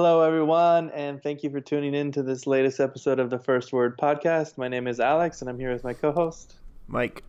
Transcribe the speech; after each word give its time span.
Hello, 0.00 0.22
everyone, 0.22 0.92
and 0.92 1.20
thank 1.20 1.42
you 1.42 1.50
for 1.50 1.60
tuning 1.60 1.92
in 1.92 2.12
to 2.12 2.22
this 2.22 2.46
latest 2.46 2.78
episode 2.78 3.18
of 3.18 3.30
the 3.30 3.38
First 3.40 3.72
Word 3.72 3.98
podcast. 3.98 4.56
My 4.56 4.68
name 4.68 4.86
is 4.86 5.00
Alex, 5.00 5.40
and 5.40 5.50
I'm 5.50 5.58
here 5.58 5.72
with 5.72 5.82
my 5.82 5.92
co 5.92 6.12
host, 6.12 6.54
Mike. 6.86 7.24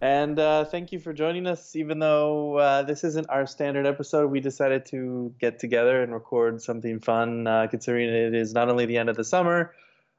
And 0.00 0.38
uh, 0.38 0.64
thank 0.64 0.90
you 0.90 0.98
for 0.98 1.12
joining 1.12 1.46
us. 1.46 1.76
Even 1.76 1.98
though 1.98 2.56
uh, 2.56 2.84
this 2.84 3.04
isn't 3.04 3.28
our 3.28 3.46
standard 3.46 3.86
episode, 3.86 4.30
we 4.30 4.40
decided 4.40 4.86
to 4.86 5.34
get 5.38 5.58
together 5.58 6.02
and 6.02 6.14
record 6.14 6.62
something 6.62 6.98
fun, 6.98 7.46
uh, 7.46 7.66
considering 7.66 8.08
it 8.08 8.34
is 8.34 8.54
not 8.54 8.70
only 8.70 8.86
the 8.86 8.96
end 8.96 9.10
of 9.10 9.16
the 9.16 9.22
summer, 9.24 9.74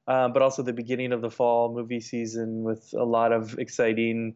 uh, 0.07 0.30
but 0.30 0.44
also 0.44 0.62
the 0.62 0.73
beginning 0.73 1.12
of 1.12 1.21
the 1.21 1.32
fall 1.32 1.73
movie 1.73 2.02
season 2.02 2.64
with 2.64 2.94
a 2.96 3.04
lot 3.04 3.32
of 3.32 3.57
exciting 3.57 4.36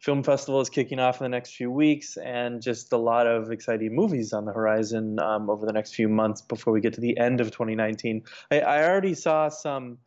film 0.00 0.22
festival 0.22 0.60
is 0.60 0.70
kicking 0.70 0.98
off 0.98 1.20
in 1.20 1.24
the 1.24 1.28
next 1.28 1.54
few 1.54 1.70
weeks 1.70 2.16
and 2.16 2.62
just 2.62 2.92
a 2.92 2.96
lot 2.96 3.26
of 3.26 3.52
exciting 3.52 3.94
movies 3.94 4.32
on 4.32 4.46
the 4.46 4.52
horizon 4.52 5.18
um, 5.20 5.50
over 5.50 5.66
the 5.66 5.72
next 5.72 5.94
few 5.94 6.08
months 6.08 6.40
before 6.40 6.72
we 6.72 6.80
get 6.80 6.94
to 6.94 7.02
the 7.02 7.18
end 7.18 7.40
of 7.40 7.50
2019. 7.50 8.22
I, 8.50 8.60
I 8.60 8.88
already 8.88 9.14
saw 9.14 9.50
some, 9.50 9.98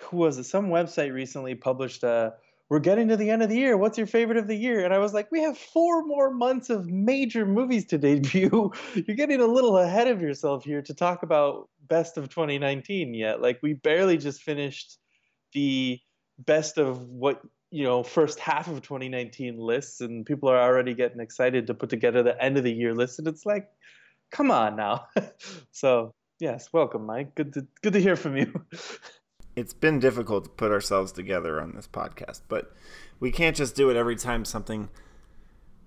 who 0.00 0.18
was 0.18 0.36
it? 0.36 0.44
Some 0.44 0.68
website 0.68 1.12
recently 1.12 1.54
published 1.54 2.02
a 2.02 2.34
we're 2.70 2.80
getting 2.80 3.08
to 3.08 3.16
the 3.16 3.30
end 3.30 3.42
of 3.42 3.48
the 3.48 3.56
year. 3.56 3.78
What's 3.78 3.96
your 3.96 4.06
favorite 4.06 4.36
of 4.36 4.46
the 4.46 4.54
year? 4.54 4.84
And 4.84 4.92
I 4.92 4.98
was 4.98 5.14
like, 5.14 5.32
we 5.32 5.40
have 5.40 5.56
four 5.56 6.04
more 6.04 6.30
months 6.30 6.68
of 6.68 6.86
major 6.86 7.46
movies 7.46 7.86
to 7.86 7.98
debut. 7.98 8.70
You're 8.94 9.16
getting 9.16 9.40
a 9.40 9.46
little 9.46 9.78
ahead 9.78 10.06
of 10.06 10.20
yourself 10.20 10.64
here 10.64 10.82
to 10.82 10.92
talk 10.92 11.22
about 11.22 11.70
best 11.88 12.18
of 12.18 12.28
2019 12.28 13.14
yet. 13.14 13.40
Like 13.40 13.60
we 13.62 13.72
barely 13.72 14.18
just 14.18 14.42
finished 14.42 14.98
the 15.54 15.98
best 16.38 16.76
of 16.76 17.08
what 17.08 17.40
you 17.70 17.84
know 17.84 18.02
first 18.02 18.38
half 18.38 18.68
of 18.68 18.82
2019 18.82 19.58
lists 19.58 20.00
and 20.00 20.24
people 20.24 20.48
are 20.48 20.60
already 20.60 20.94
getting 20.94 21.20
excited 21.20 21.66
to 21.66 21.74
put 21.74 21.90
together 21.90 22.22
the 22.22 22.42
end 22.42 22.56
of 22.56 22.64
the 22.64 22.72
year 22.72 22.94
list 22.94 23.18
and 23.18 23.28
it's 23.28 23.44
like 23.44 23.68
come 24.30 24.50
on 24.50 24.76
now 24.76 25.06
so 25.72 26.12
yes 26.40 26.68
welcome 26.72 27.04
mike 27.04 27.34
good 27.34 27.52
to 27.52 27.66
good 27.82 27.92
to 27.92 28.00
hear 28.00 28.16
from 28.16 28.36
you 28.36 28.52
it's 29.58 29.74
been 29.74 29.98
difficult 29.98 30.44
to 30.44 30.50
put 30.50 30.70
ourselves 30.70 31.10
together 31.10 31.60
on 31.60 31.74
this 31.74 31.88
podcast, 31.88 32.42
but 32.48 32.72
we 33.18 33.32
can't 33.32 33.56
just 33.56 33.74
do 33.74 33.90
it 33.90 33.96
every 33.96 34.14
time 34.14 34.44
something 34.44 34.88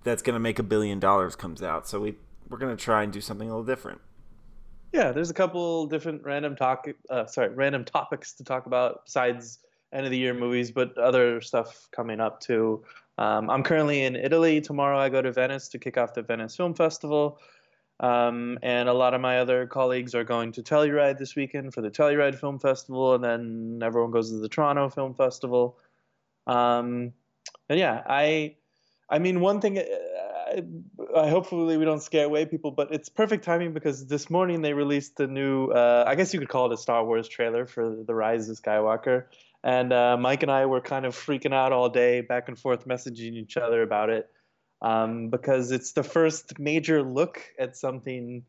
that's 0.03 0.21
going 0.21 0.33
to 0.33 0.41
make 0.41 0.59
a 0.59 0.63
billion 0.63 0.99
dollars 0.99 1.37
comes 1.37 1.63
out. 1.63 1.87
So 1.87 2.01
we 2.01 2.15
we're 2.49 2.57
going 2.57 2.75
to 2.75 2.83
try 2.83 3.03
and 3.03 3.13
do 3.13 3.21
something 3.21 3.47
a 3.47 3.51
little 3.51 3.63
different. 3.63 4.01
Yeah, 4.91 5.13
there's 5.13 5.29
a 5.29 5.33
couple 5.33 5.85
different 5.85 6.23
random 6.23 6.57
talk 6.57 6.85
uh, 7.09 7.25
sorry, 7.27 7.49
random 7.49 7.85
topics 7.85 8.33
to 8.33 8.43
talk 8.43 8.65
about 8.65 9.05
besides 9.05 9.59
end 9.93 10.05
of 10.05 10.11
the 10.11 10.17
year 10.17 10.33
movies, 10.33 10.71
but 10.71 10.97
other 10.97 11.41
stuff 11.41 11.87
coming 11.91 12.19
up 12.19 12.39
too. 12.39 12.83
Um, 13.17 13.49
I'm 13.49 13.63
currently 13.63 14.03
in 14.03 14.15
Italy. 14.15 14.61
Tomorrow 14.61 14.97
I 14.97 15.09
go 15.09 15.21
to 15.21 15.31
Venice 15.31 15.67
to 15.69 15.79
kick 15.79 15.97
off 15.97 16.13
the 16.13 16.21
Venice 16.21 16.55
Film 16.55 16.73
Festival. 16.73 17.39
Um, 17.99 18.57
and 18.63 18.89
a 18.89 18.93
lot 18.93 19.13
of 19.13 19.21
my 19.21 19.39
other 19.39 19.67
colleagues 19.67 20.15
are 20.15 20.23
going 20.23 20.53
to 20.53 20.63
Telluride 20.63 21.19
this 21.19 21.35
weekend 21.35 21.73
for 21.73 21.81
the 21.81 21.91
Telluride 21.91 22.39
Film 22.39 22.57
Festival, 22.57 23.13
and 23.13 23.23
then 23.23 23.79
everyone 23.83 24.09
goes 24.09 24.31
to 24.31 24.37
the 24.37 24.49
Toronto 24.49 24.89
Film 24.89 25.13
Festival. 25.13 25.77
Um, 26.47 27.13
and 27.69 27.77
yeah, 27.77 28.01
I, 28.07 28.55
I 29.07 29.19
mean, 29.19 29.39
one 29.39 29.61
thing, 29.61 29.77
uh, 29.77 29.83
I, 29.83 30.63
I, 31.15 31.29
hopefully 31.29 31.77
we 31.77 31.85
don't 31.85 32.01
scare 32.01 32.25
away 32.25 32.45
people, 32.45 32.71
but 32.71 32.91
it's 32.91 33.07
perfect 33.07 33.45
timing 33.45 33.71
because 33.71 34.07
this 34.07 34.31
morning 34.31 34.63
they 34.63 34.73
released 34.73 35.17
the 35.17 35.27
new, 35.27 35.67
uh, 35.67 36.03
I 36.07 36.15
guess 36.15 36.33
you 36.33 36.39
could 36.39 36.49
call 36.49 36.71
it 36.71 36.73
a 36.73 36.77
Star 36.77 37.05
Wars 37.05 37.27
trailer 37.27 37.67
for 37.67 37.95
the 38.03 38.15
Rise 38.15 38.49
of 38.49 38.59
Skywalker. 38.59 39.25
And 39.63 39.93
uh, 39.93 40.17
Mike 40.17 40.43
and 40.43 40.51
I 40.51 40.65
were 40.65 40.81
kind 40.81 41.05
of 41.05 41.15
freaking 41.15 41.53
out 41.53 41.71
all 41.71 41.89
day, 41.89 42.21
back 42.21 42.47
and 42.47 42.57
forth, 42.57 42.87
messaging 42.87 43.33
each 43.33 43.57
other 43.57 43.83
about 43.83 44.09
it 44.09 44.29
um, 44.81 45.29
because 45.29 45.71
it's 45.71 45.91
the 45.91 46.03
first 46.03 46.57
major 46.59 47.03
look 47.03 47.41
at 47.59 47.77
something 47.77 48.43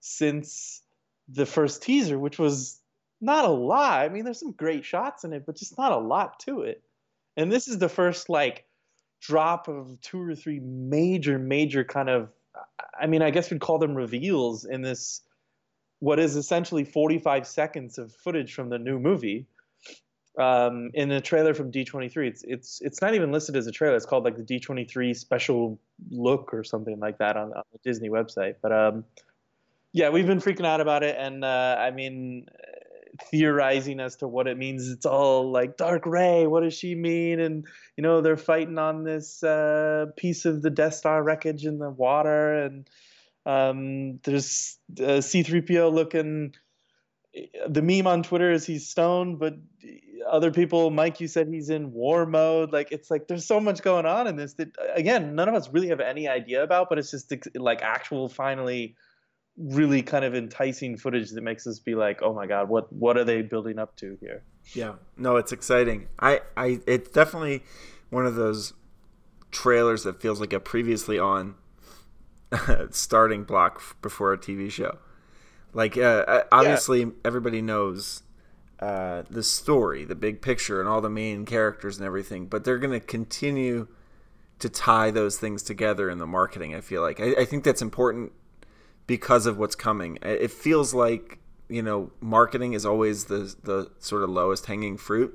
since 0.00 0.82
the 1.28 1.46
first 1.46 1.82
teaser, 1.82 2.18
which 2.18 2.38
was 2.38 2.80
not 3.20 3.44
a 3.44 3.50
lot. 3.50 4.00
I 4.00 4.08
mean, 4.08 4.24
there's 4.24 4.40
some 4.40 4.52
great 4.52 4.84
shots 4.84 5.24
in 5.24 5.32
it, 5.32 5.46
but 5.46 5.56
just 5.56 5.78
not 5.78 5.92
a 5.92 5.98
lot 5.98 6.40
to 6.40 6.62
it. 6.62 6.82
And 7.36 7.50
this 7.50 7.68
is 7.68 7.78
the 7.78 7.88
first 7.88 8.28
like 8.28 8.64
drop 9.20 9.68
of 9.68 10.00
two 10.00 10.20
or 10.20 10.34
three 10.34 10.60
major, 10.60 11.38
major 11.38 11.84
kind 11.84 12.10
of, 12.10 12.28
I 13.00 13.06
mean, 13.06 13.22
I 13.22 13.30
guess 13.30 13.50
we'd 13.50 13.60
call 13.60 13.78
them 13.78 13.94
reveals 13.94 14.64
in 14.64 14.82
this, 14.82 15.22
what 16.00 16.18
is 16.18 16.36
essentially 16.36 16.84
45 16.84 17.46
seconds 17.46 17.98
of 17.98 18.12
footage 18.12 18.54
from 18.54 18.68
the 18.68 18.78
new 18.78 18.98
movie 18.98 19.46
um, 20.38 20.90
in 20.94 21.10
a 21.10 21.20
trailer 21.20 21.52
from 21.52 21.72
D23. 21.72 22.28
It's 22.28 22.44
it's 22.44 22.80
it's 22.80 23.02
not 23.02 23.14
even 23.14 23.32
listed 23.32 23.56
as 23.56 23.66
a 23.66 23.72
trailer. 23.72 23.96
It's 23.96 24.06
called 24.06 24.24
like 24.24 24.36
the 24.36 24.42
D23 24.42 25.16
special 25.16 25.78
look 26.10 26.54
or 26.54 26.62
something 26.64 26.98
like 27.00 27.18
that 27.18 27.36
on, 27.36 27.52
on 27.52 27.64
the 27.72 27.78
Disney 27.84 28.08
website. 28.08 28.54
But 28.62 28.72
um, 28.72 29.04
yeah, 29.92 30.10
we've 30.10 30.26
been 30.26 30.40
freaking 30.40 30.66
out 30.66 30.80
about 30.80 31.02
it, 31.02 31.16
and 31.18 31.44
uh, 31.44 31.76
I 31.78 31.90
mean, 31.90 32.46
theorizing 33.30 33.98
as 33.98 34.16
to 34.16 34.28
what 34.28 34.46
it 34.46 34.56
means. 34.56 34.88
It's 34.88 35.06
all 35.06 35.50
like 35.50 35.76
Dark 35.76 36.06
Rey. 36.06 36.46
What 36.46 36.62
does 36.62 36.74
she 36.74 36.94
mean? 36.94 37.40
And 37.40 37.66
you 37.96 38.02
know, 38.02 38.20
they're 38.20 38.36
fighting 38.36 38.78
on 38.78 39.02
this 39.02 39.42
uh, 39.42 40.06
piece 40.16 40.44
of 40.44 40.62
the 40.62 40.70
Death 40.70 40.94
Star 40.94 41.20
wreckage 41.22 41.66
in 41.66 41.78
the 41.78 41.90
water, 41.90 42.62
and 42.62 42.88
um, 43.44 44.20
there's 44.22 44.78
uh, 45.00 45.18
C3PO 45.18 45.92
looking 45.92 46.54
the 47.68 47.82
meme 47.82 48.06
on 48.06 48.22
Twitter 48.22 48.50
is 48.50 48.66
he's 48.66 48.88
stoned, 48.88 49.38
but 49.38 49.54
other 50.28 50.50
people, 50.50 50.90
Mike, 50.90 51.20
you 51.20 51.28
said 51.28 51.48
he's 51.48 51.70
in 51.70 51.92
war 51.92 52.26
mode. 52.26 52.72
Like 52.72 52.92
it's 52.92 53.10
like 53.10 53.28
there's 53.28 53.46
so 53.46 53.60
much 53.60 53.82
going 53.82 54.06
on 54.06 54.26
in 54.26 54.36
this 54.36 54.54
that 54.54 54.68
again, 54.94 55.34
none 55.34 55.48
of 55.48 55.54
us 55.54 55.68
really 55.70 55.88
have 55.88 56.00
any 56.00 56.28
idea 56.28 56.62
about, 56.62 56.88
but 56.88 56.98
it's 56.98 57.10
just 57.10 57.32
like 57.54 57.82
actual, 57.82 58.28
finally, 58.28 58.96
really 59.56 60.02
kind 60.02 60.24
of 60.24 60.34
enticing 60.34 60.96
footage 60.96 61.30
that 61.30 61.42
makes 61.42 61.66
us 61.66 61.78
be 61.78 61.94
like, 61.94 62.22
oh 62.22 62.32
my 62.32 62.46
god, 62.46 62.68
what 62.68 62.92
what 62.92 63.16
are 63.16 63.24
they 63.24 63.42
building 63.42 63.78
up 63.78 63.96
to 63.96 64.16
here? 64.20 64.42
Yeah, 64.74 64.94
no, 65.16 65.36
it's 65.36 65.52
exciting. 65.52 66.08
I 66.18 66.40
I 66.56 66.80
it's 66.86 67.10
definitely 67.10 67.62
one 68.10 68.26
of 68.26 68.34
those 68.34 68.72
trailers 69.50 70.04
that 70.04 70.20
feels 70.20 70.40
like 70.40 70.52
a 70.52 70.60
previously 70.60 71.18
on 71.18 71.54
starting 72.90 73.44
block 73.44 74.00
before 74.02 74.32
a 74.32 74.38
TV 74.38 74.70
show. 74.70 74.98
Like, 75.72 75.96
uh, 75.96 76.24
uh, 76.26 76.42
obviously, 76.50 77.00
yeah. 77.00 77.10
everybody 77.24 77.60
knows 77.60 78.22
uh, 78.80 79.22
the 79.28 79.42
story, 79.42 80.04
the 80.04 80.14
big 80.14 80.40
picture, 80.40 80.80
and 80.80 80.88
all 80.88 81.00
the 81.00 81.10
main 81.10 81.44
characters 81.44 81.96
and 81.98 82.06
everything, 82.06 82.46
but 82.46 82.64
they're 82.64 82.78
going 82.78 82.98
to 82.98 83.04
continue 83.04 83.88
to 84.58 84.68
tie 84.68 85.10
those 85.10 85.38
things 85.38 85.62
together 85.62 86.10
in 86.10 86.18
the 86.18 86.26
marketing. 86.26 86.74
I 86.74 86.80
feel 86.80 87.02
like 87.02 87.20
I, 87.20 87.34
I 87.40 87.44
think 87.44 87.64
that's 87.64 87.82
important 87.82 88.32
because 89.06 89.46
of 89.46 89.58
what's 89.58 89.74
coming. 89.74 90.18
It 90.22 90.50
feels 90.50 90.94
like 90.94 91.38
you 91.68 91.82
know 91.82 92.10
marketing 92.20 92.72
is 92.72 92.86
always 92.86 93.24
the 93.26 93.54
the 93.62 93.90
sort 93.98 94.22
of 94.22 94.30
lowest 94.30 94.66
hanging 94.66 94.96
fruit, 94.96 95.34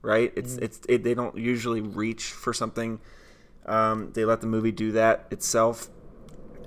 right? 0.00 0.32
It's 0.36 0.54
mm. 0.54 0.62
it's 0.62 0.80
it, 0.88 1.04
they 1.04 1.14
don't 1.14 1.36
usually 1.36 1.80
reach 1.80 2.24
for 2.24 2.52
something. 2.52 3.00
Um, 3.64 4.10
they 4.12 4.24
let 4.24 4.40
the 4.40 4.48
movie 4.48 4.72
do 4.72 4.90
that 4.92 5.26
itself 5.30 5.88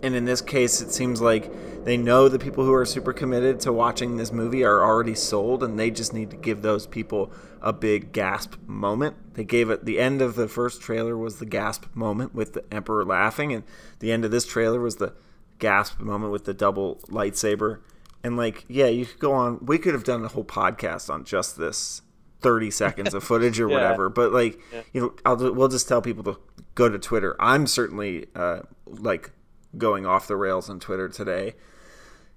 and 0.03 0.15
in 0.15 0.25
this 0.25 0.41
case, 0.41 0.81
it 0.81 0.91
seems 0.91 1.21
like 1.21 1.51
they 1.85 1.97
know 1.97 2.27
the 2.27 2.39
people 2.39 2.65
who 2.65 2.73
are 2.73 2.85
super 2.85 3.13
committed 3.13 3.59
to 3.61 3.73
watching 3.73 4.17
this 4.17 4.31
movie 4.31 4.63
are 4.63 4.83
already 4.83 5.15
sold, 5.15 5.63
and 5.63 5.79
they 5.79 5.91
just 5.91 6.13
need 6.13 6.31
to 6.31 6.37
give 6.37 6.61
those 6.61 6.87
people 6.87 7.31
a 7.61 7.73
big 7.73 8.11
gasp 8.11 8.55
moment. 8.65 9.33
They 9.33 9.43
gave 9.43 9.69
it 9.69 9.85
the 9.85 9.99
end 9.99 10.21
of 10.21 10.35
the 10.35 10.47
first 10.47 10.81
trailer 10.81 11.17
was 11.17 11.39
the 11.39 11.45
gasp 11.45 11.85
moment 11.95 12.33
with 12.33 12.53
the 12.53 12.63
Emperor 12.73 13.05
laughing, 13.05 13.53
and 13.53 13.63
the 13.99 14.11
end 14.11 14.25
of 14.25 14.31
this 14.31 14.45
trailer 14.45 14.79
was 14.79 14.97
the 14.97 15.13
gasp 15.59 15.99
moment 15.99 16.31
with 16.31 16.45
the 16.45 16.53
double 16.53 16.97
lightsaber. 17.07 17.79
And 18.23 18.37
like, 18.37 18.65
yeah, 18.67 18.87
you 18.87 19.05
could 19.05 19.19
go 19.19 19.33
on. 19.33 19.63
We 19.65 19.77
could 19.77 19.93
have 19.93 20.03
done 20.03 20.25
a 20.25 20.27
whole 20.27 20.43
podcast 20.43 21.11
on 21.11 21.25
just 21.25 21.57
this 21.57 22.01
30 22.41 22.71
seconds 22.71 23.13
of 23.13 23.23
footage 23.23 23.59
or 23.59 23.67
yeah. 23.69 23.75
whatever. 23.75 24.09
But 24.09 24.31
like, 24.31 24.59
yeah. 24.71 24.81
you 24.93 25.01
know, 25.01 25.13
I'll, 25.25 25.53
we'll 25.53 25.67
just 25.67 25.87
tell 25.87 26.01
people 26.01 26.23
to 26.23 26.39
go 26.73 26.89
to 26.89 26.99
Twitter. 26.99 27.35
I'm 27.39 27.67
certainly 27.67 28.27
uh, 28.35 28.61
like 28.85 29.31
going 29.77 30.05
off 30.05 30.27
the 30.27 30.35
rails 30.35 30.69
on 30.69 30.79
Twitter 30.79 31.09
today. 31.09 31.55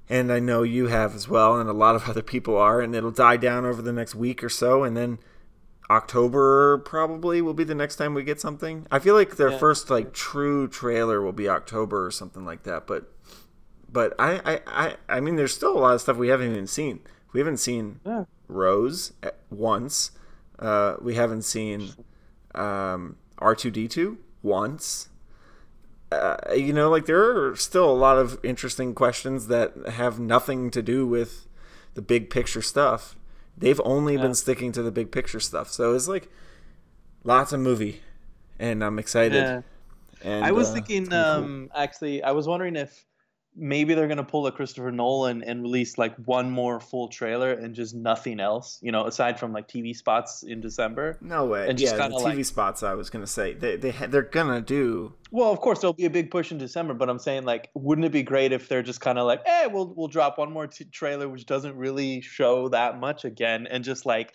And 0.08 0.32
I 0.32 0.40
know 0.40 0.62
you 0.62 0.86
have 0.86 1.14
as 1.14 1.28
well, 1.28 1.60
and 1.60 1.68
a 1.68 1.74
lot 1.74 1.94
of 1.94 2.08
other 2.08 2.22
people 2.22 2.56
are, 2.56 2.80
and 2.80 2.94
it'll 2.94 3.10
die 3.10 3.36
down 3.36 3.64
over 3.64 3.82
the 3.82 3.92
next 3.92 4.14
week 4.14 4.42
or 4.42 4.48
so, 4.48 4.84
and 4.84 4.96
then 4.96 5.18
October 5.90 6.78
probably 6.78 7.40
will 7.40 7.54
be 7.54 7.64
the 7.64 7.74
next 7.74 7.96
time 7.96 8.14
we 8.14 8.22
get 8.22 8.40
something. 8.40 8.86
I 8.90 8.98
feel 8.98 9.14
like 9.14 9.36
their 9.36 9.50
yeah. 9.52 9.58
first 9.58 9.88
like 9.88 10.12
true 10.12 10.68
trailer 10.68 11.22
will 11.22 11.32
be 11.32 11.48
October 11.48 12.06
or 12.06 12.10
something 12.10 12.44
like 12.44 12.64
that, 12.64 12.86
but 12.86 13.10
but 13.90 14.14
I, 14.18 14.40
I, 14.44 14.60
I, 14.66 14.96
I 15.08 15.20
mean 15.20 15.36
there's 15.36 15.54
still 15.54 15.76
a 15.76 15.80
lot 15.80 15.94
of 15.94 16.00
stuff 16.02 16.18
we 16.18 16.28
haven't 16.28 16.50
even 16.50 16.66
seen. 16.66 17.00
We 17.32 17.40
haven't 17.40 17.56
seen 17.56 18.00
yeah. 18.04 18.24
Rose 18.48 19.12
once. 19.50 20.10
Uh, 20.58 20.96
we 21.00 21.14
haven't 21.14 21.42
seen 21.42 21.90
um, 22.54 23.16
R2D2 23.38 24.16
once 24.42 25.07
uh, 26.10 26.36
you 26.54 26.72
know, 26.72 26.88
like 26.90 27.06
there 27.06 27.48
are 27.48 27.56
still 27.56 27.90
a 27.90 27.92
lot 27.92 28.18
of 28.18 28.42
interesting 28.42 28.94
questions 28.94 29.48
that 29.48 29.74
have 29.88 30.18
nothing 30.18 30.70
to 30.70 30.82
do 30.82 31.06
with 31.06 31.46
the 31.94 32.02
big 32.02 32.30
picture 32.30 32.62
stuff. 32.62 33.16
They've 33.56 33.80
only 33.84 34.14
yeah. 34.14 34.22
been 34.22 34.34
sticking 34.34 34.72
to 34.72 34.82
the 34.82 34.90
big 34.90 35.10
picture 35.10 35.40
stuff. 35.40 35.70
So 35.70 35.94
it's 35.94 36.08
like 36.08 36.30
lots 37.24 37.52
of 37.52 37.60
movie, 37.60 38.00
and 38.58 38.82
I'm 38.82 38.98
excited. 38.98 39.34
Yeah. 39.34 39.60
And, 40.22 40.44
I 40.44 40.52
was 40.52 40.70
uh, 40.70 40.74
thinking, 40.74 41.12
um, 41.12 41.68
cool. 41.72 41.80
actually, 41.80 42.22
I 42.22 42.32
was 42.32 42.48
wondering 42.48 42.76
if 42.76 43.04
maybe 43.58 43.94
they're 43.94 44.08
gonna 44.08 44.22
pull 44.24 44.46
a 44.46 44.52
Christopher 44.52 44.90
Nolan 44.92 45.42
and 45.42 45.62
release 45.62 45.98
like 45.98 46.14
one 46.24 46.50
more 46.50 46.78
full 46.80 47.08
trailer 47.08 47.52
and 47.52 47.74
just 47.74 47.94
nothing 47.94 48.38
else, 48.40 48.78
you 48.80 48.92
know, 48.92 49.06
aside 49.06 49.38
from 49.38 49.52
like 49.52 49.66
TV 49.68 49.94
spots 49.94 50.42
in 50.44 50.60
December. 50.60 51.18
No 51.20 51.44
way. 51.46 51.68
And 51.68 51.78
yeah, 51.80 51.96
the 51.96 52.02
TV 52.14 52.22
like- 52.36 52.44
spots. 52.44 52.82
I 52.82 52.94
was 52.94 53.10
gonna 53.10 53.26
say 53.26 53.54
they 53.54 53.76
they 53.76 53.90
they're 53.90 54.22
gonna 54.22 54.60
do. 54.60 55.12
Well, 55.30 55.50
of 55.52 55.60
course 55.60 55.80
there'll 55.80 55.92
be 55.92 56.06
a 56.06 56.10
big 56.10 56.30
push 56.30 56.52
in 56.52 56.58
December, 56.58 56.94
but 56.94 57.10
I'm 57.10 57.18
saying 57.18 57.44
like, 57.44 57.68
wouldn't 57.74 58.04
it 58.06 58.12
be 58.12 58.22
great 58.22 58.52
if 58.52 58.68
they're 58.68 58.82
just 58.82 59.00
kind 59.00 59.18
of 59.18 59.26
like, 59.26 59.42
eh, 59.44 59.66
we'll 59.66 59.92
we'll 59.94 60.08
drop 60.08 60.38
one 60.38 60.52
more 60.52 60.66
t- 60.66 60.84
trailer 60.84 61.28
which 61.28 61.44
doesn't 61.44 61.76
really 61.76 62.20
show 62.20 62.68
that 62.68 62.98
much 63.00 63.24
again, 63.24 63.66
and 63.66 63.82
just 63.84 64.06
like, 64.06 64.32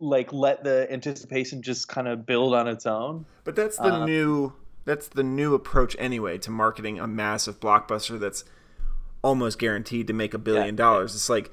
like 0.00 0.32
let 0.32 0.62
the 0.64 0.90
anticipation 0.92 1.62
just 1.62 1.88
kind 1.88 2.06
of 2.08 2.24
build 2.26 2.54
on 2.54 2.68
its 2.68 2.86
own. 2.86 3.26
But 3.44 3.56
that's 3.56 3.76
the 3.76 3.94
Uh, 3.94 4.04
new 4.06 4.52
that's 4.88 5.08
the 5.08 5.22
new 5.22 5.54
approach 5.54 5.94
anyway 5.98 6.38
to 6.38 6.50
marketing 6.50 6.98
a 6.98 7.06
massive 7.06 7.60
blockbuster 7.60 8.18
that's 8.18 8.42
almost 9.22 9.58
guaranteed 9.58 10.06
to 10.06 10.12
make 10.14 10.32
a 10.32 10.38
billion 10.38 10.74
dollars. 10.74 11.14
It's 11.14 11.28
like 11.28 11.50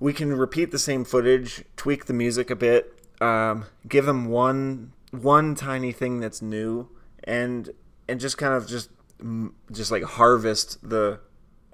we 0.00 0.12
can 0.14 0.32
repeat 0.32 0.70
the 0.70 0.78
same 0.78 1.04
footage, 1.04 1.62
tweak 1.76 2.06
the 2.06 2.14
music 2.14 2.48
a 2.50 2.56
bit, 2.56 2.98
um, 3.20 3.66
give 3.86 4.06
them 4.06 4.26
one 4.26 4.92
one 5.10 5.54
tiny 5.54 5.92
thing 5.92 6.20
that's 6.20 6.40
new, 6.40 6.88
and 7.24 7.70
and 8.08 8.18
just 8.18 8.38
kind 8.38 8.54
of 8.54 8.66
just 8.66 8.88
just 9.70 9.90
like 9.90 10.02
harvest 10.02 10.78
the 10.88 11.20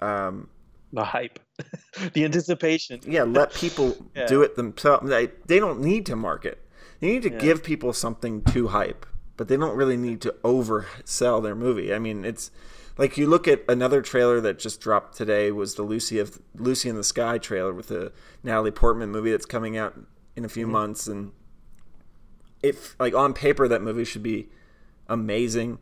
um, 0.01 0.49
The 0.93 1.05
hype, 1.05 1.39
the 2.13 2.25
anticipation. 2.25 2.99
yeah 3.07 3.23
let 3.23 3.53
people 3.53 3.95
Yeah. 4.15 4.27
do 4.27 4.41
it 4.41 4.55
themselves 4.57 5.09
they, 5.09 5.29
they 5.45 5.59
don't 5.59 5.79
need 5.79 6.05
to 6.07 6.15
market 6.15 6.57
they 6.99 7.07
need 7.07 7.23
to 7.23 7.29
give 7.29 7.63
people 7.63 7.93
something 7.93 8.43
to 8.53 8.67
hype 8.69 9.05
but 9.37 9.47
they 9.47 9.57
don't 9.57 9.75
really 9.75 9.97
need 9.97 10.21
to 10.21 10.35
oversell 10.43 11.41
their 11.41 11.55
movie. 11.55 11.93
I 11.93 11.99
mean 11.99 12.25
it's 12.25 12.51
like 12.97 13.17
you 13.17 13.27
look 13.27 13.47
at 13.47 13.63
another 13.67 14.01
trailer 14.01 14.41
that 14.41 14.59
just 14.59 14.81
dropped 14.81 15.15
today 15.15 15.51
was 15.51 15.75
the 15.75 15.83
lucy 15.83 16.19
of 16.19 16.39
lucy 16.55 16.89
in 16.89 16.95
the 16.95 17.03
sky 17.03 17.37
trailer 17.37 17.73
with 17.73 17.87
the 17.87 18.11
natalie 18.43 18.69
portman 18.69 19.09
movie 19.09 19.31
that's 19.31 19.45
coming 19.45 19.77
out 19.77 19.97
in 20.35 20.43
a 20.43 20.49
few 20.49 20.65
mm-hmm. 20.65 20.73
months 20.73 21.07
and 21.07 21.31
if 22.61 22.99
like 22.99 23.15
on 23.15 23.33
paper 23.33 23.67
that 23.67 23.81
movie 23.81 24.05
should 24.05 24.23
be 24.23 24.49
amazing. 25.11 25.77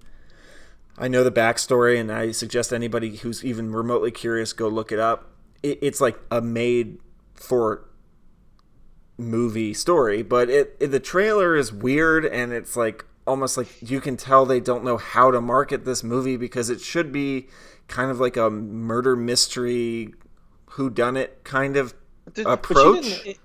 I 0.97 1.07
know 1.07 1.23
the 1.23 1.31
backstory, 1.31 1.99
and 1.99 2.11
I 2.11 2.31
suggest 2.31 2.73
anybody 2.73 3.15
who's 3.17 3.45
even 3.45 3.71
remotely 3.71 4.11
curious 4.11 4.51
go 4.51 4.67
look 4.67 4.91
it 4.91 4.99
up. 4.99 5.31
It, 5.63 5.79
it's 5.81 6.01
like 6.01 6.19
a 6.29 6.41
made 6.41 6.97
for 7.35 7.87
movie 9.17 9.73
story, 9.73 10.23
but 10.23 10.49
it, 10.49 10.75
it 10.79 10.87
the 10.87 10.99
trailer 10.99 11.55
is 11.55 11.71
weird, 11.71 12.25
and 12.25 12.51
it's 12.51 12.75
like 12.75 13.05
almost 13.29 13.55
like 13.57 13.67
you 13.81 14.01
can 14.01 14.17
tell 14.17 14.45
they 14.45 14.59
don't 14.59 14.83
know 14.83 14.97
how 14.97 15.31
to 15.31 15.39
market 15.39 15.85
this 15.85 16.03
movie 16.03 16.35
because 16.35 16.69
it 16.69 16.81
should 16.81 17.11
be 17.11 17.47
kind 17.87 18.11
of 18.11 18.19
like 18.19 18.35
a 18.37 18.49
murder 18.49 19.15
mystery, 19.15 20.13
who 20.71 20.89
done 20.89 21.15
it 21.17 21.43
kind 21.43 21.77
of 21.77 21.93
Did- 22.33 22.43
but 22.45 22.49
she 22.49 22.73
approach. 22.73 23.25
it- 23.25 23.37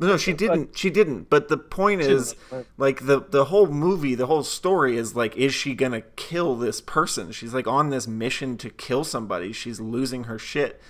No, 0.00 0.16
she 0.16 0.32
didn't. 0.32 0.76
She 0.76 0.90
didn't. 0.90 1.30
But 1.30 1.46
the 1.48 1.56
point 1.56 2.00
is, 2.00 2.34
like 2.76 3.06
the 3.06 3.20
the 3.20 3.44
whole 3.46 3.68
movie, 3.68 4.14
the 4.16 4.26
whole 4.26 4.42
story 4.42 4.96
is 4.96 5.14
like, 5.14 5.36
is 5.36 5.54
she 5.54 5.74
gonna 5.74 6.00
kill 6.16 6.56
this 6.56 6.80
person? 6.80 7.30
She's 7.30 7.54
like 7.54 7.68
on 7.68 7.90
this 7.90 8.08
mission 8.08 8.56
to 8.58 8.70
kill 8.70 9.04
somebody. 9.04 9.52
She's 9.52 9.78
losing 9.80 10.24
her 10.24 10.38
shit. 10.40 10.80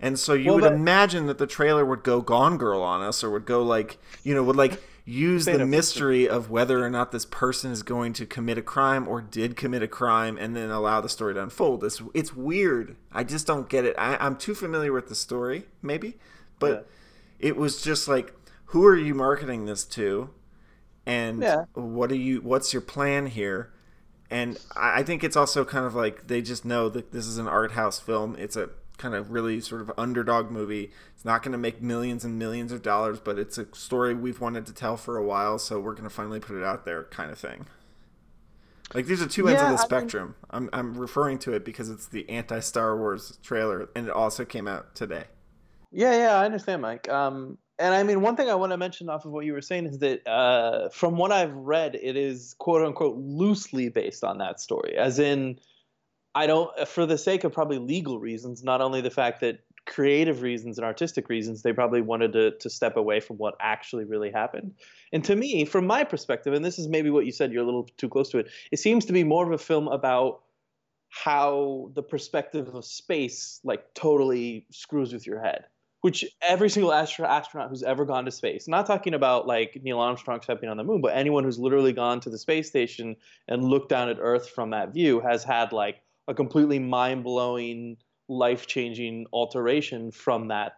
And 0.00 0.18
so 0.18 0.32
you 0.32 0.46
Well, 0.46 0.54
would 0.56 0.62
but- 0.62 0.72
imagine 0.74 1.26
that 1.26 1.36
the 1.38 1.46
trailer 1.46 1.84
would 1.84 2.02
go 2.04 2.22
Gone 2.22 2.56
Girl 2.56 2.80
on 2.80 3.02
us, 3.02 3.22
or 3.22 3.28
would 3.30 3.44
go 3.44 3.62
like, 3.62 3.98
you 4.22 4.34
know, 4.34 4.42
would 4.44 4.56
like 4.56 4.80
use 5.08 5.44
the 5.46 5.58
mystery 5.64 6.28
of 6.28 6.50
whether 6.50 6.84
or 6.84 6.90
not 6.90 7.12
this 7.12 7.24
person 7.24 7.70
is 7.72 7.82
going 7.82 8.12
to 8.14 8.26
commit 8.26 8.58
a 8.58 8.62
crime 8.62 9.08
or 9.08 9.20
did 9.22 9.56
commit 9.56 9.82
a 9.82 9.88
crime, 9.88 10.36
and 10.38 10.54
then 10.54 10.70
allow 10.70 11.00
the 11.00 11.08
story 11.08 11.34
to 11.34 11.42
unfold. 11.42 11.84
It's 11.84 12.02
it's 12.14 12.34
weird. 12.36 12.96
I 13.12 13.24
just 13.24 13.46
don't 13.46 13.68
get 13.68 13.84
it. 13.84 13.94
I, 13.98 14.16
I'm 14.16 14.36
too 14.36 14.54
familiar 14.54 14.92
with 14.92 15.08
the 15.08 15.14
story, 15.14 15.64
maybe, 15.82 16.16
but 16.58 16.86
it 17.38 17.56
was 17.56 17.82
just 17.82 18.08
like 18.08 18.34
who 18.66 18.84
are 18.86 18.96
you 18.96 19.14
marketing 19.14 19.64
this 19.64 19.84
to 19.84 20.30
and 21.06 21.42
Yeah. 21.42 21.64
what 21.74 22.10
are 22.12 22.16
you 22.16 22.40
what's 22.40 22.72
your 22.72 22.82
plan 22.82 23.26
here 23.26 23.72
and 24.30 24.58
I 24.76 25.00
I 25.00 25.02
think 25.02 25.24
it's 25.24 25.36
also 25.36 25.64
kind 25.64 25.86
of 25.86 25.94
like 25.94 26.26
they 26.26 26.42
just 26.42 26.64
know 26.64 26.88
that 26.90 27.12
this 27.12 27.26
is 27.26 27.38
an 27.38 27.48
art 27.48 27.72
house 27.72 27.98
film. 28.00 28.36
It's 28.38 28.56
a 28.56 28.70
kind 28.98 29.14
of 29.14 29.30
really 29.30 29.60
sort 29.60 29.80
of 29.80 29.90
underdog 29.96 30.50
movie. 30.50 30.90
It's 31.14 31.24
not 31.24 31.42
going 31.42 31.52
to 31.52 31.58
make 31.58 31.80
millions 31.80 32.24
and 32.24 32.38
millions 32.38 32.72
of 32.72 32.82
dollars, 32.82 33.20
but 33.20 33.38
it's 33.38 33.56
a 33.56 33.66
story 33.74 34.12
we've 34.14 34.40
wanted 34.40 34.66
to 34.66 34.74
tell 34.74 34.96
for 34.96 35.16
a 35.16 35.24
while, 35.24 35.58
so 35.58 35.80
we're 35.80 35.92
going 35.94 36.04
to 36.08 36.10
finally 36.14 36.40
put 36.40 36.56
it 36.56 36.64
out 36.64 36.84
there, 36.84 37.04
kind 37.04 37.30
of 37.30 37.38
thing. 37.38 37.66
Like 38.94 39.06
these 39.06 39.20
are 39.22 39.28
two 39.28 39.48
ends 39.48 39.60
Yeah, 39.60 39.70
of 39.72 39.76
the 39.78 39.78
I 39.78 39.82
mean- 39.82 39.86
spectrum. 39.86 40.34
I'm 40.50 40.70
I'm 40.72 40.96
referring 40.98 41.38
to 41.40 41.52
it 41.52 41.64
because 41.64 41.90
it's 41.90 42.06
the 42.06 42.28
anti 42.30 42.60
Star 42.60 42.96
Wars 42.96 43.38
trailer, 43.42 43.88
and 43.94 44.06
it 44.06 44.12
also 44.12 44.44
came 44.44 44.66
out 44.66 44.94
today. 44.94 45.24
Yeah, 45.92 46.16
yeah, 46.16 46.34
I 46.40 46.44
understand, 46.46 46.82
Mike. 46.82 47.08
Um, 47.08 47.58
and 47.78 47.94
I 47.94 48.02
mean, 48.02 48.22
one 48.22 48.34
thing 48.36 48.50
I 48.50 48.54
want 48.54 48.72
to 48.72 48.76
mention 48.78 49.08
off 49.08 49.24
of 49.26 49.30
what 49.30 49.44
you 49.44 49.52
were 49.52 49.60
saying 49.60 49.86
is 49.86 49.98
that 49.98 50.26
uh, 50.26 50.88
from 50.88 51.16
what 51.16 51.32
I've 51.32 51.54
read, 51.54 51.94
it 51.96 52.16
is 52.16 52.54
quote 52.58 52.82
unquote 52.84 53.16
loosely 53.18 53.88
based 53.90 54.24
on 54.24 54.38
that 54.38 54.58
story. 54.60 54.96
As 54.96 55.18
in, 55.18 55.58
I 56.34 56.46
don't, 56.46 56.70
uh, 56.78 56.84
for 56.84 57.06
the 57.06 57.18
sake 57.18 57.44
of 57.44 57.52
probably 57.52 57.78
legal 57.78 58.18
reasons, 58.18 58.62
not 58.62 58.80
only 58.80 59.00
the 59.00 59.10
fact 59.10 59.40
that 59.40 59.60
creative 59.86 60.42
reasons 60.42 60.78
and 60.78 60.84
artistic 60.84 61.28
reasons, 61.28 61.62
they 61.62 61.72
probably 61.72 62.02
wanted 62.02 62.32
to, 62.34 62.50
to 62.58 62.70
step 62.70 62.96
away 62.96 63.20
from 63.20 63.36
what 63.36 63.54
actually 63.60 64.04
really 64.04 64.30
happened. 64.30 64.74
And 65.12 65.24
to 65.24 65.34
me, 65.34 65.64
from 65.64 65.86
my 65.86 66.04
perspective, 66.04 66.52
and 66.52 66.64
this 66.64 66.78
is 66.78 66.88
maybe 66.88 67.10
what 67.10 67.24
you 67.24 67.32
said, 67.32 67.52
you're 67.52 67.62
a 67.62 67.66
little 67.66 67.88
too 67.96 68.08
close 68.08 68.28
to 68.30 68.38
it, 68.38 68.48
it 68.70 68.78
seems 68.78 69.06
to 69.06 69.12
be 69.12 69.24
more 69.24 69.46
of 69.46 69.52
a 69.52 69.58
film 69.58 69.88
about 69.88 70.42
how 71.10 71.90
the 71.94 72.02
perspective 72.02 72.74
of 72.74 72.84
space 72.84 73.60
like 73.64 73.94
totally 73.94 74.66
screws 74.70 75.12
with 75.12 75.26
your 75.26 75.40
head 75.40 75.64
which 76.02 76.24
every 76.42 76.68
single 76.70 76.92
astro- 76.92 77.26
astronaut 77.26 77.70
who's 77.70 77.82
ever 77.82 78.04
gone 78.04 78.26
to 78.26 78.30
space 78.30 78.68
not 78.68 78.86
talking 78.86 79.14
about 79.14 79.46
like 79.46 79.78
neil 79.82 80.00
armstrong 80.00 80.40
stepping 80.42 80.68
on 80.68 80.76
the 80.76 80.84
moon 80.84 81.00
but 81.00 81.16
anyone 81.16 81.44
who's 81.44 81.58
literally 81.58 81.94
gone 81.94 82.20
to 82.20 82.28
the 82.28 82.38
space 82.38 82.68
station 82.68 83.16
and 83.48 83.64
looked 83.64 83.88
down 83.88 84.10
at 84.10 84.18
earth 84.20 84.50
from 84.50 84.70
that 84.70 84.92
view 84.92 85.18
has 85.20 85.42
had 85.42 85.72
like 85.72 86.02
a 86.28 86.34
completely 86.34 86.78
mind-blowing 86.78 87.96
life-changing 88.28 89.26
alteration 89.32 90.12
from 90.12 90.48
that 90.48 90.74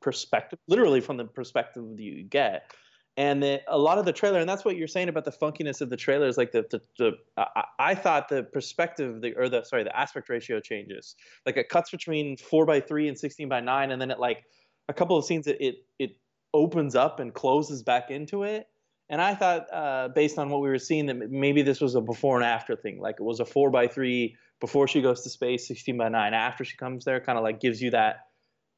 perspective 0.00 0.58
literally 0.68 1.00
from 1.00 1.16
the 1.16 1.24
perspective 1.24 1.82
that 1.96 2.02
you 2.02 2.22
get. 2.22 2.70
And 3.16 3.42
the, 3.42 3.60
a 3.68 3.76
lot 3.76 3.98
of 3.98 4.04
the 4.04 4.12
trailer 4.12 4.38
and 4.38 4.48
that's 4.48 4.64
what 4.64 4.76
you're 4.76 4.88
saying 4.88 5.08
about 5.08 5.24
the 5.24 5.32
funkiness 5.32 5.80
of 5.80 5.90
the 5.90 5.96
trailer 5.96 6.26
is 6.26 6.38
like 6.38 6.52
the, 6.52 6.64
the, 6.70 6.80
the 6.98 7.12
I, 7.36 7.64
I 7.78 7.94
thought 7.94 8.28
the 8.28 8.44
perspective 8.44 9.20
the 9.20 9.34
or 9.34 9.48
the 9.48 9.64
sorry 9.64 9.84
the 9.84 9.98
aspect 9.98 10.28
ratio 10.28 10.60
changes. 10.60 11.16
Like 11.44 11.56
it 11.56 11.68
cuts 11.68 11.90
between 11.90 12.36
4 12.36 12.64
by 12.66 12.80
3 12.80 13.08
and 13.08 13.18
16 13.18 13.48
by 13.48 13.60
9 13.60 13.90
and 13.90 14.00
then 14.00 14.10
it 14.10 14.20
like 14.20 14.44
a 14.88 14.94
couple 14.94 15.18
of 15.18 15.24
scenes 15.24 15.46
it 15.46 15.56
it, 15.60 15.74
it 15.98 16.10
opens 16.54 16.94
up 16.94 17.20
and 17.20 17.34
closes 17.34 17.82
back 17.82 18.10
into 18.10 18.44
it. 18.44 18.66
And 19.10 19.20
i 19.20 19.34
thought 19.34 19.66
uh, 19.72 20.08
based 20.08 20.38
on 20.38 20.50
what 20.50 20.62
we 20.62 20.68
were 20.68 20.78
seeing 20.78 21.06
that 21.06 21.16
maybe 21.30 21.62
this 21.62 21.80
was 21.80 21.96
a 21.96 22.00
before 22.00 22.36
and 22.36 22.44
after 22.44 22.76
thing. 22.76 23.00
Like 23.00 23.16
it 23.18 23.24
was 23.24 23.40
a 23.40 23.44
4 23.44 23.70
by 23.70 23.88
3 23.88 24.36
before 24.60 24.86
she 24.86 25.00
goes 25.00 25.22
to 25.22 25.30
space 25.30 25.66
16 25.68 25.96
by 25.96 26.08
9 26.08 26.34
after 26.34 26.64
she 26.64 26.76
comes 26.76 27.04
there 27.04 27.20
kind 27.20 27.38
of 27.38 27.44
like 27.44 27.60
gives 27.60 27.80
you 27.80 27.90
that 27.90 28.26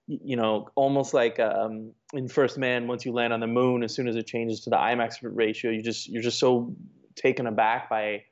you 0.07 0.37
know 0.37 0.69
almost 0.75 1.15
like 1.15 1.39
um, 1.39 1.93
in 2.13 2.29
first 2.29 2.59
man 2.59 2.87
once 2.87 3.05
you 3.05 3.13
land 3.13 3.33
on 3.33 3.41
the 3.41 3.47
moon 3.47 3.83
as 3.83 3.95
soon 3.95 4.09
as 4.09 4.17
it 4.17 4.27
changes 4.27 4.61
to 4.61 4.71
the 4.71 4.77
imax 4.77 5.17
ratio 5.23 5.71
you 5.71 5.83
just 5.83 6.09
you're 6.09 6.23
just 6.23 6.39
so 6.39 6.75
taken 7.15 7.47
aback 7.47 7.89
by 7.89 8.23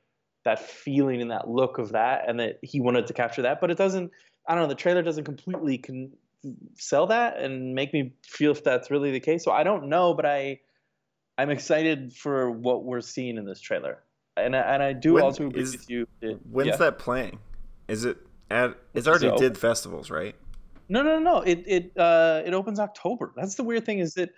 that 0.43 0.59
feeling 0.59 1.21
and 1.21 1.31
that 1.31 1.49
look 1.49 1.77
of 1.77 1.91
that 1.91 2.27
and 2.27 2.39
that 2.39 2.59
he 2.61 2.81
wanted 2.81 3.07
to 3.07 3.13
capture 3.13 3.43
that. 3.43 3.61
But 3.61 3.71
it 3.71 3.77
doesn't 3.77 4.11
i 4.47 4.55
don't 4.55 4.63
know 4.63 4.69
the 4.69 4.75
trailer 4.75 5.03
doesn't 5.03 5.23
completely 5.23 5.77
con- 5.77 6.11
sell 6.73 7.07
that 7.07 7.37
and 7.37 7.75
make 7.75 7.93
me 7.93 8.13
feel 8.23 8.51
if 8.51 8.63
that's 8.63 8.89
really 8.89 9.11
the 9.11 9.19
case. 9.19 9.43
So 9.43 9.51
i 9.51 9.63
don't 9.63 9.87
know 9.87 10.13
but 10.13 10.25
i 10.25 10.59
i'm 11.37 11.49
excited 11.49 12.13
for 12.13 12.49
what 12.49 12.83
we're 12.83 13.01
seeing 13.01 13.37
in 13.37 13.45
this 13.45 13.61
trailer 13.61 14.03
and 14.37 14.55
I, 14.55 14.59
and 14.59 14.83
I 14.83 14.93
do 14.93 15.13
When 15.13 15.23
also 15.23 15.47
agree 15.47 15.61
is- 15.63 15.71
with 15.73 15.89
you 15.89 16.07
that- 16.21 16.39
When's 16.49 16.69
yeah. 16.69 16.75
that 16.77 16.99
playing? 16.99 17.39
Is 17.87 18.05
it 18.05 18.17
at? 18.49 18.75
It's 18.93 19.07
already 19.07 19.29
So- 19.29 19.37
did 19.37 19.57
festivals, 19.57 20.09
right? 20.09 20.35
No, 20.89 21.03
no, 21.03 21.19
no. 21.19 21.41
It 21.41 21.63
it 21.67 21.97
uh 21.97 22.41
it 22.45 22.53
opens 22.53 22.79
October. 22.79 23.31
That's 23.35 23.55
the 23.55 23.63
weird 23.63 23.85
thing 23.85 23.99
is 23.99 24.13
that 24.15 24.31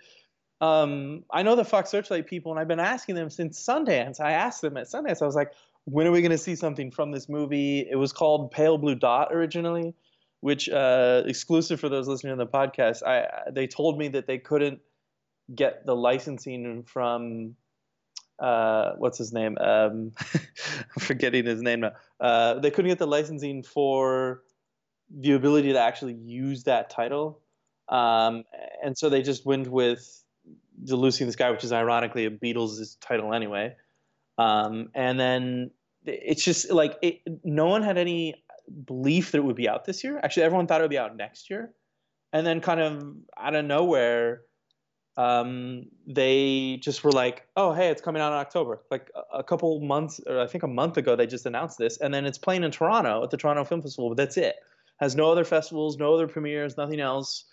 um 0.60 1.24
I 1.32 1.42
know 1.42 1.56
the 1.56 1.64
Fox 1.64 1.90
Searchlight 1.90 2.26
people, 2.26 2.52
and 2.52 2.60
I've 2.60 2.68
been 2.68 2.80
asking 2.80 3.16
them 3.16 3.28
since 3.30 3.62
Sundance. 3.64 4.20
I 4.20 4.32
asked 4.32 4.62
them 4.62 4.76
at 4.76 4.86
Sundance. 4.86 5.20
I 5.20 5.26
was 5.26 5.34
like, 5.34 5.52
when 5.84 6.06
are 6.06 6.12
we 6.12 6.20
going 6.20 6.30
to 6.30 6.38
see 6.38 6.54
something 6.54 6.90
from 6.90 7.10
this 7.10 7.28
movie? 7.28 7.80
It 7.90 7.96
was 7.96 8.12
called 8.12 8.50
Pale 8.52 8.78
Blue 8.78 8.94
Dot 8.94 9.32
originally, 9.32 9.94
which 10.40 10.68
uh 10.68 11.22
exclusive 11.26 11.80
for 11.80 11.88
those 11.88 12.06
listening 12.08 12.36
to 12.38 12.44
the 12.44 12.50
podcast. 12.50 13.02
I 13.02 13.50
they 13.50 13.66
told 13.66 13.98
me 13.98 14.08
that 14.08 14.26
they 14.26 14.38
couldn't 14.38 14.80
get 15.54 15.84
the 15.86 15.94
licensing 15.96 16.84
from 16.84 17.56
uh 18.38 18.92
what's 18.98 19.18
his 19.18 19.32
name? 19.32 19.56
Um 19.58 20.12
i'm 20.34 21.00
forgetting 21.00 21.44
his 21.46 21.62
name 21.62 21.80
now. 21.80 21.92
Uh 22.20 22.54
they 22.58 22.70
couldn't 22.70 22.90
get 22.90 22.98
the 22.98 23.06
licensing 23.06 23.62
for 23.62 24.42
the 25.10 25.32
ability 25.32 25.72
to 25.72 25.78
actually 25.78 26.14
use 26.14 26.64
that 26.64 26.90
title. 26.90 27.40
Um 27.88 28.44
and 28.82 28.96
so 28.96 29.08
they 29.08 29.22
just 29.22 29.44
went 29.46 29.68
with 29.68 30.24
the 30.82 30.96
lucy 30.96 31.22
in 31.24 31.28
the 31.28 31.32
sky 31.32 31.50
which 31.50 31.64
is 31.64 31.72
ironically 31.72 32.26
a 32.26 32.30
beatles 32.30 32.96
title 33.00 33.32
anyway. 33.32 33.74
Um 34.38 34.90
and 34.94 35.18
then 35.18 35.70
it's 36.06 36.44
just 36.44 36.70
like 36.70 36.98
it, 37.02 37.20
no 37.44 37.66
one 37.66 37.82
had 37.82 37.98
any 37.98 38.44
belief 38.84 39.32
that 39.32 39.38
it 39.38 39.44
would 39.44 39.56
be 39.56 39.68
out 39.68 39.84
this 39.84 40.04
year. 40.04 40.18
Actually, 40.22 40.44
everyone 40.44 40.66
thought 40.66 40.80
it 40.80 40.84
would 40.84 40.90
be 40.90 40.98
out 40.98 41.16
next 41.16 41.50
year, 41.50 41.72
and 42.32 42.46
then 42.46 42.60
kind 42.60 42.80
of 42.80 43.14
out 43.38 43.54
of 43.54 43.64
nowhere, 43.64 44.42
um, 45.16 45.86
they 46.06 46.78
just 46.80 47.04
were 47.04 47.12
like, 47.12 47.46
"Oh, 47.56 47.72
hey, 47.72 47.88
it's 47.88 48.02
coming 48.02 48.20
out 48.20 48.32
in 48.32 48.38
October." 48.38 48.80
Like 48.90 49.10
a, 49.14 49.38
a, 49.38 49.44
couple 49.44 49.80
months, 49.80 50.20
or 50.26 50.40
I 50.40 50.46
think 50.46 50.64
a 50.64 50.68
month 50.68 50.96
ago, 50.96 51.14
they 51.14 51.26
just 51.26 51.46
announced 51.46 51.78
this, 51.78 51.98
and 51.98 52.12
then 52.12 52.24
it's 52.26 52.38
playing 52.38 52.64
in 52.64 52.70
Toronto 52.70 53.22
at 53.22 53.30
the 53.30 53.36
Toronto 53.36 53.64
Film 53.64 53.82
Festival. 53.82 54.10
But 54.10 54.16
that's 54.16 54.36
it. 54.36 54.56
Has 54.96 55.14
no 55.14 55.30
other 55.30 55.44
festivals, 55.44 55.98
no 55.98 56.14
other 56.14 56.26
premieres, 56.26 56.76
nothing 56.76 57.00
else, 57.00 57.44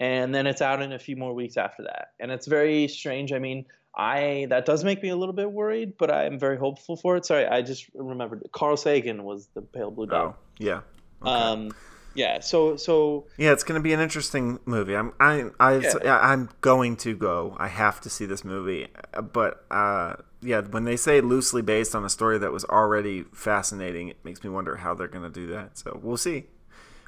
and 0.00 0.34
then 0.34 0.46
it's 0.46 0.60
out 0.60 0.82
in 0.82 0.92
a 0.92 0.98
few 0.98 1.16
more 1.16 1.34
weeks 1.34 1.56
after 1.56 1.84
that. 1.84 2.12
And 2.20 2.30
it's 2.30 2.46
very 2.46 2.88
strange. 2.88 3.32
I 3.32 3.38
mean, 3.38 3.64
I 3.96 4.46
that 4.50 4.66
does 4.66 4.84
make 4.84 5.02
me 5.02 5.08
a 5.08 5.16
little 5.16 5.34
bit 5.34 5.50
worried, 5.50 5.94
but 5.98 6.10
I 6.10 6.26
am 6.26 6.38
very 6.38 6.58
hopeful 6.58 6.96
for 6.96 7.16
it. 7.16 7.24
Sorry, 7.24 7.46
I 7.46 7.62
just 7.62 7.86
remembered 7.94 8.46
Carl 8.52 8.76
Sagan 8.76 9.24
was 9.24 9.48
the 9.54 9.62
Pale 9.62 9.92
Blue 9.92 10.06
Dot. 10.06 10.26
Oh, 10.26 10.36
yeah. 10.58 10.80
Okay. 11.22 11.30
Um, 11.30 11.72
yeah 12.18 12.40
so 12.40 12.76
so 12.76 13.26
yeah 13.36 13.52
it's 13.52 13.62
going 13.62 13.78
to 13.78 13.82
be 13.82 13.92
an 13.92 14.00
interesting 14.00 14.58
movie. 14.66 14.96
I'm 14.96 15.12
i 15.20 15.44
i 15.60 15.78
yeah. 15.78 16.18
i'm 16.20 16.50
going 16.60 16.96
to 16.98 17.16
go. 17.16 17.56
I 17.58 17.68
have 17.68 18.00
to 18.02 18.10
see 18.10 18.26
this 18.26 18.44
movie. 18.44 18.88
But 19.32 19.64
uh 19.70 20.16
yeah 20.42 20.60
when 20.62 20.84
they 20.84 20.96
say 20.96 21.20
loosely 21.20 21.62
based 21.62 21.94
on 21.94 22.04
a 22.04 22.10
story 22.10 22.38
that 22.38 22.52
was 22.52 22.64
already 22.64 23.24
fascinating 23.32 24.08
it 24.08 24.24
makes 24.24 24.42
me 24.42 24.50
wonder 24.50 24.76
how 24.76 24.94
they're 24.94 25.06
going 25.06 25.24
to 25.24 25.30
do 25.30 25.46
that. 25.48 25.78
So 25.78 26.00
we'll 26.02 26.16
see. 26.16 26.46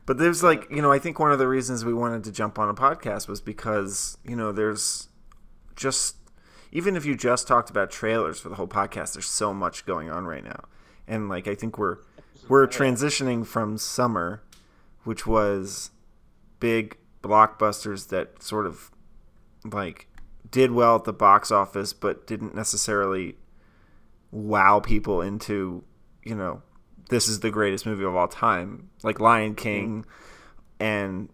But 0.07 0.19
there's 0.19 0.43
like 0.43 0.71
you 0.71 0.81
know 0.81 0.93
i 0.93 0.99
think 0.99 1.19
one 1.19 1.33
of 1.33 1.39
the 1.41 1.49
reasons 1.49 1.85
we 1.85 1.93
wanted 1.93 2.23
to 2.25 2.33
jump 2.33 2.59
on 2.59 2.69
a 2.69 2.75
podcast 2.75 3.27
was 3.29 3.41
because 3.41 4.17
you 4.25 4.37
know 4.37 4.53
there's 4.53 5.09
just 5.75 6.17
even 6.73 6.95
if 6.97 7.05
you 7.05 7.17
just 7.17 7.49
talked 7.49 7.69
about 7.69 7.91
trailers 7.91 8.39
for 8.39 8.49
the 8.49 8.55
whole 8.55 8.69
podcast 8.69 9.15
there's 9.15 9.27
so 9.27 9.53
much 9.53 9.85
going 9.87 10.09
on 10.09 10.25
right 10.25 10.45
now. 10.45 10.65
And 11.09 11.29
like 11.29 11.49
i 11.49 11.57
think 11.57 11.79
we're 11.79 11.99
we're 12.49 12.67
transitioning 12.67 13.45
from 13.45 13.77
summer 13.77 14.43
which 15.05 15.27
was 15.27 15.91
big 16.59 16.97
blockbusters 17.23 18.09
that 18.09 18.43
sort 18.43 18.67
of 18.67 18.91
like 19.71 20.09
did 20.51 20.71
well 20.71 20.97
at 20.97 21.05
the 21.05 21.13
box 21.13 21.51
office 21.51 21.93
but 21.93 22.27
didn't 22.27 22.55
necessarily 22.55 23.37
wow 24.31 24.81
people 24.81 25.21
into 25.21 25.85
you 26.25 26.35
know 26.35 26.63
this 27.11 27.29
is 27.29 27.41
the 27.41 27.51
greatest 27.51 27.85
movie 27.85 28.05
of 28.05 28.17
all 28.17 28.29
time. 28.29 28.89
Like 29.03 29.21
lion 29.21 29.55
king 29.55 30.07
and 30.79 31.29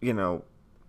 you 0.00 0.12
know 0.12 0.44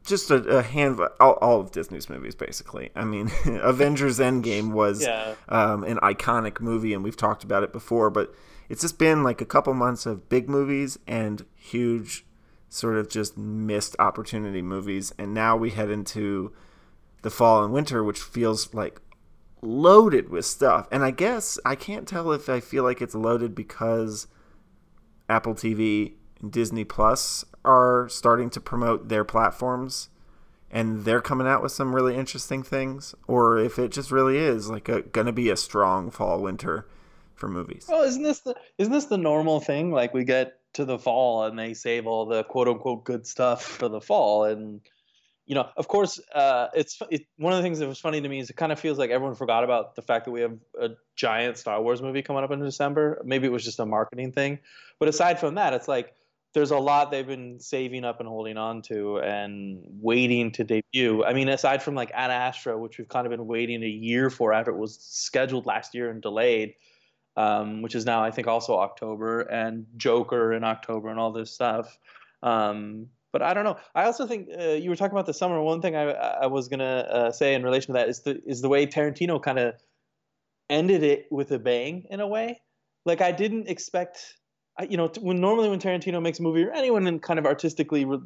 just 0.06 0.30
a, 0.30 0.36
a 0.58 0.62
hand 0.62 1.00
all, 1.22 1.34
all, 1.42 1.62
of 1.62 1.72
disney's 1.72 2.10
movies 2.10 2.36
basically. 2.36 2.92
I 2.96 3.06
mean 3.06 3.32
avengers 3.46 4.20
endgame 4.20 4.72
was 4.72 5.02
yeah. 5.02 5.34
um, 5.50 5.84
an 5.84 5.98
iconic 5.98 6.62
movie 6.62 6.94
and 6.94 7.04
we've 7.04 7.18
talked 7.18 7.44
about 7.44 7.64
it 7.64 7.72
before 7.72 8.10
but 8.10 8.36
it's 8.74 8.82
just 8.82 8.98
been 8.98 9.22
like 9.22 9.40
a 9.40 9.46
couple 9.46 9.72
months 9.76 10.08
of 10.08 10.30
big 10.30 10.50
movies 10.50 10.98
and 11.06 11.46
huge 11.54 12.26
sort 12.70 12.98
of 12.98 13.08
just 13.08 13.38
missed 13.38 13.96
opportunity 14.00 14.64
movies 14.64 15.14
and 15.20 15.32
now 15.32 15.56
we 15.56 15.70
head 15.70 15.92
into 15.92 16.52
the 17.22 17.30
fall 17.30 17.64
and 17.64 17.72
winter 17.72 18.04
which 18.04 18.20
feels 18.20 18.74
like 18.74 19.00
loaded 19.62 20.30
with 20.30 20.44
stuff. 20.44 20.88
And 20.92 21.04
i 21.04 21.12
guess 21.12 21.60
i 21.64 21.76
can't 21.76 22.08
tell 22.08 22.32
if 22.32 22.50
i 22.50 22.60
feel 22.60 22.84
like 22.84 23.00
it's 23.00 23.14
loaded 23.14 23.54
because 23.54 24.26
apple 25.30 25.54
tv 25.54 26.14
and 26.42 26.52
disney 26.52 26.84
plus 26.84 27.46
are 27.64 28.10
starting 28.10 28.50
to 28.50 28.60
promote 28.60 29.08
their 29.08 29.24
platforms 29.24 30.10
and 30.72 31.06
they're 31.06 31.22
coming 31.22 31.46
out 31.46 31.62
with 31.62 31.72
some 31.72 31.96
really 31.96 32.16
interesting 32.16 32.64
things 32.64 33.14
or 33.28 33.60
if 33.60 33.78
it 33.78 33.92
just 33.92 34.10
really 34.10 34.40
is 34.40 34.68
like 34.68 34.90
gonna 35.12 35.32
be 35.32 35.52
a 35.52 35.56
strong 35.56 36.10
fall 36.10 36.42
winter 36.42 36.88
for 37.44 37.50
movies. 37.50 37.86
Well, 37.90 38.04
isn't 38.04 38.24
this 38.24 38.40
the 38.40 38.56
isn't 38.78 38.94
this 38.94 39.06
the 39.06 39.18
normal 39.18 39.60
thing? 39.60 39.92
Like 39.92 40.14
we 40.14 40.24
get 40.24 40.54
to 40.74 40.86
the 40.86 40.98
fall 40.98 41.44
and 41.44 41.60
they 41.60 41.74
save 41.74 42.08
all 42.08 42.26
the 42.26 42.44
quote 42.46 42.70
unquote 42.70 43.04
good 43.04 43.28
stuff 43.28 43.64
for 43.64 43.90
the 43.90 44.00
fall, 44.00 44.46
and 44.46 44.80
you 45.46 45.56
know, 45.56 45.68
of 45.76 45.90
course, 45.90 46.22
uh, 46.34 46.68
it's 46.74 47.02
it, 47.12 47.26
one 47.38 47.52
of 47.52 47.58
the 47.58 47.64
things 47.64 47.80
that 47.80 47.88
was 47.88 48.00
funny 48.00 48.22
to 48.22 48.30
me 48.30 48.40
is 48.40 48.50
it 48.50 48.56
kind 48.56 48.72
of 48.72 48.80
feels 48.80 48.98
like 48.98 49.10
everyone 49.10 49.36
forgot 49.36 49.66
about 49.66 49.96
the 49.96 50.02
fact 50.02 50.24
that 50.26 50.32
we 50.32 50.40
have 50.40 50.58
a 50.80 50.92
giant 51.18 51.58
Star 51.58 51.82
Wars 51.82 52.02
movie 52.02 52.22
coming 52.22 52.46
up 52.46 52.52
in 52.52 52.62
December. 52.62 53.22
Maybe 53.26 53.48
it 53.48 53.52
was 53.52 53.66
just 53.66 53.80
a 53.80 53.86
marketing 53.86 54.32
thing, 54.32 54.60
but 54.98 55.10
aside 55.10 55.38
from 55.38 55.56
that, 55.56 55.74
it's 55.74 55.90
like 55.90 56.14
there's 56.54 56.72
a 56.72 56.78
lot 56.78 57.12
they've 57.12 57.28
been 57.28 57.60
saving 57.60 58.06
up 58.06 58.22
and 58.22 58.30
holding 58.30 58.58
on 58.58 58.82
to 58.84 59.20
and 59.20 59.84
waiting 60.00 60.52
to 60.54 60.64
debut. 60.64 61.26
I 61.26 61.34
mean, 61.34 61.50
aside 61.50 61.84
from 61.84 61.96
like 61.96 62.12
Ad 62.14 62.32
Astra, 62.32 62.78
which 62.78 62.98
we've 62.98 63.10
kind 63.10 63.28
of 63.28 63.32
been 63.32 63.48
waiting 63.48 63.84
a 63.84 63.88
year 63.88 64.30
for 64.30 64.54
after 64.54 64.72
it 64.72 64.78
was 64.78 64.98
scheduled 65.02 65.66
last 65.66 65.94
year 65.94 66.10
and 66.10 66.22
delayed 66.22 66.76
um, 67.36 67.82
which 67.82 67.96
is 67.96 68.06
now 68.06 68.24
I 68.24 68.32
think 68.32 68.48
also 68.48 68.78
October, 68.78 69.42
and 69.42 69.86
Joker 69.98 70.54
in 70.54 70.64
October, 70.64 71.10
and 71.10 71.20
all 71.20 71.32
this 71.32 71.52
stuff. 71.52 71.98
Um, 72.42 73.08
but 73.32 73.42
I 73.42 73.54
don't 73.54 73.64
know. 73.64 73.78
I 73.96 74.04
also 74.06 74.28
think 74.28 74.50
uh, 74.58 74.74
you 74.74 74.90
were 74.90 74.96
talking 74.96 75.14
about 75.14 75.26
the 75.26 75.34
summer. 75.34 75.62
One 75.62 75.82
thing 75.82 75.96
I, 75.96 76.12
I 76.12 76.46
was 76.48 76.68
gonna 76.68 77.08
uh, 77.10 77.32
say 77.32 77.56
in 77.56 77.64
relation 77.64 77.88
to 77.88 77.94
that 77.94 78.10
is 78.10 78.22
the 78.22 78.42
is 78.46 78.62
the 78.62 78.70
way 78.70 78.86
Tarantino 78.86 79.42
kind 79.42 79.60
of 79.60 79.74
ended 80.70 81.04
it 81.04 81.26
with 81.32 81.52
a 81.52 81.60
bang 81.60 82.06
in 82.10 82.20
a 82.20 82.28
way. 82.28 82.62
Like 83.06 83.22
I 83.22 83.32
didn't 83.32 83.68
expect, 83.68 84.38
you 84.88 84.98
know, 84.98 85.12
when 85.20 85.42
normally 85.42 85.70
when 85.70 85.80
Tarantino 85.80 86.22
makes 86.22 86.40
a 86.40 86.44
movie 86.44 86.64
or 86.64 86.72
anyone 86.72 87.20
kind 87.20 87.40
of 87.40 87.46
artistically 87.46 88.06
re- 88.06 88.20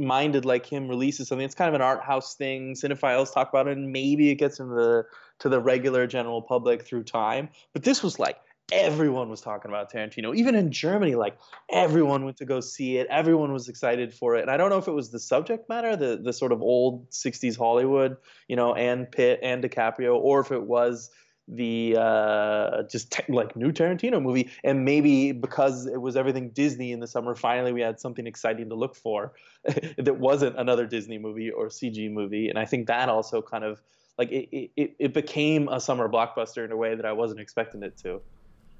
minded 0.00 0.44
like 0.44 0.66
him 0.66 0.88
releases 0.88 1.28
something, 1.28 1.44
it's 1.44 1.54
kind 1.54 1.68
of 1.68 1.74
an 1.74 1.82
art 1.82 2.02
house 2.02 2.34
thing. 2.34 2.74
Cinephiles 2.74 3.32
talk 3.32 3.48
about 3.48 3.68
it, 3.68 3.76
and 3.76 3.92
maybe 3.92 4.30
it 4.30 4.36
gets 4.36 4.58
into 4.58 4.74
the 4.74 5.04
to 5.40 5.48
the 5.48 5.60
regular 5.60 6.06
general 6.06 6.42
public 6.42 6.84
through 6.84 7.04
time. 7.04 7.48
But 7.72 7.84
this 7.84 8.02
was 8.02 8.18
like 8.18 8.36
everyone 8.72 9.28
was 9.28 9.40
talking 9.40 9.70
about 9.70 9.92
Tarantino. 9.92 10.34
Even 10.34 10.54
in 10.54 10.70
Germany, 10.70 11.14
like 11.14 11.36
everyone 11.70 12.24
went 12.24 12.36
to 12.38 12.44
go 12.44 12.60
see 12.60 12.98
it. 12.98 13.06
Everyone 13.10 13.52
was 13.52 13.68
excited 13.68 14.14
for 14.14 14.36
it. 14.36 14.42
And 14.42 14.50
I 14.50 14.56
don't 14.56 14.70
know 14.70 14.78
if 14.78 14.88
it 14.88 14.92
was 14.92 15.10
the 15.10 15.18
subject 15.18 15.68
matter, 15.68 15.96
the 15.96 16.20
the 16.22 16.32
sort 16.32 16.52
of 16.52 16.62
old 16.62 17.10
60s 17.10 17.56
Hollywood, 17.56 18.16
you 18.48 18.56
know, 18.56 18.74
and 18.74 19.10
Pitt 19.10 19.40
and 19.42 19.62
DiCaprio, 19.62 20.14
or 20.16 20.40
if 20.40 20.52
it 20.52 20.62
was 20.62 21.10
the 21.50 21.96
uh, 21.98 22.82
just 22.84 23.20
like 23.28 23.56
new 23.56 23.72
Tarantino 23.72 24.22
movie. 24.22 24.50
And 24.64 24.84
maybe 24.84 25.32
because 25.32 25.86
it 25.86 26.00
was 26.00 26.16
everything 26.16 26.50
Disney 26.50 26.92
in 26.92 27.00
the 27.00 27.06
summer, 27.06 27.34
finally 27.34 27.72
we 27.72 27.80
had 27.80 27.98
something 27.98 28.26
exciting 28.26 28.68
to 28.68 28.74
look 28.74 28.94
for 28.94 29.32
that 29.98 30.18
wasn't 30.18 30.58
another 30.58 30.86
Disney 30.86 31.18
movie 31.18 31.50
or 31.50 31.66
CG 31.66 32.10
movie. 32.10 32.48
And 32.48 32.58
I 32.58 32.64
think 32.64 32.86
that 32.86 33.08
also 33.08 33.42
kind 33.42 33.64
of 33.64 33.82
like 34.16 34.30
it, 34.30 34.70
it, 34.76 34.94
it 34.98 35.14
became 35.14 35.68
a 35.68 35.80
summer 35.80 36.08
blockbuster 36.08 36.64
in 36.64 36.72
a 36.72 36.76
way 36.76 36.94
that 36.94 37.04
I 37.06 37.12
wasn't 37.12 37.40
expecting 37.40 37.82
it 37.82 37.96
to. 37.98 38.20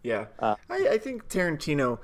Yeah, 0.02 0.26
uh, 0.38 0.56
I, 0.68 0.88
I 0.92 0.98
think 0.98 1.28
Tarantino 1.28 1.98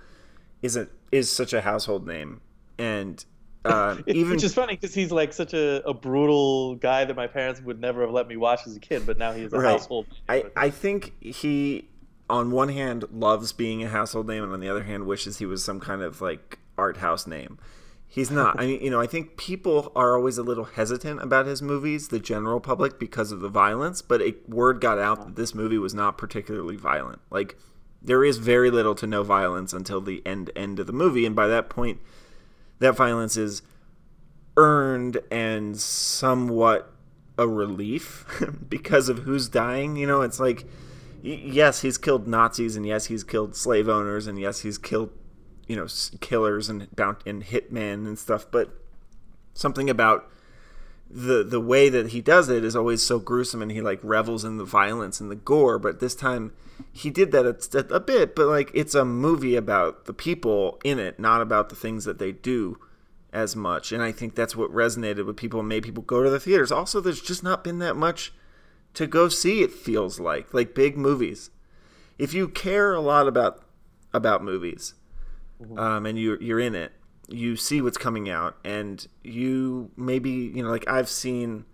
is 0.63 0.77
a 0.77 0.89
is 1.13 1.31
such 1.31 1.53
a 1.53 1.63
household 1.63 2.07
name, 2.07 2.41
and 2.79 3.25
uh, 3.67 3.97
even 4.07 4.33
which 4.33 4.45
is 4.45 4.55
funny 4.55 4.75
because 4.75 4.95
he's 4.95 5.13
like 5.13 5.33
such 5.33 5.55
a, 5.55 5.87
a 5.89 5.95
brutal 5.95 6.77
guy 6.77 7.05
that 7.05 7.17
my 7.17 7.27
parents 7.27 7.61
would 7.61 7.81
never 7.81 8.03
have 8.03 8.11
let 8.11 8.29
me 8.29 8.37
watch 8.37 8.67
as 8.67 8.77
a 8.77 8.81
kid, 8.81 9.07
but 9.07 9.19
now 9.19 9.33
he's 9.33 9.53
a 9.53 9.59
right. 9.59 9.73
household. 9.73 10.07
I 10.29 10.45
I 10.57 10.71
think 10.71 11.13
he 11.21 11.89
on 12.29 12.51
one 12.51 12.69
hand 12.69 13.05
loves 13.13 13.53
being 13.53 13.83
a 13.83 13.89
household 13.89 14.27
name, 14.27 14.43
and 14.43 14.53
on 14.53 14.61
the 14.61 14.69
other 14.69 14.83
hand 14.83 15.07
wishes 15.07 15.39
he 15.39 15.47
was 15.47 15.65
some 15.65 15.81
kind 15.81 16.03
of 16.03 16.21
like 16.21 16.59
art 16.79 16.99
house 16.99 17.27
name. 17.27 17.59
He's 18.09 18.31
not. 18.31 18.59
I 18.59 18.67
mean, 18.67 18.81
you 18.81 18.91
know, 18.91 19.01
I 19.01 19.07
think 19.07 19.37
people 19.37 19.93
are 19.97 20.17
always 20.17 20.39
a 20.39 20.43
little 20.43 20.65
hesitant 20.65 21.21
about 21.21 21.47
his 21.47 21.61
movies, 21.61 22.09
the 22.09 22.21
general 22.21 22.61
public, 22.61 22.99
because 22.99 23.33
of 23.33 23.41
the 23.41 23.49
violence. 23.49 24.01
But 24.01 24.23
a 24.23 24.35
word 24.49 24.81
got 24.81 24.99
out 24.99 25.27
that 25.27 25.37
this 25.37 25.55
movie 25.55 25.77
was 25.77 25.93
not 25.93 26.17
particularly 26.17 26.77
violent. 26.77 27.21
Like, 27.31 27.59
there 28.01 28.25
is 28.25 28.39
very 28.39 28.71
little 28.71 28.95
to 28.95 29.07
no 29.07 29.23
violence 29.23 29.73
until 29.73 30.01
the 30.01 30.23
end 30.25 30.51
end 30.55 30.79
of 30.79 30.87
the 30.87 30.93
movie, 30.93 31.27
and 31.27 31.35
by 31.35 31.47
that 31.49 31.69
point, 31.69 32.01
that 32.79 32.97
violence 32.97 33.37
is 33.37 33.63
earned 34.57 35.19
and 35.31 35.79
somewhat 35.79 36.93
a 37.39 37.47
relief 37.47 38.25
because 38.69 39.09
of 39.09 39.21
who's 39.21 39.49
dying. 39.49 39.97
You 39.97 40.07
know, 40.07 40.23
it's 40.23 40.41
like, 40.41 40.65
yes, 41.23 41.83
he's 41.83 41.99
killed 41.99 42.27
Nazis, 42.27 42.77
and 42.77 42.87
yes, 42.87 43.07
he's 43.07 43.25
killed 43.25 43.55
slave 43.57 43.89
owners, 43.89 44.27
and 44.27 44.39
yes, 44.39 44.61
he's 44.61 44.79
killed 44.79 45.11
you 45.67 45.75
know 45.75 45.87
killers 46.21 46.69
and 46.69 46.83
and 47.27 47.45
hitmen 47.45 48.07
and 48.07 48.19
stuff, 48.19 48.47
but 48.51 48.71
something 49.55 49.91
about 49.91 50.31
the 51.09 51.45
the 51.45 51.61
way 51.61 51.89
that 51.89 52.09
he 52.09 52.21
does 52.21 52.49
it 52.49 52.65
is 52.65 52.75
always 52.75 53.03
so 53.03 53.19
gruesome 53.19 53.63
and 53.63 53.71
he 53.71 53.81
like 53.81 54.01
revels 54.03 54.45
in 54.45 54.57
the 54.57 54.65
violence 54.65 55.21
and 55.21 55.31
the 55.31 55.37
gore 55.37 55.79
but 55.79 56.01
this 56.01 56.15
time 56.15 56.53
he 56.93 57.11
did 57.11 57.31
that 57.31 57.47
a, 57.47 57.95
a, 57.95 58.01
bit 58.01 58.35
but 58.35 58.47
like 58.49 58.71
it's 58.75 58.95
a 58.95 59.05
movie 59.05 59.55
about 59.55 60.07
the 60.07 60.13
people 60.13 60.81
in 60.83 60.99
it 60.99 61.19
not 61.19 61.41
about 61.41 61.69
the 61.69 61.77
things 61.77 62.05
that 62.05 62.19
they 62.19 62.33
do 62.33 62.79
as 63.37 63.55
much. 63.55 63.93
And 63.93 64.03
i 64.03 64.11
think 64.13 64.35
that's 64.35 64.57
what 64.57 64.73
resonated 64.73 65.27
with 65.27 65.37
people 65.37 65.61
and 65.61 65.69
made 65.69 65.83
people 65.83 66.03
go 66.03 66.23
to 66.23 66.31
the 66.31 66.41
theaters. 66.41 66.73
Also 66.73 67.01
there's 67.01 67.21
just 67.21 67.43
not 67.43 67.63
been 67.63 67.79
that 67.81 67.95
much 67.95 68.33
to 68.95 69.07
go 69.07 69.29
see 69.29 69.63
it 69.63 69.73
feels 69.73 70.19
like 70.19 70.53
like 70.55 70.75
big 70.75 70.97
movies. 70.97 71.51
If 72.19 72.33
you 72.33 72.49
care 72.49 72.95
a 72.95 73.01
lot 73.01 73.29
about 73.29 73.63
about 74.15 74.43
movies 74.43 74.95
mm-hmm. 75.63 75.79
um, 75.79 76.07
and 76.07 76.19
you're 76.19 76.43
you're 76.43 76.61
in 76.61 76.75
it, 76.75 76.93
you 77.29 77.57
see 77.57 77.81
what's 77.81 77.99
coming 77.99 78.29
out, 78.31 78.57
and 78.65 79.07
you 79.23 79.91
maybe 79.97 80.31
you 80.31 80.63
know 80.63 80.71
like 80.71 80.89
I've 80.89 81.09
seen 81.09 81.65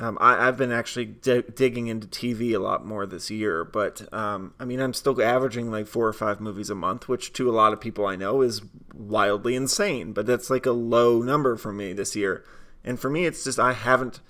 Um, 0.00 0.18
I, 0.20 0.44
have 0.46 0.56
been 0.56 0.72
actually 0.72 1.04
d- 1.06 1.44
digging 1.54 1.86
into 1.86 2.08
TV 2.08 2.54
a 2.54 2.58
lot 2.58 2.84
more 2.84 3.06
this 3.06 3.30
year, 3.30 3.62
but 3.64 4.12
um, 4.12 4.52
I 4.58 4.64
mean, 4.64 4.80
I'm 4.80 4.94
still 4.94 5.20
averaging 5.22 5.70
like 5.70 5.86
four 5.86 6.08
or 6.08 6.12
five 6.12 6.40
movies 6.40 6.70
a 6.70 6.74
month, 6.74 7.08
which 7.08 7.32
to 7.34 7.48
a 7.48 7.52
lot 7.52 7.72
of 7.72 7.80
people 7.80 8.04
I 8.06 8.16
know 8.16 8.42
is 8.42 8.62
wildly 8.94 9.54
insane. 9.54 10.12
But 10.12 10.26
that's 10.26 10.50
like 10.50 10.66
a 10.66 10.72
low 10.72 11.22
number 11.22 11.56
for 11.56 11.72
me 11.72 11.92
this 11.92 12.16
year, 12.16 12.44
and 12.84 12.98
for 12.98 13.10
me, 13.10 13.26
it's 13.26 13.44
just 13.44 13.60
I 13.60 13.74
haven't 13.74 14.20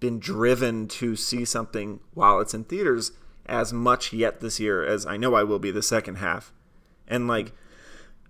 been 0.00 0.18
driven 0.18 0.86
to 0.88 1.16
see 1.16 1.46
something 1.46 2.00
while 2.12 2.40
it's 2.40 2.52
in 2.52 2.64
theaters 2.64 3.12
as 3.46 3.72
much 3.72 4.12
yet 4.12 4.40
this 4.40 4.60
year 4.60 4.84
as 4.84 5.06
I 5.06 5.16
know 5.16 5.34
I 5.34 5.44
will 5.44 5.60
be 5.60 5.70
the 5.70 5.82
second 5.82 6.16
half, 6.16 6.52
and 7.08 7.26
like 7.26 7.54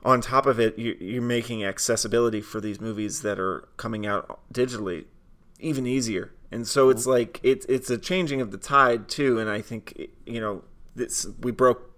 on 0.07 0.21
top 0.21 0.47
of 0.47 0.61
it, 0.61 0.79
you're 0.79 1.21
making 1.21 1.65
accessibility 1.65 2.41
for 2.41 2.61
these 2.61 2.81
movies 2.81 3.23
that 3.23 3.41
are 3.41 3.69
coming 3.77 4.07
out 4.07 4.41
digitally 4.55 5.05
even 5.59 5.87
easier. 5.87 6.33
And 6.53 6.67
so 6.67 6.91
it's 6.91 7.07
like 7.07 7.41
it's 7.43 7.67
it's 7.67 7.91
a 7.91 7.99
changing 7.99 8.41
of 8.41 8.53
the 8.53 8.57
tide 8.57 9.09
too. 9.09 9.39
And 9.39 9.51
i 9.51 9.61
think 9.61 10.09
you 10.25 10.41
know 10.41 10.63
this 10.95 11.27
we 11.41 11.51
broke 11.51 11.93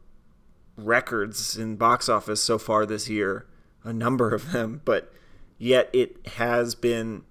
records 0.76 1.56
in 1.56 1.76
box 1.76 2.08
office 2.08 2.42
so 2.42 2.56
far 2.56 2.86
this 2.86 3.08
year 3.08 3.46
a 3.84 3.92
number 3.92 4.32
of 4.32 4.52
them 4.52 4.80
but 4.84 5.12
yet 5.58 5.90
it 5.92 6.24
has 6.26 6.74
been 6.74 7.24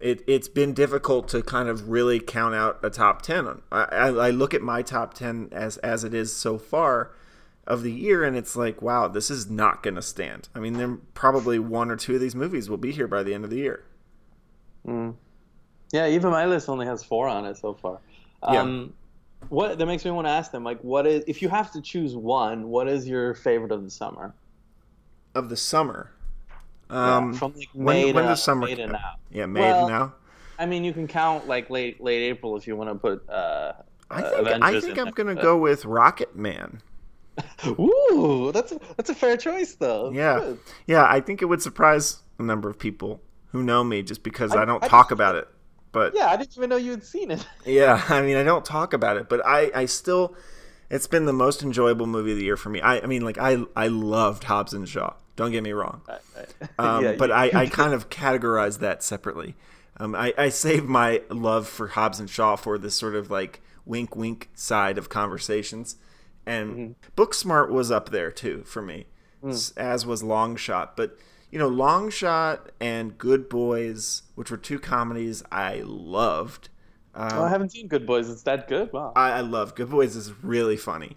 it, 0.00 0.22
it's 0.26 0.48
been 0.48 0.74
difficult 0.74 1.28
to 1.28 1.42
kind 1.42 1.68
of 1.68 1.88
really 1.88 2.20
count 2.20 2.54
out 2.54 2.78
a 2.82 2.90
top 2.90 3.22
10 3.22 3.62
I, 3.72 3.84
I, 3.84 4.06
I 4.08 4.30
look 4.30 4.52
at 4.52 4.60
my 4.60 4.82
top 4.82 5.14
10 5.14 5.48
as 5.50 5.78
as 5.78 6.04
it 6.04 6.12
is 6.12 6.34
so 6.34 6.58
far 6.58 7.12
of 7.66 7.82
the 7.82 7.92
year 7.92 8.24
and 8.24 8.36
it's 8.36 8.56
like 8.56 8.82
wow 8.82 9.08
this 9.08 9.30
is 9.30 9.48
not 9.48 9.82
going 9.82 9.94
to 9.94 10.02
stand 10.02 10.48
i 10.54 10.58
mean 10.58 10.74
then 10.74 11.00
probably 11.14 11.58
one 11.58 11.90
or 11.90 11.96
two 11.96 12.14
of 12.14 12.20
these 12.20 12.34
movies 12.34 12.68
will 12.68 12.76
be 12.76 12.92
here 12.92 13.08
by 13.08 13.22
the 13.22 13.32
end 13.32 13.44
of 13.44 13.50
the 13.50 13.56
year 13.56 13.84
mm. 14.86 15.14
Yeah, 15.94 16.08
even 16.08 16.32
my 16.32 16.44
list 16.44 16.68
only 16.68 16.86
has 16.86 17.04
four 17.04 17.28
on 17.28 17.44
it 17.44 17.56
so 17.56 17.72
far. 17.72 18.00
Um, 18.42 18.80
yeah. 18.80 19.46
What 19.48 19.78
that 19.78 19.86
makes 19.86 20.04
me 20.04 20.10
want 20.10 20.26
to 20.26 20.30
ask 20.30 20.50
them, 20.50 20.64
like, 20.64 20.80
what 20.80 21.06
is 21.06 21.22
if 21.28 21.40
you 21.40 21.48
have 21.48 21.70
to 21.70 21.80
choose 21.80 22.16
one, 22.16 22.68
what 22.68 22.88
is 22.88 23.06
your 23.06 23.34
favorite 23.34 23.70
of 23.70 23.84
the 23.84 23.90
summer? 23.90 24.34
Of 25.36 25.48
the 25.50 25.56
summer, 25.56 26.10
um, 26.90 27.32
yeah, 27.32 27.38
from 27.38 27.54
like 27.54 27.72
May 27.76 28.06
when, 28.06 28.06
to, 28.06 28.12
when 28.14 28.24
does 28.24 28.42
summer 28.42 28.66
May 28.66 28.74
to 28.74 28.88
now? 28.88 29.14
Yeah, 29.30 29.46
May 29.46 29.60
well, 29.60 29.88
now. 29.88 30.14
I 30.58 30.66
mean, 30.66 30.82
you 30.82 30.92
can 30.92 31.06
count 31.06 31.46
like 31.46 31.70
late 31.70 32.02
late 32.02 32.22
April 32.22 32.56
if 32.56 32.66
you 32.66 32.74
want 32.74 32.90
to 32.90 32.96
put. 32.96 33.30
Uh, 33.30 33.74
I 34.10 34.22
think 34.22 34.34
Avengers 34.34 34.84
I 34.84 34.86
think 34.86 34.98
I'm 34.98 35.10
gonna 35.12 35.36
go 35.36 35.56
with 35.56 35.84
Rocketman. 35.84 36.80
Ooh, 37.66 38.50
that's 38.52 38.72
a, 38.72 38.80
that's 38.96 39.10
a 39.10 39.14
fair 39.14 39.36
choice 39.36 39.74
though. 39.74 40.10
Yeah, 40.12 40.38
Good. 40.38 40.58
yeah. 40.86 41.06
I 41.08 41.20
think 41.20 41.42
it 41.42 41.46
would 41.46 41.62
surprise 41.62 42.22
a 42.38 42.42
number 42.42 42.68
of 42.68 42.78
people 42.78 43.20
who 43.52 43.62
know 43.62 43.84
me 43.84 44.02
just 44.02 44.22
because 44.22 44.54
I, 44.54 44.62
I 44.62 44.64
don't 44.64 44.82
I 44.82 44.88
talk 44.88 45.10
about 45.10 45.34
it. 45.36 45.48
But 45.94 46.14
yeah, 46.16 46.26
I 46.26 46.36
didn't 46.36 46.56
even 46.56 46.70
know 46.70 46.76
you 46.76 46.90
had 46.90 47.04
seen 47.04 47.30
it. 47.30 47.46
yeah, 47.64 48.02
I 48.08 48.20
mean, 48.20 48.36
I 48.36 48.42
don't 48.42 48.64
talk 48.64 48.92
about 48.92 49.16
it, 49.16 49.28
but 49.28 49.40
I, 49.46 49.70
I 49.72 49.86
still, 49.86 50.34
it's 50.90 51.06
been 51.06 51.24
the 51.24 51.32
most 51.32 51.62
enjoyable 51.62 52.08
movie 52.08 52.32
of 52.32 52.38
the 52.38 52.44
year 52.44 52.56
for 52.56 52.68
me. 52.68 52.80
I, 52.80 52.98
I 52.98 53.06
mean, 53.06 53.22
like 53.22 53.38
I, 53.38 53.62
I 53.76 53.86
loved 53.86 54.42
Hobbs 54.42 54.74
and 54.74 54.88
Shaw. 54.88 55.14
Don't 55.36 55.52
get 55.52 55.62
me 55.62 55.72
wrong. 55.72 56.02
Um, 56.78 57.04
yeah, 57.04 57.12
but 57.16 57.30
I, 57.30 57.50
I 57.54 57.66
kind 57.70 57.94
of 57.94 58.10
categorize 58.10 58.80
that 58.80 59.02
separately. 59.02 59.54
Um, 59.98 60.14
I, 60.14 60.34
I 60.36 60.48
save 60.48 60.84
my 60.84 61.22
love 61.28 61.68
for 61.68 61.88
Hobbs 61.88 62.18
and 62.18 62.28
Shaw 62.28 62.56
for 62.56 62.78
this 62.78 62.96
sort 62.96 63.14
of 63.14 63.30
like 63.30 63.60
wink 63.84 64.16
wink 64.16 64.48
side 64.54 64.98
of 64.98 65.08
conversations. 65.08 65.96
And 66.46 66.70
mm-hmm. 66.70 66.92
Booksmart 67.20 67.70
was 67.70 67.90
up 67.90 68.10
there 68.10 68.30
too 68.30 68.62
for 68.64 68.82
me, 68.82 69.06
mm. 69.42 69.72
as 69.76 70.04
was 70.04 70.22
Long 70.22 70.56
Shot. 70.56 70.96
But 70.96 71.18
you 71.50 71.58
know, 71.58 71.68
Long 71.68 72.10
Shot 72.10 72.70
and 72.80 73.16
Good 73.16 73.48
Boys, 73.48 74.22
which 74.34 74.50
were 74.50 74.56
two 74.56 74.78
comedies 74.78 75.42
I 75.52 75.82
loved. 75.84 76.68
Um, 77.14 77.30
oh, 77.32 77.44
I 77.44 77.48
haven't 77.48 77.70
seen 77.70 77.86
Good 77.86 78.06
Boys. 78.06 78.28
It's 78.28 78.42
that 78.42 78.68
good. 78.68 78.92
Wow. 78.92 79.12
I, 79.14 79.30
I 79.30 79.40
love 79.40 79.74
Good 79.74 79.90
Boys. 79.90 80.16
is 80.16 80.32
really 80.42 80.76
funny, 80.76 81.16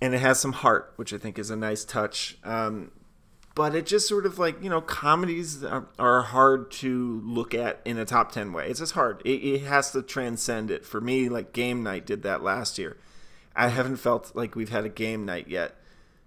and 0.00 0.14
it 0.14 0.18
has 0.18 0.40
some 0.40 0.52
heart, 0.52 0.94
which 0.96 1.12
I 1.12 1.18
think 1.18 1.38
is 1.38 1.50
a 1.50 1.56
nice 1.56 1.84
touch. 1.84 2.38
Um, 2.42 2.90
but 3.54 3.74
it 3.74 3.86
just 3.86 4.08
sort 4.08 4.26
of 4.26 4.38
like 4.38 4.62
you 4.62 4.70
know, 4.70 4.80
comedies 4.80 5.62
are, 5.62 5.86
are, 5.98 6.22
hard 6.22 6.70
to 6.72 7.20
look 7.24 7.54
at 7.54 7.80
in 7.84 7.98
a 7.98 8.04
top 8.04 8.32
ten 8.32 8.52
way. 8.52 8.68
It's 8.68 8.80
just 8.80 8.92
hard. 8.92 9.22
It, 9.24 9.44
it 9.44 9.62
has 9.64 9.92
to 9.92 10.02
transcend 10.02 10.70
it. 10.70 10.84
For 10.84 11.00
me, 11.00 11.28
like 11.28 11.52
Game 11.52 11.82
Night 11.82 12.06
did 12.06 12.22
that 12.22 12.42
last 12.42 12.78
year. 12.78 12.96
I 13.56 13.68
haven't 13.68 13.96
felt 13.96 14.34
like 14.34 14.56
we've 14.56 14.70
had 14.70 14.84
a 14.84 14.88
game 14.88 15.24
night 15.24 15.48
yet 15.48 15.76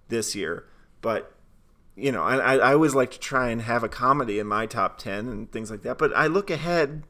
this 0.08 0.36
year, 0.36 0.66
but 1.02 1.38
you 1.98 2.12
know, 2.12 2.24
I, 2.24 2.58
I 2.58 2.74
always 2.74 2.94
like 2.94 3.10
to 3.12 3.20
try 3.20 3.50
and 3.50 3.64
have 3.64 3.84
a 3.84 3.90
comedy 3.90 4.38
in 4.38 4.46
my 4.46 4.68
top 4.68 5.00
10 5.00 5.28
and 5.28 5.52
things 5.52 5.72
like 5.72 5.82
that. 5.82 5.98
But 5.98 6.16
I 6.16 6.28
look 6.28 6.52
ahead 6.52 7.04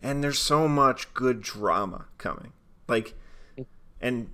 and 0.00 0.22
there's 0.22 0.38
so 0.38 0.68
much 0.68 1.12
good 1.12 1.40
drama 1.40 2.06
coming. 2.16 2.52
Like, 2.86 3.14
and 4.00 4.30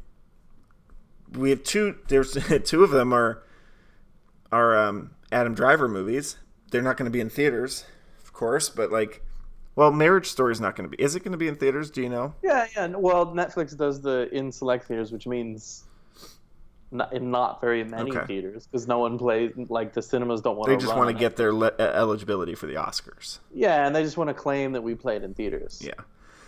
we 1.33 1.49
have 1.49 1.63
two, 1.63 1.97
there's 2.09 2.37
two 2.65 2.85
of 2.85 2.91
them 2.91 3.15
are, 3.15 3.43
are 4.53 4.77
um, 4.77 5.13
Adam 5.33 5.55
Driver 5.55 5.89
movies. 5.89 6.37
They're 6.71 6.83
not 6.83 6.99
going 6.99 7.07
to 7.07 7.11
be 7.11 7.21
in 7.21 7.31
theaters, 7.31 7.87
of 8.23 8.35
course, 8.35 8.69
but 8.69 8.93
like, 8.93 9.23
well, 9.79 9.93
Marriage 9.93 10.27
Story 10.27 10.51
is 10.51 10.61
not 10.61 10.75
going 10.75 10.91
to 10.91 10.97
be. 10.97 11.01
Is 11.01 11.15
it 11.15 11.21
going 11.21 11.31
to 11.31 11.39
be 11.39 11.47
in 11.47 11.55
theaters? 11.55 11.89
Do 11.89 12.03
you 12.03 12.09
know? 12.09 12.35
Yeah, 12.43 12.67
yeah. 12.75 12.89
Well, 12.89 13.27
Netflix 13.27 13.77
does 13.77 14.01
the 14.01 14.29
in 14.33 14.51
select 14.51 14.87
theaters, 14.87 15.13
which 15.13 15.25
means 15.25 15.85
not, 16.91 17.13
in 17.13 17.31
not 17.31 17.61
very 17.61 17.85
many 17.85 18.11
okay. 18.11 18.27
theaters 18.27 18.67
because 18.67 18.89
no 18.89 18.99
one 18.99 19.19
plays 19.19 19.53
like 19.69 19.93
the 19.93 20.03
cinemas 20.03 20.41
don't 20.41 20.57
want. 20.57 20.69
To. 20.69 20.75
They 20.75 20.83
just 20.83 20.97
want 20.97 21.11
to 21.11 21.15
get 21.15 21.37
their 21.37 21.53
le- 21.53 21.77
eligibility 21.79 22.57
for 22.57 22.67
the 22.67 22.75
Oscars. 22.75 23.39
Yeah, 23.55 23.87
and 23.87 23.95
they 23.95 24.03
just 24.03 24.17
want 24.17 24.27
to 24.27 24.35
claim 24.35 24.73
that 24.73 24.83
we 24.83 24.97
played 24.97 25.23
in 25.23 25.33
theaters. 25.33 25.81
Yeah, 25.81 25.93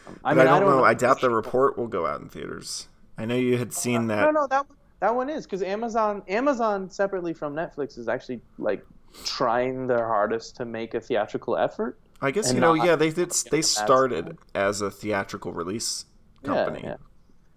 um, 0.08 0.18
I, 0.24 0.34
mean, 0.34 0.40
I, 0.40 0.44
don't 0.44 0.52
I 0.54 0.58
don't 0.58 0.68
know. 0.68 0.76
know. 0.78 0.84
I 0.84 0.94
doubt 0.94 1.20
the 1.20 1.30
report 1.30 1.78
will 1.78 1.86
go 1.86 2.06
out 2.06 2.20
in 2.20 2.28
theaters. 2.28 2.88
I 3.16 3.26
know 3.26 3.36
you 3.36 3.58
had 3.58 3.72
seen 3.72 4.08
that. 4.08 4.22
No, 4.22 4.32
no, 4.32 4.46
that 4.48 4.66
that 4.98 5.14
one 5.14 5.30
is 5.30 5.46
because 5.46 5.62
Amazon 5.62 6.24
Amazon 6.26 6.90
separately 6.90 7.32
from 7.32 7.54
Netflix 7.54 7.96
is 7.96 8.08
actually 8.08 8.40
like 8.58 8.84
trying 9.24 9.86
their 9.86 10.04
hardest 10.08 10.56
to 10.56 10.64
make 10.64 10.94
a 10.94 11.00
theatrical 11.00 11.56
effort. 11.56 11.96
I 12.22 12.30
guess 12.30 12.52
you 12.52 12.61
know, 12.61 12.74
yeah, 12.74 12.96
they 12.96 13.11
did. 13.11 13.30
They 13.50 13.62
started 13.62 14.38
as 14.54 14.80
a 14.80 14.90
theatrical 14.90 15.52
release 15.52 16.04
company. 16.44 16.80
Yeah, 16.83 16.90
yeah. 16.90 16.96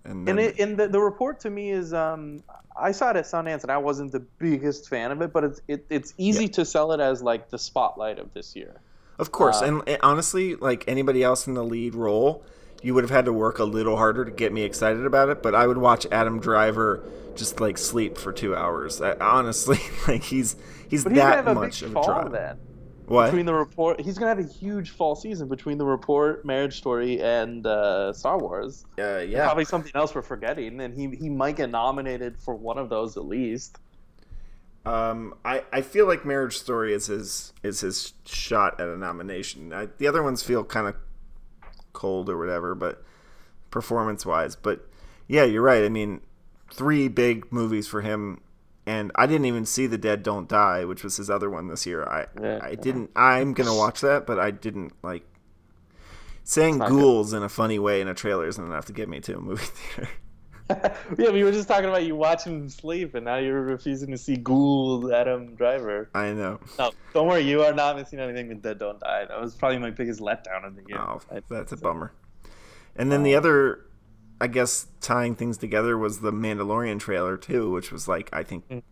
And, 0.06 0.28
then... 0.28 0.38
and, 0.38 0.48
it, 0.48 0.60
and 0.60 0.78
the, 0.78 0.88
the 0.88 1.00
report 1.00 1.40
to 1.42 1.50
me 1.50 1.72
is 1.72 1.94
um, 1.94 2.44
I 2.76 2.92
saw 2.92 3.12
it 3.12 3.18
at 3.18 3.26
Sundance 3.26 3.64
and 3.64 3.72
I 3.72 3.78
wasn't 3.78 4.12
the 4.12 4.20
biggest 4.20 4.90
fan 4.90 5.12
of 5.12 5.22
it, 5.22 5.34
but 5.34 5.44
it's 5.44 5.62
it, 5.68 5.86
it's 5.90 6.14
easy 6.18 6.46
yeah. 6.46 6.52
to 6.52 6.66
sell 6.66 6.92
it 6.92 7.00
as 7.00 7.22
like 7.22 7.50
the 7.50 7.58
spotlight 7.58 8.20
of 8.20 8.34
this 8.34 8.56
year. 8.56 8.76
Of 9.20 9.32
course, 9.32 9.62
uh, 9.62 9.66
and, 9.66 9.82
and, 9.88 10.00
honestly, 10.02 10.56
like 10.56 10.86
anybody 10.88 11.24
else 11.24 11.46
in 11.46 11.54
the 11.54 11.64
lead 11.64 11.94
role, 11.94 12.44
you 12.82 12.94
would 12.94 13.04
have 13.04 13.12
had 13.12 13.26
to 13.26 13.34
work 13.34 13.60
a 13.60 13.64
little 13.64 13.96
harder 13.96 14.26
to 14.26 14.32
get 14.32 14.52
me 14.52 14.64
excited 14.64 15.06
about 15.06 15.30
it. 15.30 15.44
But 15.44 15.56
I 15.56 15.68
would 15.68 15.78
watch 15.78 16.08
Adam 16.12 16.40
Driver 16.40 17.04
just 17.36 17.60
like 17.60 17.78
sleep 17.78 18.18
for 18.18 18.34
two 18.34 18.56
hours. 18.56 19.02
I, 19.02 19.16
honestly, 19.20 19.80
like 20.08 20.24
he's 20.24 20.56
he's 20.90 21.04
that 21.04 21.46
much 21.46 21.82
of 21.82 21.92
a 21.92 21.94
draw. 21.94 22.28
Then. 22.28 22.58
What? 23.08 23.26
Between 23.26 23.46
the 23.46 23.54
report, 23.54 24.00
he's 24.00 24.18
gonna 24.18 24.30
have 24.30 24.40
a 24.40 24.50
huge 24.50 24.92
fall 24.92 25.16
season 25.16 25.48
between 25.48 25.78
the 25.78 25.86
report, 25.86 26.46
Marriage 26.46 26.78
Story, 26.78 27.22
and 27.22 27.66
uh, 27.66 28.14
Star 28.14 28.40
Wars. 28.40 28.86
Uh, 28.98 29.18
yeah, 29.18 29.46
probably 29.46 29.66
something 29.66 29.92
else 29.96 30.16
we're 30.16 30.22
forgetting, 30.22 30.80
and 30.80 30.94
he 30.94 31.16
he 31.16 31.30
might 31.30 31.58
get 31.58 31.70
nominated 31.70 32.38
for 32.38 32.56
one 32.56 32.78
of 32.78 32.90
those 32.90 33.18
at 33.18 33.26
least. 33.26 33.78
Um, 34.86 35.36
I, 35.46 35.64
I 35.72 35.82
feel 35.82 36.08
like 36.08 36.26
Marriage 36.26 36.58
Story 36.58 36.94
is 36.94 37.08
his 37.08 37.54
is 37.62 37.82
his 37.82 38.14
shot 38.26 38.80
at 38.80 38.88
a 38.88 38.98
nomination. 38.98 39.74
I, 39.74 39.88
the 39.98 40.08
other 40.08 40.24
ones 40.24 40.44
feel 40.44 40.64
kind 40.64 40.88
of 40.88 40.96
cold 41.94 42.30
or 42.30 42.38
whatever, 42.38 42.76
but 42.76 43.04
performance 43.70 44.26
wise. 44.26 44.56
But 44.56 44.88
yeah, 45.28 45.44
you're 45.44 45.62
right. 45.62 45.84
I 45.84 45.90
mean, 45.90 46.22
three 46.72 47.08
big 47.08 47.52
movies 47.52 47.88
for 47.88 48.02
him 48.02 48.42
and 48.86 49.12
I 49.16 49.26
didn't 49.26 49.46
even 49.46 49.66
see 49.66 49.88
The 49.88 49.98
Dead 49.98 50.24
Don't 50.24 50.48
Die, 50.48 50.86
which 50.86 51.04
was 51.04 51.18
his 51.18 51.30
other 51.30 51.50
one 51.50 51.68
this 51.68 51.86
year. 51.86 52.04
I 52.04 52.26
yeah, 52.42 52.60
I 52.62 52.76
didn't. 52.76 53.12
I'm 53.16 53.54
gonna 53.54 53.76
watch 53.76 54.02
that, 54.02 54.26
but 54.26 54.40
I 54.40 54.52
didn't 54.52 54.94
like 55.04 55.24
saying 56.44 56.80
ghouls 56.80 57.32
good. 57.32 57.38
in 57.38 57.44
a 57.44 57.50
funny 57.50 57.80
way 57.80 58.02
in 58.02 58.08
a 58.08 58.14
trailer 58.14 58.48
isn't 58.48 58.64
enough 58.64 58.86
to 58.86 58.94
get 58.94 59.08
me 59.08 59.20
to 59.22 59.38
a 59.38 59.40
movie 59.40 59.66
theater. 59.96 60.10
yeah, 61.18 61.30
we 61.30 61.44
were 61.44 61.52
just 61.52 61.68
talking 61.68 61.90
about 61.90 62.06
you 62.06 62.16
watching 62.16 62.54
him 62.54 62.70
sleep, 62.70 63.16
and 63.16 63.26
now 63.26 63.38
you're 63.38 63.62
refusing 63.62 64.12
to 64.12 64.18
see 64.18 64.38
Ghoul 64.38 65.14
Adam 65.14 65.56
Driver. 65.56 66.10
I 66.14 66.32
know. 66.32 66.60
No, 66.80 66.92
don't 67.14 67.28
worry, 67.28 67.42
you 67.42 67.64
are 67.64 67.74
not 67.74 67.98
missing 67.98 68.20
anything 68.20 68.48
with 68.48 68.62
Dead 68.62 68.80
Don't 68.80 69.00
Die. 69.00 69.26
That 69.26 69.42
was 69.42 69.56
probably 69.56 69.80
my 69.80 69.90
biggest 69.90 70.22
letdown 70.22 70.66
of 70.66 70.76
the 70.76 70.84
year. 70.88 71.00
Oh, 71.00 71.22
that's 71.50 71.74
a 71.74 71.78
bummer. 71.78 72.14
And 72.96 73.12
then 73.12 73.24
the 73.24 73.36
um, 73.36 73.40
other 73.40 73.86
I 74.44 74.48
guess 74.48 74.88
tying 75.00 75.36
things 75.36 75.58
together 75.58 75.98
was 75.98 76.20
the 76.20 76.34
Mandalorian 76.34 77.00
trailer 77.00 77.38
too, 77.38 77.72
which 77.72 77.94
was 77.94 78.10
like 78.10 78.30
I 78.34 78.44
think 78.44 78.68
mm. 78.68 78.84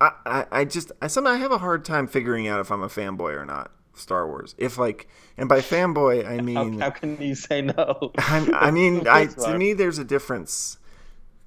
I, 0.00 0.12
I, 0.24 0.46
I 0.52 0.64
just 0.64 0.92
I 1.02 1.08
somehow 1.08 1.34
have 1.34 1.50
a 1.50 1.58
hard 1.58 1.84
time 1.84 2.06
figuring 2.06 2.46
out 2.46 2.60
if 2.60 2.70
I'm 2.70 2.84
a 2.84 2.88
fanboy 2.88 3.36
or 3.36 3.44
not. 3.44 3.72
Star 3.94 4.28
Wars. 4.28 4.54
If 4.58 4.78
like, 4.78 5.08
and 5.36 5.48
by 5.48 5.58
fanboy 5.58 6.24
I 6.24 6.40
mean 6.40 6.78
how, 6.78 6.86
how 6.86 6.90
can 6.90 7.20
you 7.20 7.34
say 7.34 7.62
no? 7.62 8.12
i 8.16 8.70
mean, 8.70 9.08
I 9.10 9.26
to 9.26 9.58
me 9.58 9.72
there's 9.72 9.98
a 9.98 10.04
difference. 10.04 10.78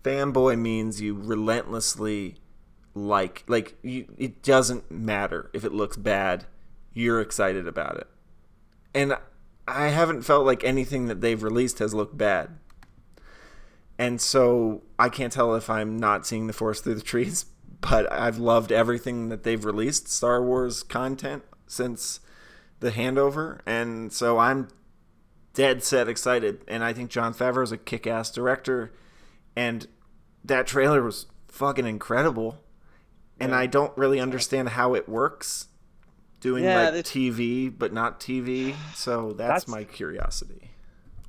Fanboy 0.04 0.60
means 0.60 1.00
you 1.00 1.16
relentlessly 1.16 2.36
like 2.94 3.46
like 3.48 3.78
you, 3.84 4.14
it 4.18 4.44
doesn't 4.44 4.92
matter 4.92 5.50
if 5.54 5.64
it 5.64 5.72
looks 5.72 5.96
bad, 5.96 6.44
you're 6.94 7.22
excited 7.22 7.70
about 7.70 7.96
it, 8.00 8.08
and 8.94 9.16
I 9.66 9.88
haven't 9.88 10.24
felt 10.24 10.46
like 10.46 10.66
anything 10.66 11.06
that 11.06 11.22
they've 11.22 11.42
released 11.42 11.80
has 11.80 11.94
looked 11.94 12.18
bad. 12.18 12.58
And 13.98 14.20
so 14.20 14.84
I 15.00 15.10
can't 15.10 15.32
tell 15.32 15.56
if 15.56 15.70
I'm 15.70 15.98
not 15.98 16.26
seeing 16.26 16.48
the 16.48 16.54
forest 16.54 16.84
through 16.84 16.96
the 16.96 17.02
trees, 17.02 17.46
but 17.82 18.12
I've 18.12 18.38
loved 18.38 18.72
everything 18.72 19.30
that 19.30 19.44
they've 19.44 19.64
released 19.64 20.08
Star 20.08 20.44
Wars 20.44 20.84
content 20.84 21.44
since 21.68 22.20
the 22.80 22.92
handover, 22.92 23.62
and 23.66 24.12
so 24.12 24.38
I'm 24.38 24.68
dead 25.54 25.84
set 25.84 26.08
excited. 26.08 26.62
And 26.68 26.84
I 26.84 26.94
think 26.94 27.10
Jon 27.10 27.34
Favreau 27.34 27.64
is 27.64 27.72
a 27.72 27.78
kick 27.78 28.06
ass 28.06 28.32
director, 28.32 28.94
and 29.56 29.88
that 30.44 30.68
trailer 30.68 31.02
was 31.02 31.28
fucking 31.48 31.88
incredible. 31.88 32.62
And 33.40 33.52
yeah. 33.52 33.60
I 33.60 33.66
don't 33.66 33.96
really 33.98 34.20
understand 34.20 34.70
how 34.70 34.94
it 34.94 35.10
works 35.10 35.68
doing 36.40 36.64
yeah, 36.64 36.90
like 36.90 37.04
TV 37.04 37.74
but 37.76 37.92
not 37.92 38.20
TV. 38.20 38.76
So 38.94 39.34
that's, 39.34 39.66
that's, 39.66 39.68
my 39.68 39.84
curiosity. 39.84 40.72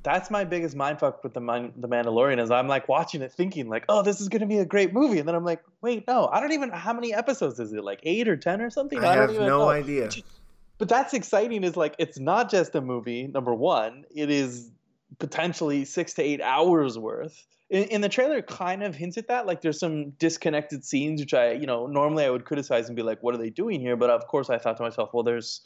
That's 0.03 0.31
my 0.31 0.43
biggest 0.43 0.75
mindfuck 0.75 1.23
with 1.23 1.33
the 1.33 1.41
the 1.75 1.87
Mandalorian 1.87 2.41
is 2.41 2.49
I'm 2.51 2.67
like 2.67 2.87
watching 2.87 3.21
it 3.21 3.33
thinking 3.33 3.67
like, 3.67 3.85
oh, 3.89 4.01
this 4.01 4.21
is 4.21 4.29
gonna 4.29 4.45
be 4.45 4.59
a 4.59 4.65
great 4.65 4.93
movie, 4.93 5.19
and 5.19 5.27
then 5.27 5.35
I'm 5.35 5.45
like, 5.45 5.61
wait, 5.81 6.07
no, 6.07 6.27
I 6.27 6.39
don't 6.39 6.53
even. 6.53 6.69
How 6.69 6.93
many 6.93 7.13
episodes 7.13 7.59
is 7.59 7.73
it? 7.73 7.83
Like 7.83 7.99
eight 8.03 8.27
or 8.27 8.37
ten 8.37 8.61
or 8.61 8.69
something? 8.69 9.03
I, 9.03 9.13
I 9.13 9.15
have 9.15 9.33
no 9.33 9.47
know. 9.47 9.69
idea 9.69 10.09
but 10.77 10.89
that's 10.89 11.13
exciting 11.13 11.63
is 11.63 11.75
like 11.75 11.95
it's 11.97 12.19
not 12.19 12.49
just 12.49 12.75
a 12.75 12.81
movie 12.81 13.27
number 13.27 13.53
one 13.53 14.05
it 14.13 14.29
is 14.29 14.71
potentially 15.19 15.85
six 15.85 16.13
to 16.13 16.21
eight 16.21 16.41
hours 16.41 16.97
worth 16.97 17.45
in, 17.69 17.83
in, 17.85 18.01
the 18.01 18.09
trailer 18.09 18.41
kind 18.41 18.81
of 18.83 18.95
hints 18.95 19.17
at 19.17 19.27
that 19.27 19.45
like 19.45 19.61
there's 19.61 19.79
some 19.79 20.11
disconnected 20.11 20.83
scenes 20.85 21.21
which 21.21 21.33
i 21.33 21.51
you 21.51 21.65
know 21.65 21.87
normally 21.87 22.25
i 22.25 22.29
would 22.29 22.45
criticize 22.45 22.87
and 22.87 22.95
be 22.95 23.01
like 23.01 23.21
what 23.23 23.33
are 23.33 23.37
they 23.37 23.49
doing 23.49 23.79
here 23.79 23.95
but 23.95 24.09
of 24.09 24.27
course 24.27 24.49
i 24.49 24.57
thought 24.57 24.77
to 24.77 24.83
myself 24.83 25.09
well 25.13 25.23
there's 25.23 25.61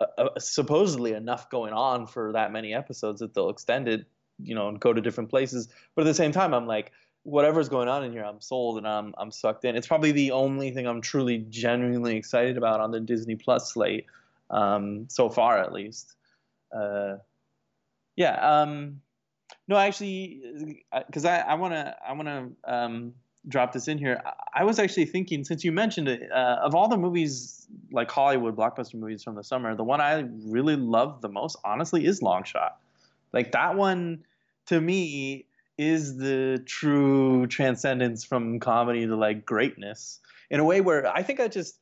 a, 0.00 0.26
a, 0.36 0.40
supposedly 0.40 1.12
enough 1.12 1.50
going 1.50 1.72
on 1.72 2.06
for 2.06 2.32
that 2.32 2.52
many 2.52 2.74
episodes 2.74 3.20
that 3.20 3.34
they'll 3.34 3.50
extend 3.50 3.88
it 3.88 4.06
you 4.42 4.54
know 4.54 4.68
and 4.68 4.80
go 4.80 4.92
to 4.92 5.00
different 5.00 5.28
places 5.28 5.68
but 5.94 6.02
at 6.02 6.04
the 6.06 6.14
same 6.14 6.32
time 6.32 6.54
i'm 6.54 6.66
like 6.66 6.92
whatever's 7.24 7.68
going 7.68 7.88
on 7.88 8.02
in 8.02 8.12
here 8.12 8.24
i'm 8.24 8.40
sold 8.40 8.78
and 8.78 8.88
i'm 8.88 9.14
i'm 9.18 9.30
sucked 9.30 9.64
in 9.64 9.76
it's 9.76 9.86
probably 9.86 10.12
the 10.12 10.30
only 10.30 10.70
thing 10.70 10.86
i'm 10.86 11.00
truly 11.00 11.38
genuinely 11.50 12.16
excited 12.16 12.56
about 12.56 12.80
on 12.80 12.90
the 12.90 13.00
disney 13.00 13.36
plus 13.36 13.72
slate 13.74 14.06
um, 14.50 15.06
so 15.08 15.28
far 15.28 15.58
at 15.58 15.72
least. 15.72 16.16
Uh, 16.74 17.16
yeah. 18.16 18.34
Um, 18.34 19.00
no, 19.66 19.76
actually, 19.76 20.82
because 21.06 21.24
uh, 21.24 21.44
I 21.46 21.54
want 21.54 21.74
to 21.74 21.96
I 22.06 22.12
want 22.12 22.28
to 22.28 22.72
um, 22.72 23.14
drop 23.48 23.72
this 23.72 23.88
in 23.88 23.98
here. 23.98 24.20
I 24.54 24.64
was 24.64 24.78
actually 24.78 25.06
thinking 25.06 25.44
since 25.44 25.64
you 25.64 25.72
mentioned 25.72 26.08
it 26.08 26.30
uh, 26.30 26.58
of 26.62 26.74
all 26.74 26.88
the 26.88 26.96
movies 26.96 27.66
like 27.92 28.10
Hollywood 28.10 28.56
blockbuster 28.56 28.94
movies 28.94 29.22
from 29.22 29.34
the 29.34 29.44
summer, 29.44 29.74
the 29.74 29.84
one 29.84 30.00
I 30.00 30.26
really 30.44 30.76
loved 30.76 31.22
the 31.22 31.28
most, 31.28 31.56
honestly, 31.64 32.04
is 32.04 32.22
Long 32.22 32.44
Shot. 32.44 32.78
Like 33.32 33.52
that 33.52 33.76
one 33.76 34.24
to 34.66 34.80
me 34.80 35.46
is 35.78 36.18
the 36.18 36.62
true 36.66 37.46
transcendence 37.46 38.24
from 38.24 38.60
comedy 38.60 39.06
to 39.06 39.16
like 39.16 39.46
greatness 39.46 40.20
in 40.50 40.60
a 40.60 40.64
way 40.64 40.80
where 40.80 41.06
I 41.06 41.22
think 41.22 41.40
I 41.40 41.48
just 41.48 41.78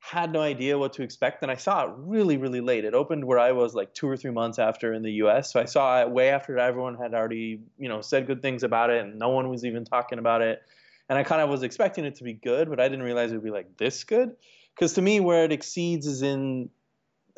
had 0.00 0.32
no 0.32 0.40
idea 0.40 0.78
what 0.78 0.94
to 0.94 1.02
expect 1.02 1.42
and 1.42 1.52
i 1.52 1.54
saw 1.54 1.84
it 1.84 1.90
really 1.98 2.38
really 2.38 2.62
late 2.62 2.86
it 2.86 2.94
opened 2.94 3.22
where 3.22 3.38
i 3.38 3.52
was 3.52 3.74
like 3.74 3.92
two 3.92 4.08
or 4.08 4.16
three 4.16 4.30
months 4.30 4.58
after 4.58 4.94
in 4.94 5.02
the 5.02 5.10
us 5.10 5.52
so 5.52 5.60
i 5.60 5.66
saw 5.66 6.00
it 6.00 6.10
way 6.10 6.30
after 6.30 6.58
everyone 6.58 6.96
had 6.96 7.12
already 7.12 7.60
you 7.78 7.86
know 7.86 8.00
said 8.00 8.26
good 8.26 8.40
things 8.40 8.62
about 8.62 8.88
it 8.88 9.02
and 9.04 9.18
no 9.18 9.28
one 9.28 9.50
was 9.50 9.62
even 9.62 9.84
talking 9.84 10.18
about 10.18 10.40
it 10.40 10.62
and 11.10 11.18
i 11.18 11.22
kind 11.22 11.42
of 11.42 11.50
was 11.50 11.62
expecting 11.62 12.06
it 12.06 12.14
to 12.14 12.24
be 12.24 12.32
good 12.32 12.70
but 12.70 12.80
i 12.80 12.88
didn't 12.88 13.04
realize 13.04 13.30
it 13.30 13.34
would 13.34 13.44
be 13.44 13.50
like 13.50 13.76
this 13.76 14.04
good. 14.04 14.34
Because 14.74 14.94
to 14.94 15.02
me 15.02 15.20
where 15.20 15.44
it 15.44 15.52
exceeds 15.52 16.06
is 16.06 16.22
in 16.22 16.70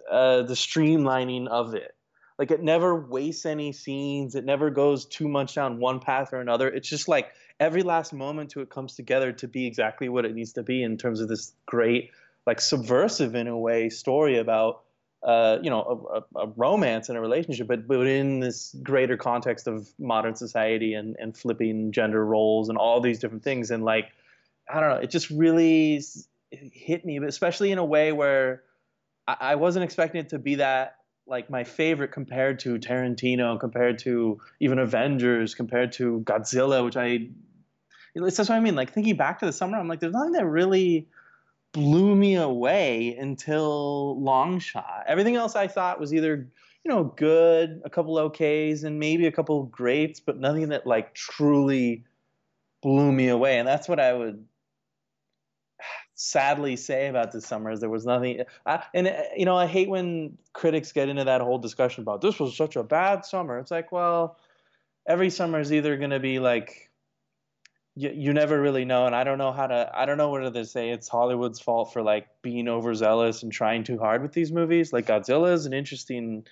uh, 0.08 0.42
the 0.42 0.54
streamlining 0.54 1.48
of 1.48 1.74
it. 1.74 1.96
Like 2.38 2.50
it 2.50 2.62
never 2.62 2.94
wastes 2.94 3.46
any 3.46 3.72
scenes. 3.72 4.34
It 4.34 4.44
never 4.44 4.70
goes 4.70 5.06
too 5.06 5.28
much 5.28 5.54
down 5.54 5.78
one 5.78 6.00
path 6.00 6.32
or 6.32 6.40
another. 6.40 6.68
It's 6.68 6.88
just 6.88 7.08
like 7.08 7.32
every 7.60 7.82
last 7.82 8.12
moment 8.12 8.50
to 8.50 8.60
it 8.60 8.70
comes 8.70 8.94
together 8.94 9.32
to 9.32 9.48
be 9.48 9.66
exactly 9.66 10.08
what 10.08 10.24
it 10.24 10.34
needs 10.34 10.52
to 10.54 10.62
be 10.62 10.82
in 10.82 10.96
terms 10.96 11.20
of 11.20 11.28
this 11.28 11.52
great 11.66 12.10
like 12.46 12.60
subversive 12.60 13.34
in 13.34 13.46
a 13.46 13.56
way 13.56 13.88
story 13.88 14.38
about 14.38 14.82
uh, 15.22 15.58
you 15.62 15.70
know 15.70 16.24
a, 16.34 16.38
a, 16.40 16.46
romance 16.56 17.08
and 17.08 17.16
a 17.16 17.20
relationship, 17.20 17.68
but 17.68 17.86
but 17.86 18.06
in 18.06 18.40
this 18.40 18.74
greater 18.82 19.16
context 19.16 19.66
of 19.66 19.88
modern 19.98 20.34
society 20.34 20.94
and 20.94 21.16
and 21.18 21.36
flipping 21.36 21.92
gender 21.92 22.24
roles 22.24 22.68
and 22.68 22.76
all 22.76 23.00
these 23.00 23.18
different 23.18 23.44
things 23.44 23.70
and 23.70 23.84
like 23.84 24.10
I 24.68 24.80
don't 24.80 24.90
know, 24.90 24.96
it 24.96 25.10
just 25.10 25.30
really 25.30 26.02
hit 26.50 27.04
me, 27.04 27.18
especially 27.18 27.72
in 27.72 27.78
a 27.78 27.84
way 27.84 28.12
where 28.12 28.62
I, 29.26 29.36
I 29.40 29.54
wasn't 29.56 29.84
expecting 29.84 30.20
it 30.20 30.30
to 30.30 30.38
be 30.38 30.56
that 30.56 30.96
like 31.26 31.50
my 31.50 31.64
favorite 31.64 32.12
compared 32.12 32.58
to 32.60 32.78
Tarantino, 32.78 33.58
compared 33.58 33.98
to 34.00 34.40
even 34.60 34.78
Avengers, 34.78 35.54
compared 35.54 35.92
to 35.92 36.20
Godzilla, 36.20 36.84
which 36.84 36.96
I 36.96 37.28
that's 38.14 38.38
what 38.38 38.50
I 38.50 38.60
mean. 38.60 38.74
Like 38.74 38.92
thinking 38.92 39.16
back 39.16 39.38
to 39.38 39.46
the 39.46 39.52
summer, 39.52 39.78
I'm 39.78 39.88
like, 39.88 40.00
there's 40.00 40.12
nothing 40.12 40.32
that 40.32 40.46
really 40.46 41.08
blew 41.72 42.14
me 42.14 42.36
away 42.36 43.16
until 43.16 44.20
long 44.20 44.58
shot. 44.58 45.04
Everything 45.06 45.36
else 45.36 45.56
I 45.56 45.66
thought 45.66 46.00
was 46.00 46.14
either 46.14 46.48
you 46.84 46.88
know 46.88 47.04
good, 47.04 47.80
a 47.84 47.90
couple 47.90 48.16
OKs, 48.16 48.84
and 48.84 48.98
maybe 48.98 49.26
a 49.26 49.32
couple 49.32 49.64
greats, 49.64 50.20
but 50.20 50.38
nothing 50.38 50.68
that 50.70 50.86
like 50.86 51.14
truly 51.14 52.04
blew 52.82 53.12
me 53.12 53.28
away. 53.28 53.58
And 53.58 53.66
that's 53.66 53.88
what 53.88 54.00
I 54.00 54.12
would 54.12 54.44
sadly 56.14 56.76
say 56.76 57.08
about 57.08 57.32
this 57.32 57.44
summer 57.44 57.70
is 57.70 57.80
there 57.80 57.90
was 57.90 58.06
nothing 58.06 58.42
I, 58.64 58.84
and 58.94 59.08
uh, 59.08 59.22
you 59.36 59.44
know 59.44 59.56
i 59.56 59.66
hate 59.66 59.88
when 59.88 60.38
critics 60.52 60.92
get 60.92 61.08
into 61.08 61.24
that 61.24 61.40
whole 61.40 61.58
discussion 61.58 62.02
about 62.02 62.20
this 62.20 62.38
was 62.38 62.56
such 62.56 62.76
a 62.76 62.84
bad 62.84 63.24
summer 63.24 63.58
it's 63.58 63.72
like 63.72 63.90
well 63.90 64.38
every 65.04 65.30
summer 65.30 65.58
is 65.58 65.72
either 65.72 65.96
going 65.96 66.10
to 66.10 66.20
be 66.20 66.38
like 66.38 66.91
you, 67.94 68.10
you 68.14 68.32
never 68.32 68.60
really 68.60 68.84
know 68.84 69.06
and 69.06 69.14
i 69.14 69.24
don't 69.24 69.38
know 69.38 69.52
how 69.52 69.66
to 69.66 69.90
i 69.94 70.06
don't 70.06 70.18
know 70.18 70.30
whether 70.30 70.50
to 70.50 70.64
say 70.64 70.90
it's 70.90 71.08
hollywood's 71.08 71.60
fault 71.60 71.92
for 71.92 72.02
like 72.02 72.26
being 72.42 72.68
overzealous 72.68 73.42
and 73.42 73.52
trying 73.52 73.84
too 73.84 73.98
hard 73.98 74.22
with 74.22 74.32
these 74.32 74.52
movies. 74.52 74.92
Like 74.92 75.06
godzilla 75.06 75.52
is 75.52 75.66
an 75.66 75.72
interesting 75.72 76.46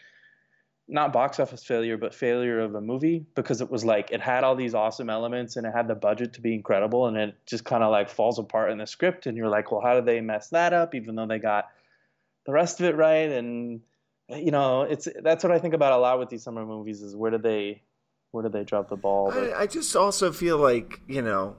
not 0.89 1.13
box 1.13 1.39
office 1.39 1.63
failure 1.63 1.97
but 1.97 2.13
failure 2.13 2.61
of 2.61 2.75
a 2.75 2.81
movie 2.81 3.25
because 3.37 3.61
it 3.61 3.71
was 3.71 3.85
like 3.85 4.11
it 4.11 4.21
had 4.21 4.43
all 4.43 4.57
these 4.57 4.75
awesome 4.75 5.09
elements 5.09 5.57
and 5.57 5.65
it 5.65 5.73
had 5.73 5.87
the 5.87 5.95
budget 5.95 6.33
to 6.33 6.41
be 6.41 6.53
incredible 6.53 7.07
and 7.07 7.17
it 7.17 7.35
just 7.47 7.65
kind 7.65 7.85
of 7.85 7.93
like 7.93 8.11
falls 8.11 8.41
apart 8.41 8.73
in 8.73 8.79
the 8.79 8.87
script 8.87 9.27
and 9.27 9.37
you're 9.37 9.49
like 9.49 9.71
well 9.71 9.81
how 9.81 9.95
did 9.95 10.05
they 10.05 10.21
mess 10.21 10.49
that 10.49 10.73
up? 10.73 10.95
Even 10.95 11.15
though 11.15 11.27
they 11.27 11.39
got 11.39 11.69
the 12.47 12.53
rest 12.53 12.81
of 12.81 12.87
it 12.87 12.97
right 12.97 13.31
and 13.31 13.81
you 14.29 14.51
know 14.51 14.83
it's 14.83 15.09
that's 15.23 15.43
what 15.43 15.53
i 15.53 15.59
think 15.59 15.75
about 15.75 15.93
a 15.93 15.97
lot 15.97 16.19
with 16.19 16.29
these 16.29 16.43
summer 16.43 16.65
movies 16.65 17.03
is 17.03 17.17
where 17.17 17.31
do 17.33 17.39
they 17.39 17.83
where 18.33 18.43
did 18.43 18.53
they 18.53 18.65
drop 18.65 18.89
the 18.89 18.97
ball? 18.97 19.33
I, 19.33 19.63
I, 19.63 19.67
just 19.67 19.95
also 19.97 20.33
feel 20.33 20.59
like 20.59 21.01
you 21.07 21.23
know, 21.23 21.57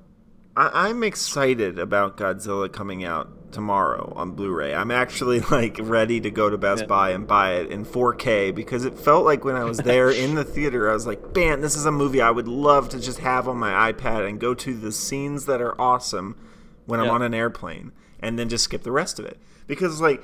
I, 0.56 0.88
I'm 0.88 1.04
excited 1.04 1.78
about 1.80 2.18
Godzilla 2.18 2.72
coming 2.72 3.04
out 3.04 3.52
tomorrow 3.52 4.14
on 4.16 4.32
Blu-ray. 4.32 4.74
I'm 4.74 4.92
actually 4.92 5.40
like 5.52 5.78
ready 5.82 6.22
to 6.22 6.32
go 6.32 6.50
to 6.50 6.58
Best 6.58 6.84
yeah. 6.84 6.88
Buy 6.88 7.10
and 7.12 7.28
buy 7.28 7.56
it 7.56 7.72
in 7.72 7.86
4K 7.86 8.56
because 8.56 8.86
it 8.86 8.98
felt 8.98 9.26
like 9.26 9.44
when 9.44 9.56
I 9.56 9.66
was 9.66 9.80
there 9.80 10.10
in 10.12 10.36
the 10.36 10.44
theater, 10.44 10.90
I 10.90 10.94
was 10.94 11.06
like, 11.06 11.36
"Man, 11.36 11.62
this 11.62 11.76
is 11.76 11.86
a 11.86 11.92
movie 11.92 12.22
I 12.22 12.32
would 12.32 12.48
love 12.48 12.90
to 12.90 13.00
just 13.00 13.20
have 13.20 13.48
on 13.48 13.58
my 13.58 13.92
iPad 13.92 14.28
and 14.28 14.40
go 14.40 14.54
to 14.54 14.74
the 14.74 14.92
scenes 14.92 15.46
that 15.46 15.62
are 15.62 15.80
awesome 15.80 16.38
when 16.86 17.00
I'm 17.00 17.10
on 17.10 17.22
an 17.22 17.34
airplane, 17.34 17.92
and 18.20 18.40
then 18.40 18.50
just 18.50 18.66
skip 18.66 18.84
the 18.84 18.92
rest 18.92 19.20
of 19.20 19.26
it." 19.26 19.40
Because 19.68 20.00
like 20.00 20.24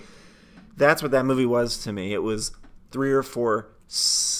that's 0.77 1.01
what 1.01 1.11
that 1.11 1.25
movie 1.25 1.45
was 1.45 1.77
to 1.79 1.91
me. 1.91 2.13
It 2.13 2.23
was 2.23 2.51
three 2.91 3.11
or 3.11 3.23
four 3.23 3.69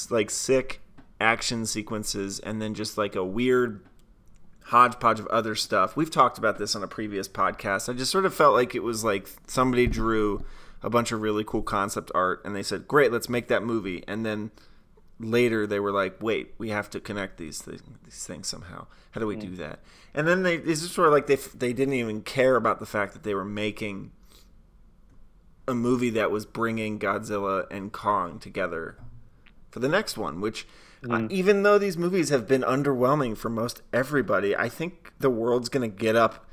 like 0.10 0.30
sick 0.30 0.82
action 1.20 1.66
sequences 1.66 2.40
and 2.40 2.62
then 2.62 2.74
just 2.74 2.98
like 2.98 3.16
a 3.16 3.24
weird 3.24 3.82
hodgepodge 4.66 5.20
of 5.20 5.28
other 5.28 5.56
stuff. 5.56 5.96
We've 5.96 6.12
talked 6.12 6.38
about 6.38 6.58
this 6.58 6.76
on 6.76 6.84
a 6.84 6.88
previous 6.88 7.28
podcast. 7.28 7.90
I 7.90 7.94
just 7.94 8.12
sort 8.12 8.26
of 8.26 8.34
felt 8.34 8.54
like 8.54 8.76
it 8.76 8.84
was 8.84 9.04
like 9.04 9.30
somebody 9.48 9.88
drew 9.88 10.46
a 10.84 10.90
bunch 10.90 11.12
of 11.12 11.22
really 11.22 11.44
cool 11.44 11.62
concept 11.62 12.12
art 12.14 12.42
and 12.46 12.56
they 12.56 12.64
said, 12.64 12.88
"Great, 12.88 13.12
let's 13.12 13.30
make 13.30 13.48
that 13.48 13.64
movie." 13.64 14.04
And 14.08 14.26
then 14.26 14.52
later 15.20 15.66
they 15.66 15.80
were 15.80 15.92
like, 15.92 16.22
"Wait, 16.22 16.54
we 16.58 16.70
have 16.70 16.90
to 16.92 17.00
connect 17.00 17.38
these 17.38 17.62
these, 17.62 17.82
these 18.04 18.26
things 18.26 18.48
somehow. 18.48 18.88
How 19.12 19.22
do 19.22 19.28
we 19.28 19.36
do 19.36 19.48
hmm. 19.48 19.56
that?" 19.56 19.80
And 20.14 20.28
then 20.28 20.44
they 20.44 20.56
it's 20.56 20.82
just 20.82 20.94
sort 20.94 21.08
of 21.08 21.14
like 21.14 21.28
they 21.28 21.36
they 21.36 21.74
didn't 21.74 21.96
even 21.96 22.22
care 22.22 22.56
about 22.56 22.80
the 22.80 22.86
fact 22.86 23.14
that 23.14 23.24
they 23.24 23.34
were 23.34 23.46
making 23.46 24.12
a 25.68 25.74
movie 25.74 26.12
that 26.12 26.32
was 26.32 26.46
bringing 26.46 27.00
Godzilla 27.00 27.66
and 27.72 27.92
Kong 27.92 28.40
together 28.40 28.98
for 29.70 29.80
the 29.80 29.90
next 29.90 30.18
one, 30.18 30.40
which 30.40 30.66
Mm. 31.08 31.26
Uh, 31.26 31.28
even 31.30 31.64
though 31.64 31.78
these 31.78 31.98
movies 31.98 32.30
have 32.30 32.48
been 32.48 32.62
underwhelming 32.62 33.38
for 33.38 33.50
most 33.50 33.82
everybody, 33.94 34.56
I 34.56 34.70
think 34.70 35.14
the 35.20 35.30
world's 35.30 35.70
going 35.70 35.90
to 35.90 35.96
get 35.96 36.16
up 36.16 36.46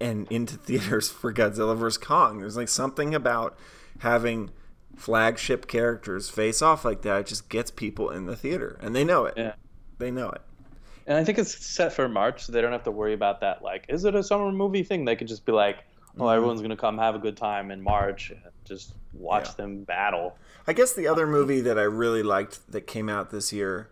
and 0.00 0.26
into 0.30 0.56
theaters 0.58 1.10
for 1.10 1.32
Godzilla 1.32 1.76
vs. 1.76 1.98
Kong. 1.98 2.38
There's 2.40 2.56
like 2.56 2.68
something 2.68 3.14
about 3.14 3.58
having 4.00 4.50
flagship 4.96 5.66
characters 5.66 6.28
face 6.30 6.62
off 6.62 6.84
like 6.84 7.02
that. 7.02 7.20
It 7.20 7.26
just 7.26 7.48
gets 7.48 7.70
people 7.70 8.10
in 8.10 8.26
the 8.26 8.36
theater, 8.36 8.78
and 8.80 8.94
they 8.94 9.04
know 9.04 9.24
it. 9.24 9.34
Yeah. 9.36 9.54
They 9.98 10.10
know 10.10 10.28
it. 10.30 10.42
And 11.06 11.18
I 11.18 11.24
think 11.24 11.38
it's 11.38 11.54
set 11.66 11.92
for 11.92 12.08
March, 12.08 12.44
so 12.44 12.52
they 12.52 12.60
don't 12.60 12.72
have 12.72 12.84
to 12.84 12.90
worry 12.90 13.12
about 13.12 13.40
that. 13.40 13.62
Like, 13.62 13.84
is 13.88 14.04
it 14.04 14.14
a 14.14 14.22
summer 14.22 14.50
movie 14.50 14.82
thing? 14.82 15.04
They 15.04 15.16
could 15.16 15.28
just 15.28 15.44
be 15.44 15.52
like, 15.52 15.84
oh, 16.18 16.28
everyone's 16.28 16.62
gonna 16.62 16.76
come 16.76 16.96
have 16.98 17.14
a 17.14 17.18
good 17.18 17.36
time 17.36 17.70
in 17.70 17.82
March 17.82 18.30
and 18.30 18.40
just 18.64 18.94
watch 19.12 19.46
Yeah. 19.48 19.52
them 19.58 19.84
battle. 19.84 20.38
I 20.66 20.72
guess 20.72 20.94
the 20.94 21.06
other 21.08 21.26
movie 21.26 21.60
that 21.60 21.78
I 21.78 21.82
really 21.82 22.22
liked 22.22 22.70
that 22.72 22.86
came 22.86 23.08
out 23.10 23.30
this 23.30 23.52
year 23.52 23.90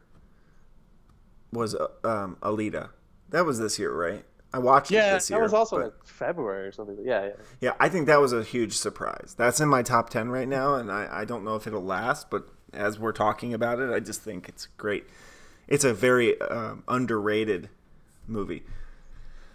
was 1.53 1.75
uh, 1.75 1.88
um, 2.05 2.37
Alita. 2.43 2.91
That 3.31 3.47
was 3.47 3.59
this 3.59 3.79
year, 3.79 3.93
right? 3.93 4.25
I 4.55 4.59
watched 4.59 4.91
it 4.91 4.95
this 4.95 5.31
year. 5.31 5.38
that 5.38 5.43
was 5.43 5.55
also 5.55 5.77
but- 5.77 5.85
like 5.85 6.05
February 6.05 6.67
or 6.67 6.73
something. 6.73 6.99
Yeah, 7.03 7.25
yeah. 7.25 7.33
yeah, 7.61 7.73
I 7.81 7.88
think 7.88 8.07
that 8.07 8.21
was 8.21 8.33
a 8.33 8.43
huge 8.43 8.75
surprise. 8.75 9.35
That's 9.37 9.61
in 9.61 9.69
my 9.69 9.83
top 9.83 10.11
ten 10.11 10.29
right 10.29 10.49
now, 10.49 10.75
and 10.75 10.91
I, 10.93 11.09
I 11.11 11.25
don't 11.25 11.45
know 11.45 11.57
if 11.57 11.67
it'll 11.67 11.85
last, 11.85 12.29
but 12.31 12.47
as 12.73 12.99
we're 12.99 13.12
talking 13.12 13.55
about 13.55 13.81
it, 13.81 13.91
I 13.91 14.01
just 14.01 14.23
think 14.23 14.49
it's 14.49 14.67
great. 14.77 15.07
It's 15.69 15.85
a 15.85 15.95
very 15.95 16.38
um, 16.41 16.85
underrated 16.88 17.71
movie. 18.27 18.65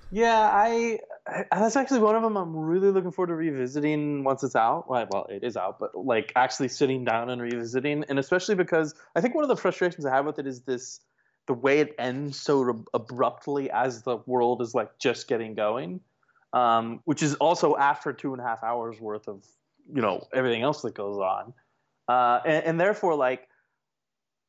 Yeah, 0.10 0.50
I, 0.52 1.00
I 1.28 1.46
that's 1.52 1.76
actually 1.76 2.00
one 2.00 2.16
of 2.16 2.24
them 2.24 2.38
I'm 2.38 2.56
really 2.56 2.92
looking 2.92 3.12
forward 3.12 3.28
to 3.28 3.36
revisiting 3.36 4.24
once 4.24 4.44
it's 4.44 4.56
out. 4.56 4.90
Well, 4.90 5.06
well, 5.12 5.28
it 5.30 5.44
is 5.44 5.58
out, 5.58 5.80
but 5.80 5.96
like 5.96 6.32
actually 6.36 6.70
sitting 6.70 7.04
down 7.04 7.30
and 7.30 7.42
revisiting, 7.42 8.06
and 8.08 8.18
especially 8.18 8.56
because 8.56 8.96
I 9.16 9.22
think 9.22 9.36
one 9.36 9.44
of 9.44 9.50
the 9.50 9.58
frustrations 9.58 10.06
I 10.06 10.16
have 10.16 10.26
with 10.26 10.40
it 10.40 10.48
is 10.48 10.62
this 10.62 11.02
the 11.48 11.54
way 11.54 11.80
it 11.80 11.96
ends 11.98 12.40
so 12.40 12.86
abruptly 12.94 13.72
as 13.72 14.04
the 14.04 14.18
world 14.26 14.62
is 14.62 14.76
like 14.76 14.98
just 15.00 15.28
getting 15.28 15.56
going, 15.56 16.02
um, 16.54 17.02
which 17.06 17.24
is 17.24 17.36
also 17.36 17.76
after 17.78 18.14
two 18.14 18.34
and 18.34 18.42
a 18.42 18.46
half 18.46 18.64
hours 18.64 19.00
worth 19.00 19.28
of 19.28 19.46
you 19.94 20.02
know 20.02 20.28
everything 20.34 20.62
else 20.62 20.82
that 20.82 20.94
goes 20.94 21.18
on, 21.18 21.54
uh, 22.08 22.42
and, 22.46 22.66
and 22.66 22.80
therefore 22.80 23.16
like 23.16 23.48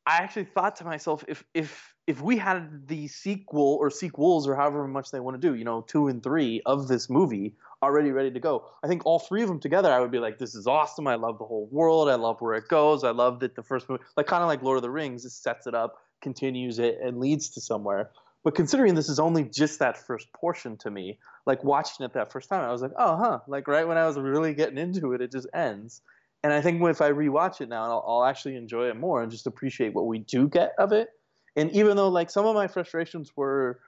I 0.09 0.17
actually 0.23 0.45
thought 0.45 0.75
to 0.77 0.85
myself, 0.85 1.23
if 1.29 1.45
if 1.53 1.95
if 2.07 2.23
we 2.23 2.39
had 2.39 2.89
the 2.89 3.07
sequel 3.09 3.77
or 3.79 3.91
sequels 3.91 4.49
or 4.49 4.57
however 4.57 4.89
much 4.89 5.11
they 5.11 5.21
want 5.21 5.39
to 5.39 5.49
do, 5.49 5.55
you 5.55 5.65
know, 5.65 5.83
two 5.83 6.09
and 6.09 6.23
three 6.23 6.63
of 6.65 6.89
this 6.89 7.11
movie 7.11 7.55
already 7.83 8.11
ready 8.11 8.31
to 8.31 8.41
go, 8.41 8.65
I 8.83 8.89
think 8.89 9.05
all 9.05 9.19
three 9.19 9.43
of 9.43 9.49
them 9.49 9.61
together, 9.61 9.93
I 9.93 10.01
would 10.01 10.11
be 10.11 10.19
like, 10.19 10.39
this 10.39 10.55
is 10.55 10.67
awesome. 10.67 11.07
I 11.07 11.17
love 11.17 11.39
the 11.39 11.45
whole 11.45 11.69
world. 11.71 12.09
I 12.09 12.15
love 12.15 12.41
where 12.41 12.55
it 12.55 12.69
goes. 12.69 13.05
I 13.05 13.11
love 13.11 13.41
that 13.41 13.55
the 13.55 13.63
first 13.63 13.87
movie, 13.91 14.03
like 14.17 14.27
kind 14.27 14.43
of 14.43 14.49
like 14.49 14.63
Lord 14.63 14.79
of 14.79 14.83
the 14.83 14.91
Rings, 14.91 15.27
it 15.27 15.31
sets 15.31 15.67
it 15.67 15.75
up, 15.75 15.97
continues 16.20 16.78
it, 16.78 16.98
and 17.02 17.18
leads 17.18 17.50
to 17.50 17.61
somewhere. 17.61 18.11
But 18.44 18.54
considering 18.54 18.94
this 18.94 19.09
is 19.09 19.18
only 19.18 19.44
just 19.44 19.81
that 19.81 19.96
first 20.07 20.33
portion 20.33 20.76
to 20.78 20.90
me, 20.90 21.18
like 21.44 21.64
watching 21.64 22.07
it 22.07 22.14
that 22.14 22.33
first 22.33 22.48
time, 22.48 22.62
I 22.62 22.70
was 22.72 22.81
like, 22.83 22.92
oh, 22.96 23.16
huh. 23.16 23.40
Like 23.48 23.66
right 23.68 23.87
when 23.87 23.98
I 23.98 24.07
was 24.07 24.16
really 24.16 24.54
getting 24.54 24.78
into 24.78 25.12
it, 25.12 25.20
it 25.20 25.33
just 25.33 25.48
ends. 25.52 26.00
And 26.44 26.52
I 26.52 26.61
think 26.61 26.81
if 26.83 27.00
I 27.02 27.11
rewatch 27.11 27.61
it 27.61 27.68
now, 27.68 27.83
I'll, 27.85 28.04
I'll 28.07 28.24
actually 28.24 28.57
enjoy 28.57 28.88
it 28.88 28.96
more 28.96 29.22
and 29.22 29.31
just 29.31 29.46
appreciate 29.46 29.92
what 29.92 30.07
we 30.07 30.20
do 30.20 30.48
get 30.48 30.72
of 30.78 30.92
it. 30.92 31.09
And 31.57 31.70
even 31.72 31.96
though 31.96 32.09
like 32.09 32.31
some 32.31 32.46
of 32.46 32.54
my 32.54 32.68
frustrations 32.68 33.33
were 33.37 33.81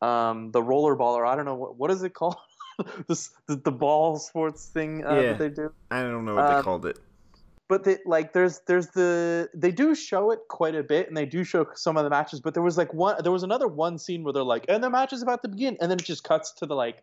um, 0.00 0.50
the 0.52 0.62
rollerball, 0.62 1.14
or 1.14 1.26
I 1.26 1.36
don't 1.36 1.44
know 1.44 1.56
what 1.56 1.76
what 1.76 1.90
is 1.90 2.02
it 2.02 2.14
called, 2.14 2.36
this 3.08 3.30
the, 3.46 3.56
the 3.56 3.72
ball 3.72 4.16
sports 4.18 4.66
thing 4.66 5.04
uh, 5.04 5.14
Yeah. 5.14 5.32
that 5.32 5.38
they 5.38 5.48
do. 5.50 5.72
I 5.90 6.00
don't 6.00 6.24
know 6.24 6.36
what 6.36 6.48
they 6.48 6.54
Um, 6.54 6.62
called 6.64 6.86
it. 6.86 6.98
But 7.68 7.86
like 8.06 8.32
there's 8.32 8.60
there's 8.66 8.88
the 8.88 9.50
they 9.54 9.70
do 9.70 9.94
show 9.94 10.30
it 10.30 10.40
quite 10.48 10.74
a 10.74 10.82
bit, 10.82 11.08
and 11.08 11.16
they 11.16 11.26
do 11.26 11.44
show 11.44 11.66
some 11.74 11.96
of 11.96 12.04
the 12.04 12.10
matches. 12.10 12.40
But 12.40 12.54
there 12.54 12.62
was 12.62 12.78
like 12.78 12.94
one 12.94 13.22
there 13.22 13.32
was 13.32 13.42
another 13.42 13.68
one 13.68 13.98
scene 13.98 14.24
where 14.24 14.32
they're 14.32 14.42
like, 14.42 14.64
and 14.68 14.82
the 14.82 14.90
match 14.90 15.12
is 15.12 15.22
about 15.22 15.42
to 15.42 15.48
begin, 15.48 15.76
and 15.80 15.90
then 15.90 15.98
it 15.98 16.04
just 16.04 16.24
cuts 16.24 16.52
to 16.54 16.66
the 16.66 16.74
like 16.74 17.02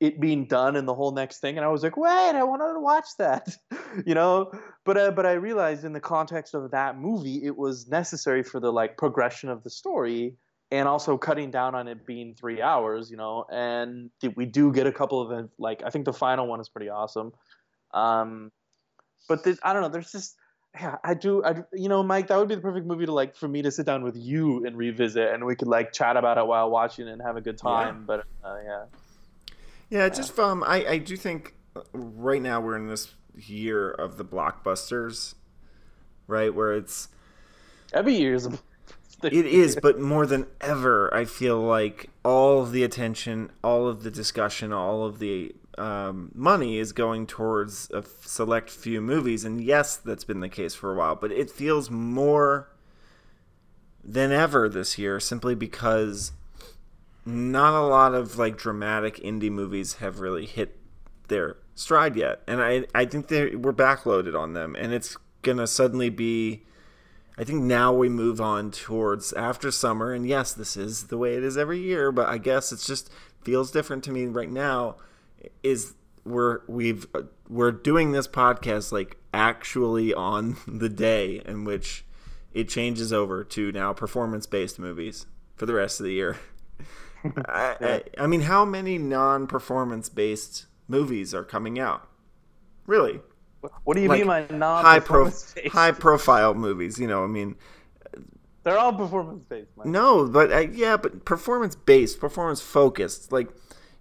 it 0.00 0.20
being 0.20 0.46
done 0.46 0.76
and 0.76 0.86
the 0.86 0.94
whole 0.94 1.10
next 1.10 1.40
thing 1.40 1.56
and 1.56 1.64
i 1.64 1.68
was 1.68 1.82
like 1.82 1.96
wait 1.96 2.10
i 2.10 2.42
wanted 2.42 2.72
to 2.72 2.80
watch 2.80 3.06
that 3.18 3.48
you 4.06 4.14
know 4.14 4.50
but 4.84 4.96
uh, 4.96 5.10
but 5.10 5.26
i 5.26 5.32
realized 5.32 5.84
in 5.84 5.92
the 5.92 6.00
context 6.00 6.54
of 6.54 6.70
that 6.70 6.98
movie 6.98 7.44
it 7.44 7.56
was 7.56 7.88
necessary 7.88 8.42
for 8.42 8.60
the 8.60 8.72
like 8.72 8.96
progression 8.96 9.48
of 9.48 9.62
the 9.64 9.70
story 9.70 10.34
and 10.70 10.86
also 10.86 11.16
cutting 11.16 11.50
down 11.50 11.74
on 11.74 11.88
it 11.88 12.06
being 12.06 12.34
three 12.34 12.62
hours 12.62 13.10
you 13.10 13.16
know 13.16 13.44
and 13.50 14.10
we 14.36 14.46
do 14.46 14.72
get 14.72 14.86
a 14.86 14.92
couple 14.92 15.20
of 15.20 15.50
like 15.58 15.82
i 15.84 15.90
think 15.90 16.04
the 16.04 16.12
final 16.12 16.46
one 16.46 16.60
is 16.60 16.68
pretty 16.68 16.88
awesome 16.88 17.32
um 17.92 18.52
but 19.28 19.44
this, 19.44 19.58
i 19.62 19.72
don't 19.72 19.82
know 19.82 19.88
there's 19.88 20.10
just 20.10 20.36
yeah, 20.74 20.96
I 21.02 21.14
do. 21.14 21.42
I, 21.44 21.64
you 21.72 21.88
know, 21.88 22.02
Mike, 22.02 22.28
that 22.28 22.38
would 22.38 22.48
be 22.48 22.54
the 22.54 22.60
perfect 22.60 22.86
movie 22.86 23.06
to 23.06 23.12
like 23.12 23.34
for 23.34 23.48
me 23.48 23.62
to 23.62 23.70
sit 23.70 23.86
down 23.86 24.04
with 24.04 24.16
you 24.16 24.64
and 24.66 24.76
revisit, 24.76 25.32
and 25.32 25.44
we 25.44 25.56
could 25.56 25.68
like 25.68 25.92
chat 25.92 26.16
about 26.16 26.38
it 26.38 26.46
while 26.46 26.70
watching 26.70 27.08
and 27.08 27.20
have 27.22 27.36
a 27.36 27.40
good 27.40 27.58
time. 27.58 28.04
But 28.06 28.20
uh, 28.44 28.56
yeah, 28.64 28.84
Yeah, 29.90 30.08
just 30.08 30.38
um, 30.38 30.62
I 30.64 30.86
I 30.86 30.98
do 30.98 31.16
think 31.16 31.54
uh, 31.74 31.80
right 31.92 32.42
now 32.42 32.60
we're 32.60 32.76
in 32.76 32.86
this 32.86 33.14
year 33.34 33.90
of 33.90 34.18
the 34.18 34.24
blockbusters, 34.24 35.34
right? 36.26 36.54
Where 36.54 36.74
it's 36.74 37.08
every 37.92 38.14
year 38.14 38.34
is. 38.34 38.46
A, 38.46 38.58
it 39.20 39.46
is, 39.46 39.76
but 39.82 39.98
more 39.98 40.26
than 40.26 40.46
ever, 40.60 41.12
I 41.12 41.24
feel 41.24 41.58
like 41.58 42.08
all 42.24 42.62
of 42.62 42.70
the 42.70 42.84
attention, 42.84 43.50
all 43.64 43.88
of 43.88 44.04
the 44.04 44.12
discussion, 44.12 44.72
all 44.72 45.04
of 45.04 45.18
the 45.18 45.56
um, 45.78 46.30
money 46.34 46.78
is 46.78 46.92
going 46.92 47.26
towards 47.26 47.90
a 47.90 48.02
select 48.22 48.70
few 48.70 49.00
movies, 49.00 49.44
and 49.44 49.60
yes, 49.60 49.96
that's 49.96 50.24
been 50.24 50.40
the 50.40 50.48
case 50.48 50.74
for 50.74 50.92
a 50.92 50.96
while. 50.96 51.14
But 51.14 51.32
it 51.32 51.50
feels 51.50 51.90
more 51.90 52.68
than 54.04 54.32
ever 54.32 54.68
this 54.68 54.98
year, 54.98 55.20
simply 55.20 55.54
because 55.54 56.32
not 57.24 57.74
a 57.74 57.86
lot 57.86 58.14
of 58.14 58.38
like 58.38 58.56
dramatic 58.56 59.16
indie 59.16 59.50
movies 59.50 59.94
have 59.94 60.20
really 60.20 60.46
hit 60.46 60.78
their 61.28 61.56
stride 61.74 62.16
yet, 62.16 62.42
and 62.46 62.62
I 62.62 62.86
I 62.94 63.04
think 63.04 63.28
they 63.28 63.54
we're 63.54 63.72
backloaded 63.72 64.38
on 64.38 64.54
them, 64.54 64.74
and 64.78 64.92
it's 64.92 65.16
gonna 65.42 65.66
suddenly 65.66 66.10
be. 66.10 66.64
I 67.40 67.44
think 67.44 67.62
now 67.62 67.92
we 67.92 68.08
move 68.08 68.40
on 68.40 68.72
towards 68.72 69.32
after 69.34 69.70
summer, 69.70 70.12
and 70.12 70.26
yes, 70.26 70.52
this 70.52 70.76
is 70.76 71.04
the 71.04 71.16
way 71.16 71.34
it 71.36 71.44
is 71.44 71.56
every 71.56 71.78
year, 71.78 72.10
but 72.10 72.28
I 72.28 72.36
guess 72.36 72.72
it's 72.72 72.84
just 72.84 73.10
feels 73.42 73.70
different 73.70 74.02
to 74.04 74.10
me 74.10 74.26
right 74.26 74.50
now. 74.50 74.96
Is 75.62 75.94
we're 76.24 76.60
we've 76.66 77.06
uh, 77.14 77.22
we're 77.48 77.72
doing 77.72 78.12
this 78.12 78.28
podcast 78.28 78.92
like 78.92 79.16
actually 79.32 80.12
on 80.12 80.56
the 80.66 80.88
day 80.88 81.42
in 81.46 81.64
which 81.64 82.04
it 82.52 82.68
changes 82.68 83.12
over 83.12 83.44
to 83.44 83.72
now 83.72 83.92
performance 83.92 84.46
based 84.46 84.78
movies 84.78 85.26
for 85.56 85.66
the 85.66 85.74
rest 85.74 86.00
of 86.00 86.04
the 86.04 86.12
year. 86.12 86.38
I, 87.46 87.76
I, 87.80 88.02
I 88.18 88.26
mean, 88.26 88.42
how 88.42 88.64
many 88.64 88.96
non 88.98 89.46
performance 89.46 90.08
based 90.08 90.66
movies 90.86 91.34
are 91.34 91.44
coming 91.44 91.78
out? 91.78 92.08
Really? 92.86 93.20
what 93.84 93.94
do 93.96 94.02
you 94.02 94.08
Like, 94.08 94.20
mean 94.20 94.26
by 94.28 94.46
non 94.50 94.84
high 94.84 95.00
pro 95.00 95.30
high 95.72 95.92
profile 95.92 96.54
movies. 96.54 96.98
You 96.98 97.06
know, 97.06 97.24
I 97.24 97.26
mean, 97.26 97.56
They're 98.62 98.78
all 98.78 98.92
performance 98.92 99.44
based. 99.48 99.68
No, 99.84 100.26
but 100.26 100.52
uh, 100.52 100.58
yeah, 100.72 100.96
but 100.96 101.24
performance 101.24 101.74
based, 101.74 102.20
performance 102.20 102.60
focused. 102.60 103.32
Like, 103.32 103.48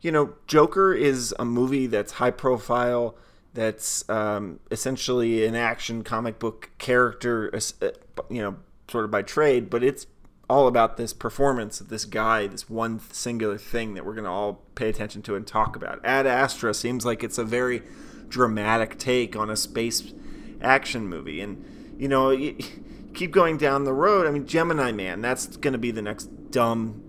you 0.01 0.11
know, 0.11 0.33
Joker 0.47 0.93
is 0.93 1.33
a 1.39 1.45
movie 1.45 1.87
that's 1.87 2.13
high 2.13 2.31
profile. 2.31 3.15
That's 3.53 4.07
um, 4.09 4.59
essentially 4.69 5.45
an 5.45 5.55
action 5.55 6.03
comic 6.03 6.37
book 6.37 6.69
character, 6.77 7.49
uh, 7.53 7.87
you 8.29 8.41
know, 8.41 8.57
sort 8.87 9.05
of 9.05 9.11
by 9.11 9.23
trade, 9.23 9.69
but 9.69 9.83
it's 9.83 10.05
all 10.49 10.67
about 10.67 10.97
this 10.97 11.11
performance 11.11 11.81
of 11.81 11.89
this 11.89 12.05
guy, 12.05 12.47
this 12.47 12.69
one 12.69 12.99
singular 13.11 13.57
thing 13.57 13.95
that 13.95 14.05
we're 14.05 14.13
going 14.13 14.23
to 14.23 14.29
all 14.29 14.61
pay 14.75 14.89
attention 14.89 15.21
to 15.23 15.35
and 15.35 15.45
talk 15.45 15.75
about. 15.75 15.99
Ad 16.05 16.25
Astra 16.25 16.73
seems 16.73 17.05
like 17.05 17.23
it's 17.23 17.37
a 17.37 17.43
very 17.43 17.81
dramatic 18.29 18.97
take 18.97 19.35
on 19.35 19.49
a 19.49 19.55
space 19.55 20.13
action 20.61 21.07
movie. 21.07 21.41
And, 21.41 21.65
you 21.97 22.07
know, 22.07 22.29
you 22.29 22.55
keep 23.13 23.31
going 23.31 23.57
down 23.57 23.83
the 23.83 23.93
road. 23.93 24.25
I 24.25 24.31
mean, 24.31 24.45
Gemini 24.45 24.91
Man, 24.91 25.21
that's 25.21 25.57
going 25.57 25.73
to 25.73 25.79
be 25.79 25.91
the 25.91 26.01
next 26.01 26.51
dumb. 26.51 27.03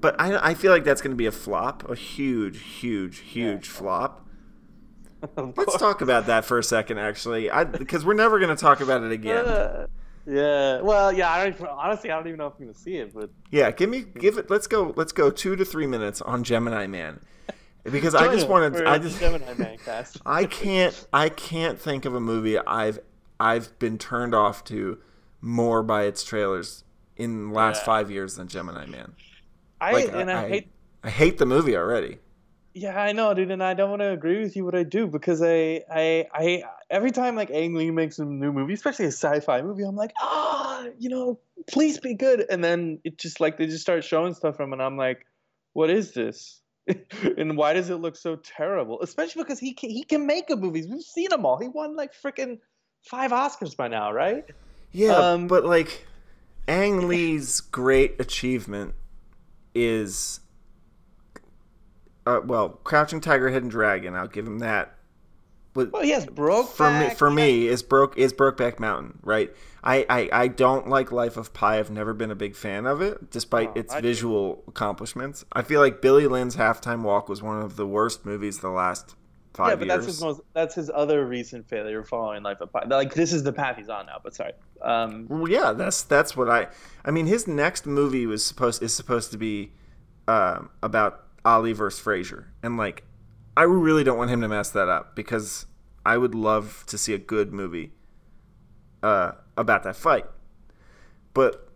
But 0.00 0.20
I, 0.20 0.50
I 0.50 0.54
feel 0.54 0.72
like 0.72 0.84
that's 0.84 1.02
going 1.02 1.10
to 1.12 1.16
be 1.16 1.26
a 1.26 1.32
flop, 1.32 1.88
a 1.90 1.94
huge, 1.94 2.60
huge, 2.60 3.18
huge 3.18 3.68
flop. 3.68 4.26
Let's 5.36 5.76
talk 5.76 6.00
about 6.00 6.26
that 6.26 6.44
for 6.46 6.58
a 6.58 6.64
second, 6.64 6.98
actually, 6.98 7.50
because 7.72 8.04
we're 8.06 8.14
never 8.14 8.38
going 8.38 8.54
to 8.54 8.60
talk 8.60 8.80
about 8.80 9.02
it 9.02 9.12
again. 9.12 9.44
Uh, 9.44 9.86
yeah. 10.26 10.80
Well, 10.80 11.12
yeah. 11.12 11.30
I 11.30 11.50
don't, 11.50 11.68
honestly, 11.68 12.10
I 12.10 12.16
don't 12.16 12.26
even 12.26 12.38
know 12.38 12.46
if 12.46 12.54
I'm 12.58 12.66
gonna 12.66 12.74
see 12.74 12.96
it, 12.96 13.12
but 13.14 13.30
Yeah, 13.50 13.70
give 13.70 13.90
me 13.90 14.02
give 14.02 14.38
it. 14.38 14.50
Let's 14.50 14.66
go. 14.66 14.92
Let's 14.96 15.12
go 15.12 15.30
two 15.30 15.56
to 15.56 15.64
three 15.64 15.86
minutes 15.86 16.20
on 16.20 16.44
Gemini 16.44 16.86
Man, 16.86 17.20
because 17.84 18.14
I 18.14 18.26
just 18.26 18.44
us 18.44 18.48
wanted. 18.50 18.86
I 18.86 18.98
just. 18.98 19.18
Gemini 19.18 19.54
Man 19.54 19.78
cast. 19.78 20.18
I 20.26 20.44
can't. 20.44 21.06
I 21.12 21.30
can't 21.30 21.80
think 21.80 22.04
of 22.04 22.14
a 22.14 22.20
movie 22.20 22.58
I've 22.58 22.98
I've 23.40 23.76
been 23.78 23.96
turned 23.98 24.34
off 24.34 24.62
to 24.64 24.98
more 25.40 25.82
by 25.82 26.04
its 26.04 26.22
trailers 26.22 26.84
in 27.16 27.48
the 27.48 27.54
last 27.54 27.80
Yeah. 27.80 27.86
five 27.86 28.10
years 28.10 28.36
than 28.36 28.46
Gemini 28.46 28.86
Man. 28.86 29.14
I 29.80 29.92
Like, 29.92 30.12
and 30.12 30.30
I, 30.30 30.48
hate. 30.48 30.68
I 31.02 31.10
hate 31.10 31.38
the 31.38 31.46
movie 31.46 31.76
already. 31.76 32.18
Yeah, 32.72 33.00
I 33.00 33.12
know, 33.12 33.34
dude, 33.34 33.50
and 33.50 33.64
I 33.64 33.74
don't 33.74 33.90
want 33.90 34.00
to 34.00 34.12
agree 34.12 34.40
with 34.40 34.54
you, 34.54 34.64
but 34.64 34.76
I 34.76 34.84
do 34.84 35.08
because 35.08 35.42
I, 35.42 35.82
I, 35.90 36.26
I, 36.32 36.62
every 36.88 37.10
time 37.10 37.34
like 37.34 37.50
Ang 37.50 37.74
Lee 37.74 37.90
makes 37.90 38.20
a 38.20 38.24
new 38.24 38.52
movie, 38.52 38.74
especially 38.74 39.06
a 39.06 39.08
sci-fi 39.08 39.60
movie, 39.62 39.82
I'm 39.82 39.96
like, 39.96 40.12
ah, 40.20 40.86
you 40.96 41.08
know, 41.08 41.40
please 41.68 41.98
be 41.98 42.14
good, 42.14 42.46
and 42.48 42.62
then 42.62 43.00
it 43.02 43.18
just 43.18 43.40
like 43.40 43.58
they 43.58 43.66
just 43.66 43.82
start 43.82 44.04
showing 44.04 44.34
stuff 44.34 44.56
from, 44.56 44.72
and 44.72 44.80
I'm 44.80 44.96
like, 44.96 45.26
what 45.72 45.90
is 45.90 46.12
this? 46.12 46.60
and 47.36 47.56
why 47.56 47.72
does 47.72 47.90
it 47.90 47.96
look 47.96 48.14
so 48.14 48.36
terrible? 48.36 49.00
Especially 49.00 49.42
because 49.42 49.58
he 49.58 49.74
can, 49.74 49.90
he 49.90 50.04
can 50.04 50.26
make 50.26 50.46
good 50.46 50.60
movies. 50.60 50.86
We've 50.88 51.02
seen 51.02 51.28
them 51.30 51.44
all. 51.44 51.58
He 51.58 51.68
won 51.68 51.96
like 51.96 52.12
freaking 52.14 52.58
five 53.02 53.32
Oscars 53.32 53.76
by 53.76 53.88
now, 53.88 54.12
right? 54.12 54.44
Yeah, 54.92 55.16
Um, 55.16 55.48
but 55.48 55.64
like, 55.64 56.06
Ang 56.68 57.08
Lee's 57.08 57.60
great 57.60 58.20
achievement 58.20 58.94
is 59.74 60.40
uh, 62.26 62.40
well, 62.44 62.68
Crouching 62.84 63.20
Tiger, 63.20 63.48
Hidden 63.48 63.68
Dragon. 63.68 64.14
I'll 64.14 64.28
give 64.28 64.46
him 64.46 64.58
that. 64.60 64.94
But 65.72 65.92
well, 65.92 66.04
yes, 66.04 66.26
broke 66.26 66.68
for 66.68 66.90
me. 66.90 67.10
For 67.10 67.30
me, 67.30 67.68
is 67.68 67.82
broke 67.82 68.18
is 68.18 68.32
Brokeback 68.32 68.80
Mountain, 68.80 69.20
right? 69.22 69.54
I, 69.84 70.04
I 70.10 70.28
I 70.32 70.48
don't 70.48 70.88
like 70.88 71.12
Life 71.12 71.36
of 71.36 71.54
Pi. 71.54 71.78
I've 71.78 71.92
never 71.92 72.12
been 72.12 72.32
a 72.32 72.34
big 72.34 72.56
fan 72.56 72.86
of 72.86 73.00
it, 73.00 73.30
despite 73.30 73.68
oh, 73.68 73.78
its 73.78 73.94
I 73.94 74.00
visual 74.00 74.64
accomplishments. 74.66 75.44
I 75.52 75.62
feel 75.62 75.80
like 75.80 76.02
Billy 76.02 76.26
Lynn's 76.26 76.56
Halftime 76.56 77.02
Walk 77.02 77.28
was 77.28 77.40
one 77.40 77.62
of 77.62 77.76
the 77.76 77.86
worst 77.86 78.26
movies 78.26 78.58
the 78.58 78.68
last 78.68 79.14
five 79.60 79.68
yeah, 79.68 79.76
but 79.76 79.86
years. 79.86 79.96
that's 79.96 80.06
his 80.06 80.22
most. 80.22 80.40
That's 80.52 80.74
his 80.74 80.90
other 80.90 81.26
recent 81.26 81.68
failure 81.68 82.02
following 82.02 82.42
Life 82.42 82.60
of 82.60 82.72
Pi. 82.72 82.84
Like 82.86 83.14
this 83.14 83.32
is 83.32 83.42
the 83.42 83.52
path 83.52 83.76
he's 83.76 83.88
on 83.88 84.06
now. 84.06 84.20
But 84.22 84.34
sorry. 84.34 84.52
Um, 84.82 85.26
well, 85.28 85.48
yeah, 85.48 85.72
that's 85.72 86.02
that's 86.02 86.36
what 86.36 86.48
I. 86.48 86.68
I 87.04 87.10
mean, 87.10 87.26
his 87.26 87.46
next 87.46 87.86
movie 87.86 88.26
was 88.26 88.44
supposed 88.44 88.82
is 88.82 88.94
supposed 88.94 89.30
to 89.32 89.38
be 89.38 89.72
uh, 90.26 90.62
about 90.82 91.24
Ali 91.44 91.72
versus 91.72 92.00
Frazier, 92.00 92.52
and 92.62 92.76
like, 92.76 93.04
I 93.56 93.62
really 93.62 94.04
don't 94.04 94.18
want 94.18 94.30
him 94.30 94.40
to 94.40 94.48
mess 94.48 94.70
that 94.70 94.88
up 94.88 95.14
because 95.14 95.66
I 96.04 96.16
would 96.16 96.34
love 96.34 96.84
to 96.86 96.98
see 96.98 97.14
a 97.14 97.18
good 97.18 97.52
movie 97.52 97.92
uh, 99.02 99.32
about 99.56 99.82
that 99.84 99.96
fight. 99.96 100.26
But 101.34 101.69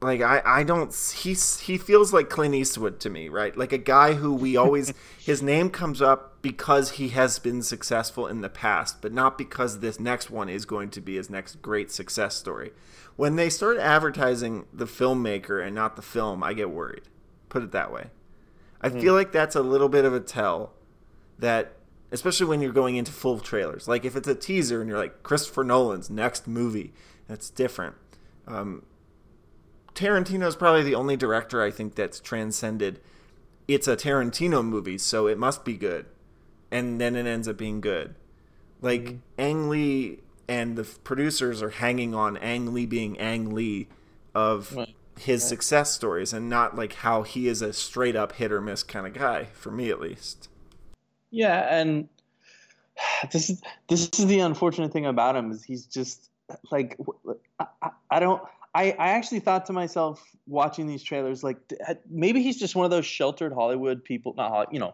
like 0.00 0.20
I, 0.20 0.42
I 0.44 0.62
don't 0.62 0.94
he's 1.16 1.60
he 1.60 1.78
feels 1.78 2.12
like 2.12 2.28
Clint 2.28 2.54
Eastwood 2.54 3.00
to 3.00 3.10
me, 3.10 3.28
right? 3.28 3.56
Like 3.56 3.72
a 3.72 3.78
guy 3.78 4.14
who 4.14 4.34
we 4.34 4.56
always 4.56 4.92
his 5.18 5.42
name 5.42 5.70
comes 5.70 6.02
up 6.02 6.42
because 6.42 6.92
he 6.92 7.08
has 7.08 7.38
been 7.38 7.62
successful 7.62 8.26
in 8.26 8.40
the 8.40 8.48
past, 8.48 9.00
but 9.00 9.12
not 9.12 9.38
because 9.38 9.80
this 9.80 9.98
next 9.98 10.30
one 10.30 10.48
is 10.48 10.64
going 10.64 10.90
to 10.90 11.00
be 11.00 11.16
his 11.16 11.30
next 11.30 11.62
great 11.62 11.90
success 11.90 12.36
story. 12.36 12.72
When 13.16 13.36
they 13.36 13.48
start 13.48 13.78
advertising 13.78 14.66
the 14.72 14.84
filmmaker 14.84 15.64
and 15.64 15.74
not 15.74 15.96
the 15.96 16.02
film, 16.02 16.42
I 16.42 16.52
get 16.52 16.70
worried. 16.70 17.04
Put 17.48 17.62
it 17.62 17.72
that 17.72 17.90
way. 17.90 18.10
I 18.82 18.90
mm-hmm. 18.90 19.00
feel 19.00 19.14
like 19.14 19.32
that's 19.32 19.56
a 19.56 19.62
little 19.62 19.88
bit 19.88 20.04
of 20.04 20.12
a 20.12 20.20
tell 20.20 20.74
that 21.38 21.72
especially 22.12 22.46
when 22.46 22.60
you're 22.60 22.72
going 22.72 22.96
into 22.96 23.12
full 23.12 23.38
trailers. 23.38 23.88
Like 23.88 24.04
if 24.04 24.14
it's 24.14 24.28
a 24.28 24.34
teaser 24.34 24.80
and 24.80 24.88
you're 24.88 24.98
like 24.98 25.22
Christopher 25.22 25.64
Nolan's 25.64 26.10
next 26.10 26.46
movie, 26.46 26.92
that's 27.26 27.50
different. 27.50 27.96
Um, 28.46 28.84
Tarantino 29.96 30.46
is 30.46 30.54
probably 30.54 30.82
the 30.82 30.94
only 30.94 31.16
director 31.16 31.62
I 31.62 31.70
think 31.70 31.94
that's 31.94 32.20
transcended. 32.20 33.00
It's 33.66 33.88
a 33.88 33.96
Tarantino 33.96 34.64
movie, 34.64 34.98
so 34.98 35.26
it 35.26 35.38
must 35.38 35.64
be 35.64 35.76
good, 35.76 36.06
and 36.70 37.00
then 37.00 37.16
it 37.16 37.26
ends 37.26 37.48
up 37.48 37.56
being 37.56 37.80
good. 37.80 38.14
Like 38.82 39.02
mm-hmm. 39.02 39.16
Ang 39.38 39.68
Lee 39.70 40.18
and 40.46 40.76
the 40.76 40.84
producers 40.84 41.62
are 41.62 41.70
hanging 41.70 42.14
on 42.14 42.36
Ang 42.36 42.74
Lee 42.74 42.86
being 42.86 43.18
Ang 43.18 43.54
Lee 43.54 43.88
of 44.34 44.76
right. 44.76 44.94
his 45.18 45.42
right. 45.42 45.48
success 45.48 45.92
stories, 45.92 46.34
and 46.34 46.50
not 46.50 46.76
like 46.76 46.92
how 46.92 47.22
he 47.22 47.48
is 47.48 47.62
a 47.62 47.72
straight 47.72 48.14
up 48.14 48.32
hit 48.32 48.52
or 48.52 48.60
miss 48.60 48.82
kind 48.82 49.06
of 49.06 49.14
guy. 49.14 49.44
For 49.54 49.70
me, 49.70 49.90
at 49.90 49.98
least. 49.98 50.50
Yeah, 51.30 51.74
and 51.74 52.10
this 53.32 53.48
is 53.48 53.62
this 53.88 54.10
is 54.18 54.26
the 54.26 54.40
unfortunate 54.40 54.92
thing 54.92 55.06
about 55.06 55.36
him 55.36 55.50
is 55.50 55.64
he's 55.64 55.86
just 55.86 56.28
like 56.70 56.98
I, 57.58 57.90
I 58.10 58.20
don't 58.20 58.42
I, 58.76 58.94
I 58.98 59.08
actually 59.12 59.40
thought 59.40 59.64
to 59.66 59.72
myself 59.72 60.22
watching 60.46 60.86
these 60.86 61.02
trailers, 61.02 61.42
like 61.42 61.56
uh, 61.88 61.94
maybe 62.10 62.42
he's 62.42 62.58
just 62.58 62.76
one 62.76 62.84
of 62.84 62.90
those 62.90 63.06
sheltered 63.06 63.54
Hollywood 63.54 64.04
people, 64.04 64.34
not 64.36 64.70
you 64.70 64.78
know, 64.78 64.92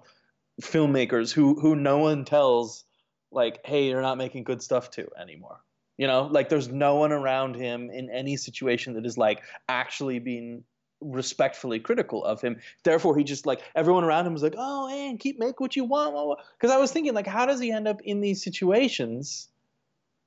filmmakers 0.60 1.32
who 1.32 1.60
who 1.60 1.74
no 1.74 1.98
one 1.98 2.24
tells, 2.24 2.84
like, 3.32 3.58
hey, 3.66 3.88
you're 3.88 4.00
not 4.00 4.18
making 4.18 4.44
good 4.44 4.62
stuff 4.62 4.92
to 4.92 5.08
anymore. 5.20 5.64
You 5.98 6.06
know, 6.06 6.28
like 6.30 6.48
there's 6.48 6.68
no 6.68 6.94
one 6.94 7.10
around 7.10 7.56
him 7.56 7.90
in 7.90 8.08
any 8.08 8.36
situation 8.36 8.94
that 8.94 9.04
is 9.04 9.18
like 9.18 9.42
actually 9.68 10.20
being 10.20 10.62
respectfully 11.00 11.80
critical 11.80 12.24
of 12.24 12.40
him. 12.40 12.60
Therefore, 12.84 13.16
he 13.16 13.24
just 13.24 13.46
like 13.46 13.62
everyone 13.74 14.04
around 14.04 14.28
him 14.28 14.32
was 14.32 14.44
like, 14.44 14.54
oh, 14.56 14.86
man, 14.86 15.18
keep 15.18 15.40
make 15.40 15.58
what 15.58 15.74
you 15.74 15.84
want. 15.84 16.38
Because 16.56 16.72
I 16.72 16.78
was 16.78 16.92
thinking, 16.92 17.14
like, 17.14 17.26
how 17.26 17.46
does 17.46 17.58
he 17.58 17.72
end 17.72 17.88
up 17.88 18.00
in 18.02 18.20
these 18.20 18.44
situations? 18.44 19.48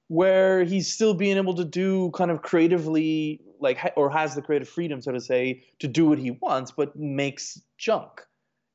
Where 0.08 0.64
he's 0.64 0.92
still 0.92 1.14
being 1.14 1.38
able 1.38 1.56
to 1.56 1.66
do 1.66 2.12
kind 2.12 2.30
of 2.32 2.42
creatively 2.42 3.42
like 3.60 3.80
or 3.96 4.10
has 4.10 4.36
the 4.36 4.42
creative 4.42 4.70
freedom 4.70 5.02
so 5.02 5.12
to 5.12 5.22
say 5.22 5.64
to 5.80 5.88
do 5.88 6.06
what 6.06 6.20
he 6.20 6.32
wants 6.32 6.72
but 6.72 6.96
makes 6.96 7.62
junk. 7.78 8.22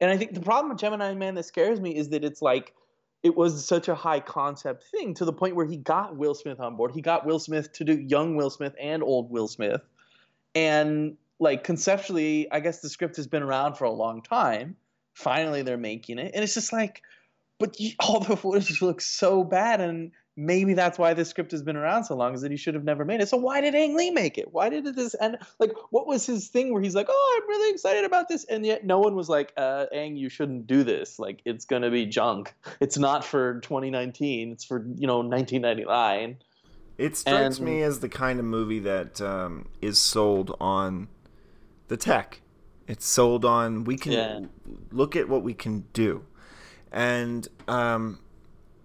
And 0.01 0.11
i 0.11 0.17
think 0.17 0.35
the 0.35 0.41
problem 0.41 0.71
with 0.71 0.79
gemini 0.79 1.15
man 1.15 1.35
that 1.35 1.45
scares 1.45 1.81
me 1.81 1.95
is 1.95 2.09
that 2.11 2.25
it's 2.25 2.43
like 2.43 2.75
it 3.23 3.37
was 3.37 3.65
such 3.65 3.89
a 3.89 3.95
high 3.95 4.21
concept 4.21 4.85
thing 4.85 5.15
to 5.15 5.25
the 5.25 5.33
point 5.33 5.55
where 5.55 5.67
he 5.67 5.77
got 5.77 6.17
will 6.17 6.35
smith 6.35 6.59
on 6.59 6.77
board. 6.77 6.93
He 6.93 7.03
got 7.03 7.27
will 7.27 7.39
smith 7.39 7.73
to 7.75 7.85
do 7.85 7.93
young 7.93 8.35
will 8.35 8.51
smith 8.51 8.75
and 8.81 9.03
old 9.03 9.31
will 9.31 9.49
smith. 9.49 9.83
And 10.55 11.17
like 11.39 11.65
conceptually 11.65 12.51
i 12.51 12.61
guess 12.61 12.81
the 12.81 12.89
script 12.89 13.17
has 13.17 13.27
been 13.27 13.43
around 13.43 13.75
for 13.75 13.85
a 13.85 13.91
long 13.91 14.23
time. 14.23 14.77
Finally 15.15 15.63
they're 15.63 15.77
making 15.77 16.19
it. 16.19 16.33
And 16.35 16.43
it's 16.43 16.55
just 16.55 16.73
like 16.73 17.03
but 17.59 17.77
all 18.01 18.21
the 18.21 18.37
footage 18.37 18.83
looks 18.83 19.07
so 19.07 19.45
bad. 19.45 19.81
And 19.81 20.13
maybe 20.37 20.75
that's 20.75 20.99
why 20.99 21.15
this 21.15 21.29
script 21.29 21.51
has 21.53 21.63
been 21.63 21.77
around 21.77 22.05
so 22.05 22.15
long 22.15 22.35
is 22.35 22.41
that 22.43 22.51
he 22.51 22.57
should 22.57 22.75
have 22.75 22.85
never 22.85 23.05
made 23.05 23.21
it. 23.21 23.29
So 23.29 23.37
why 23.37 23.61
did 23.61 23.75
Ang 23.75 23.97
Lee 23.97 24.11
make 24.11 24.39
it? 24.39 24.53
Why 24.53 24.69
did 24.69 24.85
this 24.85 25.15
end? 25.21 25.39
Like, 25.59 25.73
what 25.91 26.07
was 26.07 26.25
his 26.25 26.49
thing 26.49 26.73
where 26.73 26.83
he's 26.83 26.95
like, 26.95 27.07
oh, 27.09 27.41
I'm 27.41 27.49
really 27.49 27.73
excited 27.73 28.05
about 28.05 28.29
this, 28.29 28.45
and 28.45 28.65
yet 28.65 28.85
no 28.85 28.99
one 28.99 29.15
was 29.15 29.29
like, 29.29 29.53
uh, 29.57 29.87
Ang, 29.93 30.17
you 30.17 30.29
shouldn't 30.29 30.67
do 30.67 30.83
this. 30.83 31.19
Like, 31.19 31.41
it's 31.45 31.65
gonna 31.65 31.91
be 31.91 32.07
junk. 32.07 32.55
It's 32.81 32.97
not 32.97 33.25
for 33.25 33.61
2019. 33.61 34.53
It's 34.53 34.65
for 34.65 34.79
you 34.97 35.07
know 35.07 35.19
1999. 35.19 36.39
It 36.99 37.17
strikes 37.17 37.57
and, 37.59 37.67
me 37.67 37.83
as 37.83 38.01
the 38.01 38.09
kind 38.09 38.39
of 38.39 38.45
movie 38.45 38.81
that 38.81 39.21
um, 39.21 39.69
is 39.81 39.99
sold 39.99 40.57
on 40.61 41.09
the 41.89 41.97
tech. 41.97 42.41
It's 42.87 43.07
sold 43.07 43.45
on 43.45 43.85
we 43.85 43.97
can 43.97 44.13
yeah. 44.13 44.41
look 44.91 45.17
at 45.17 45.29
what 45.29 45.43
we 45.43 45.55
can 45.55 45.87
do, 45.93 46.25
and 46.93 47.47
um, 47.69 48.19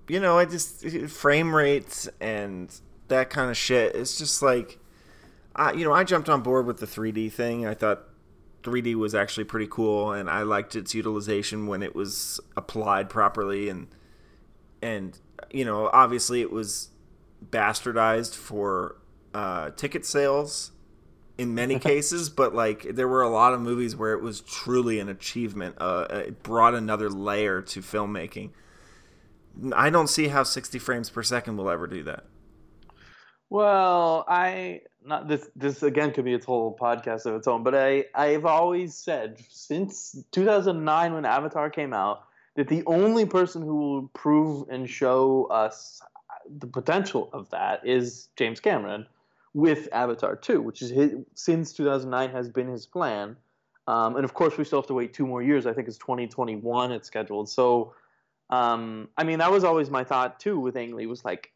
you 0.08 0.20
know, 0.20 0.38
I 0.38 0.46
just 0.46 0.88
frame 1.10 1.54
rates 1.54 2.08
and 2.20 2.74
that 3.08 3.30
kind 3.30 3.50
of 3.50 3.58
shit. 3.58 3.96
It's 3.96 4.18
just 4.18 4.42
like, 4.42 4.80
I 5.56 5.74
you 5.74 5.86
know, 5.86 5.94
I 5.94 6.04
jumped 6.04 6.30
on 6.30 6.42
board 6.42 6.66
with 6.66 6.80
the 6.80 6.88
3D 6.88 7.32
thing. 7.32 7.66
I 7.66 7.74
thought 7.74 8.04
3D 8.64 8.96
was 8.96 9.16
actually 9.16 9.44
pretty 9.46 9.68
cool, 9.70 10.12
and 10.12 10.30
I 10.30 10.42
liked 10.42 10.76
its 10.76 10.94
utilization 10.94 11.68
when 11.68 11.84
it 11.84 11.96
was 11.96 12.40
applied 12.58 13.10
properly, 13.10 13.70
and 13.70 13.88
and 14.82 15.18
you 15.52 15.66
know, 15.66 15.90
obviously 15.94 16.42
it 16.42 16.52
was 16.52 16.90
bastardized 17.50 18.36
for 18.36 18.98
uh, 19.34 19.70
ticket 19.72 20.06
sales 20.06 20.72
in 21.38 21.54
many 21.54 21.80
cases, 21.80 22.30
but 22.30 22.54
like 22.54 22.84
there 22.96 23.08
were 23.08 23.22
a 23.22 23.30
lot 23.30 23.54
of 23.54 23.62
movies 23.62 23.96
where 23.96 24.14
it 24.14 24.22
was 24.22 24.42
truly 24.42 25.00
an 25.00 25.10
achievement. 25.10 25.76
Uh, 25.80 26.08
it 26.10 26.44
brought 26.44 26.74
another 26.74 27.10
layer 27.10 27.62
to 27.62 27.82
filmmaking. 27.82 28.52
I 29.76 29.90
don't 29.90 30.08
see 30.08 30.28
how 30.28 30.44
60 30.44 30.80
frames 30.80 31.10
per 31.10 31.24
second 31.24 31.58
will 31.58 31.70
ever 31.70 31.88
do 31.88 32.04
that. 32.04 32.26
Well, 33.50 34.26
I 34.28 34.82
not 35.06 35.28
this 35.28 35.48
this 35.56 35.84
again 35.84 36.12
could 36.12 36.26
be 36.26 36.34
its 36.34 36.46
whole 36.46 36.76
podcast 36.76 37.26
of 37.26 37.36
its 37.36 37.48
own, 37.48 37.64
but 37.64 37.76
I 37.76 38.06
I've 38.16 38.46
always 38.46 38.96
said 38.96 39.40
since 39.50 40.24
2009 40.32 41.14
when 41.14 41.26
Avatar 41.26 41.70
came 41.70 41.94
out 41.94 42.24
that 42.56 42.68
the 42.68 42.84
only 42.86 43.26
person 43.26 43.62
who 43.62 43.76
will 43.76 44.08
prove 44.10 44.68
and 44.70 44.90
show 44.90 45.46
us 45.46 46.02
the 46.58 46.68
potential 46.68 47.30
of 47.34 47.50
that 47.52 47.86
is 47.86 48.30
James 48.36 48.60
Cameron 48.60 49.06
with 49.54 49.88
Avatar 49.92 50.36
2, 50.36 50.62
which 50.62 50.82
is 50.82 50.90
his, 50.90 51.14
since 51.34 51.74
2009 51.74 52.30
has 52.30 52.50
been 52.50 52.68
his 52.68 52.86
plan. 52.86 53.36
Um, 53.88 54.16
and 54.16 54.26
of 54.26 54.34
course, 54.34 54.58
we 54.58 54.64
still 54.64 54.80
have 54.80 54.88
to 54.88 54.94
wait 54.94 55.14
two 55.14 55.26
more 55.26 55.42
years. 55.42 55.66
I 55.66 55.74
think 55.74 55.88
it's 55.88 55.98
2021 55.98 56.92
it's 56.92 57.08
scheduled. 57.08 57.50
So 57.50 57.94
um, 58.50 59.10
I 59.18 59.24
mean, 59.24 59.40
that 59.40 59.52
was 59.52 59.64
always 59.64 59.90
my 59.90 60.04
thought 60.04 60.40
too 60.40 60.60
with 60.60 60.76
Ang 60.76 60.96
Lee 60.96 61.08
was 61.08 61.26
like, 61.26 61.52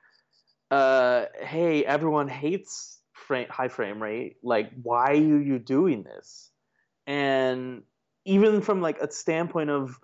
uh, 0.72 1.26
hey, 1.42 1.86
everyone 1.86 2.28
hates 2.28 3.00
frame, 3.14 3.48
high 3.50 3.68
frame 3.68 4.02
rate. 4.02 4.38
Like, 4.44 4.72
why 4.82 5.12
are 5.12 5.14
you 5.16 5.60
doing 5.60 6.04
this? 6.04 6.50
And 7.08 7.84
even 8.26 8.62
from 8.62 8.82
like 8.82 9.00
a 9.00 9.12
standpoint 9.12 9.70
of, 9.70 10.00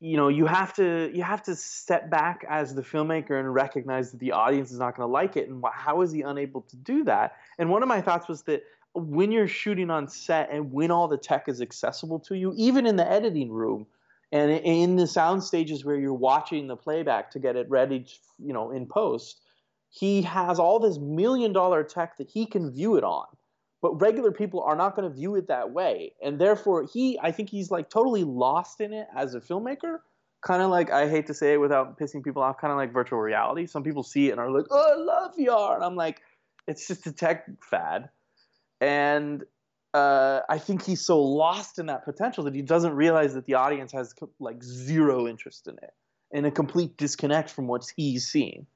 you 0.00 0.16
know, 0.16 0.28
you 0.28 0.46
have 0.46 0.74
to 0.74 1.10
you 1.14 1.22
have 1.22 1.42
to 1.44 1.54
step 1.54 2.10
back 2.10 2.44
as 2.48 2.74
the 2.74 2.82
filmmaker 2.82 3.38
and 3.38 3.52
recognize 3.52 4.10
that 4.10 4.18
the 4.18 4.32
audience 4.32 4.72
is 4.72 4.78
not 4.78 4.96
going 4.96 5.06
to 5.06 5.12
like 5.12 5.36
it. 5.36 5.48
And 5.48 5.62
how 5.72 6.00
is 6.02 6.10
he 6.10 6.22
unable 6.22 6.62
to 6.62 6.76
do 6.76 7.04
that? 7.04 7.36
And 7.58 7.70
one 7.70 7.82
of 7.82 7.88
my 7.88 8.00
thoughts 8.00 8.28
was 8.28 8.42
that 8.42 8.64
when 8.94 9.30
you're 9.30 9.48
shooting 9.48 9.90
on 9.90 10.08
set 10.08 10.50
and 10.50 10.72
when 10.72 10.90
all 10.90 11.08
the 11.08 11.16
tech 11.16 11.48
is 11.48 11.60
accessible 11.60 12.18
to 12.20 12.36
you, 12.36 12.52
even 12.56 12.86
in 12.86 12.96
the 12.96 13.08
editing 13.08 13.50
room, 13.50 13.86
and 14.32 14.50
in 14.50 14.96
the 14.96 15.06
sound 15.06 15.44
stages 15.44 15.84
where 15.84 15.96
you're 15.96 16.14
watching 16.14 16.66
the 16.66 16.76
playback 16.76 17.30
to 17.32 17.38
get 17.38 17.54
it 17.54 17.68
ready, 17.68 18.06
you 18.38 18.54
know, 18.54 18.70
in 18.70 18.86
post, 18.86 19.42
he 19.90 20.22
has 20.22 20.58
all 20.58 20.80
this 20.80 20.98
million 20.98 21.52
dollar 21.52 21.84
tech 21.84 22.16
that 22.16 22.30
he 22.30 22.46
can 22.46 22.72
view 22.72 22.96
it 22.96 23.04
on. 23.04 23.26
But 23.82 24.00
regular 24.00 24.32
people 24.32 24.62
are 24.62 24.76
not 24.76 24.96
going 24.96 25.08
to 25.08 25.14
view 25.14 25.34
it 25.34 25.48
that 25.48 25.72
way. 25.72 26.14
And 26.22 26.38
therefore, 26.38 26.86
he, 26.90 27.18
I 27.22 27.30
think 27.30 27.50
he's 27.50 27.70
like 27.70 27.90
totally 27.90 28.24
lost 28.24 28.80
in 28.80 28.92
it 28.94 29.06
as 29.14 29.34
a 29.34 29.40
filmmaker. 29.40 29.98
Kind 30.40 30.62
of 30.62 30.70
like, 30.70 30.90
I 30.90 31.08
hate 31.08 31.26
to 31.26 31.34
say 31.34 31.52
it 31.52 31.60
without 31.60 31.98
pissing 31.98 32.24
people 32.24 32.42
off, 32.42 32.58
kind 32.58 32.72
of 32.72 32.78
like 32.78 32.92
virtual 32.92 33.18
reality. 33.18 33.66
Some 33.66 33.82
people 33.82 34.02
see 34.02 34.28
it 34.28 34.32
and 34.32 34.40
are 34.40 34.50
like, 34.50 34.66
oh, 34.70 34.92
I 34.92 34.96
love 34.96 35.36
VR. 35.36 35.74
And 35.74 35.84
I'm 35.84 35.96
like, 35.96 36.22
it's 36.66 36.88
just 36.88 37.06
a 37.06 37.12
tech 37.12 37.46
fad. 37.60 38.08
And 38.80 39.44
uh, 39.94 40.40
I 40.48 40.58
think 40.58 40.84
he's 40.84 41.04
so 41.04 41.22
lost 41.22 41.78
in 41.78 41.86
that 41.86 42.04
potential 42.04 42.44
that 42.44 42.54
he 42.54 42.62
doesn't 42.62 42.94
realize 42.94 43.34
that 43.34 43.46
the 43.46 43.54
audience 43.54 43.92
has 43.92 44.14
like 44.40 44.62
zero 44.62 45.28
interest 45.28 45.68
in 45.68 45.74
it 45.74 45.92
and 46.32 46.46
a 46.46 46.50
complete 46.50 46.96
disconnect 46.96 47.50
from 47.50 47.66
what 47.66 47.84
he's 47.96 48.26
seeing. 48.26 48.66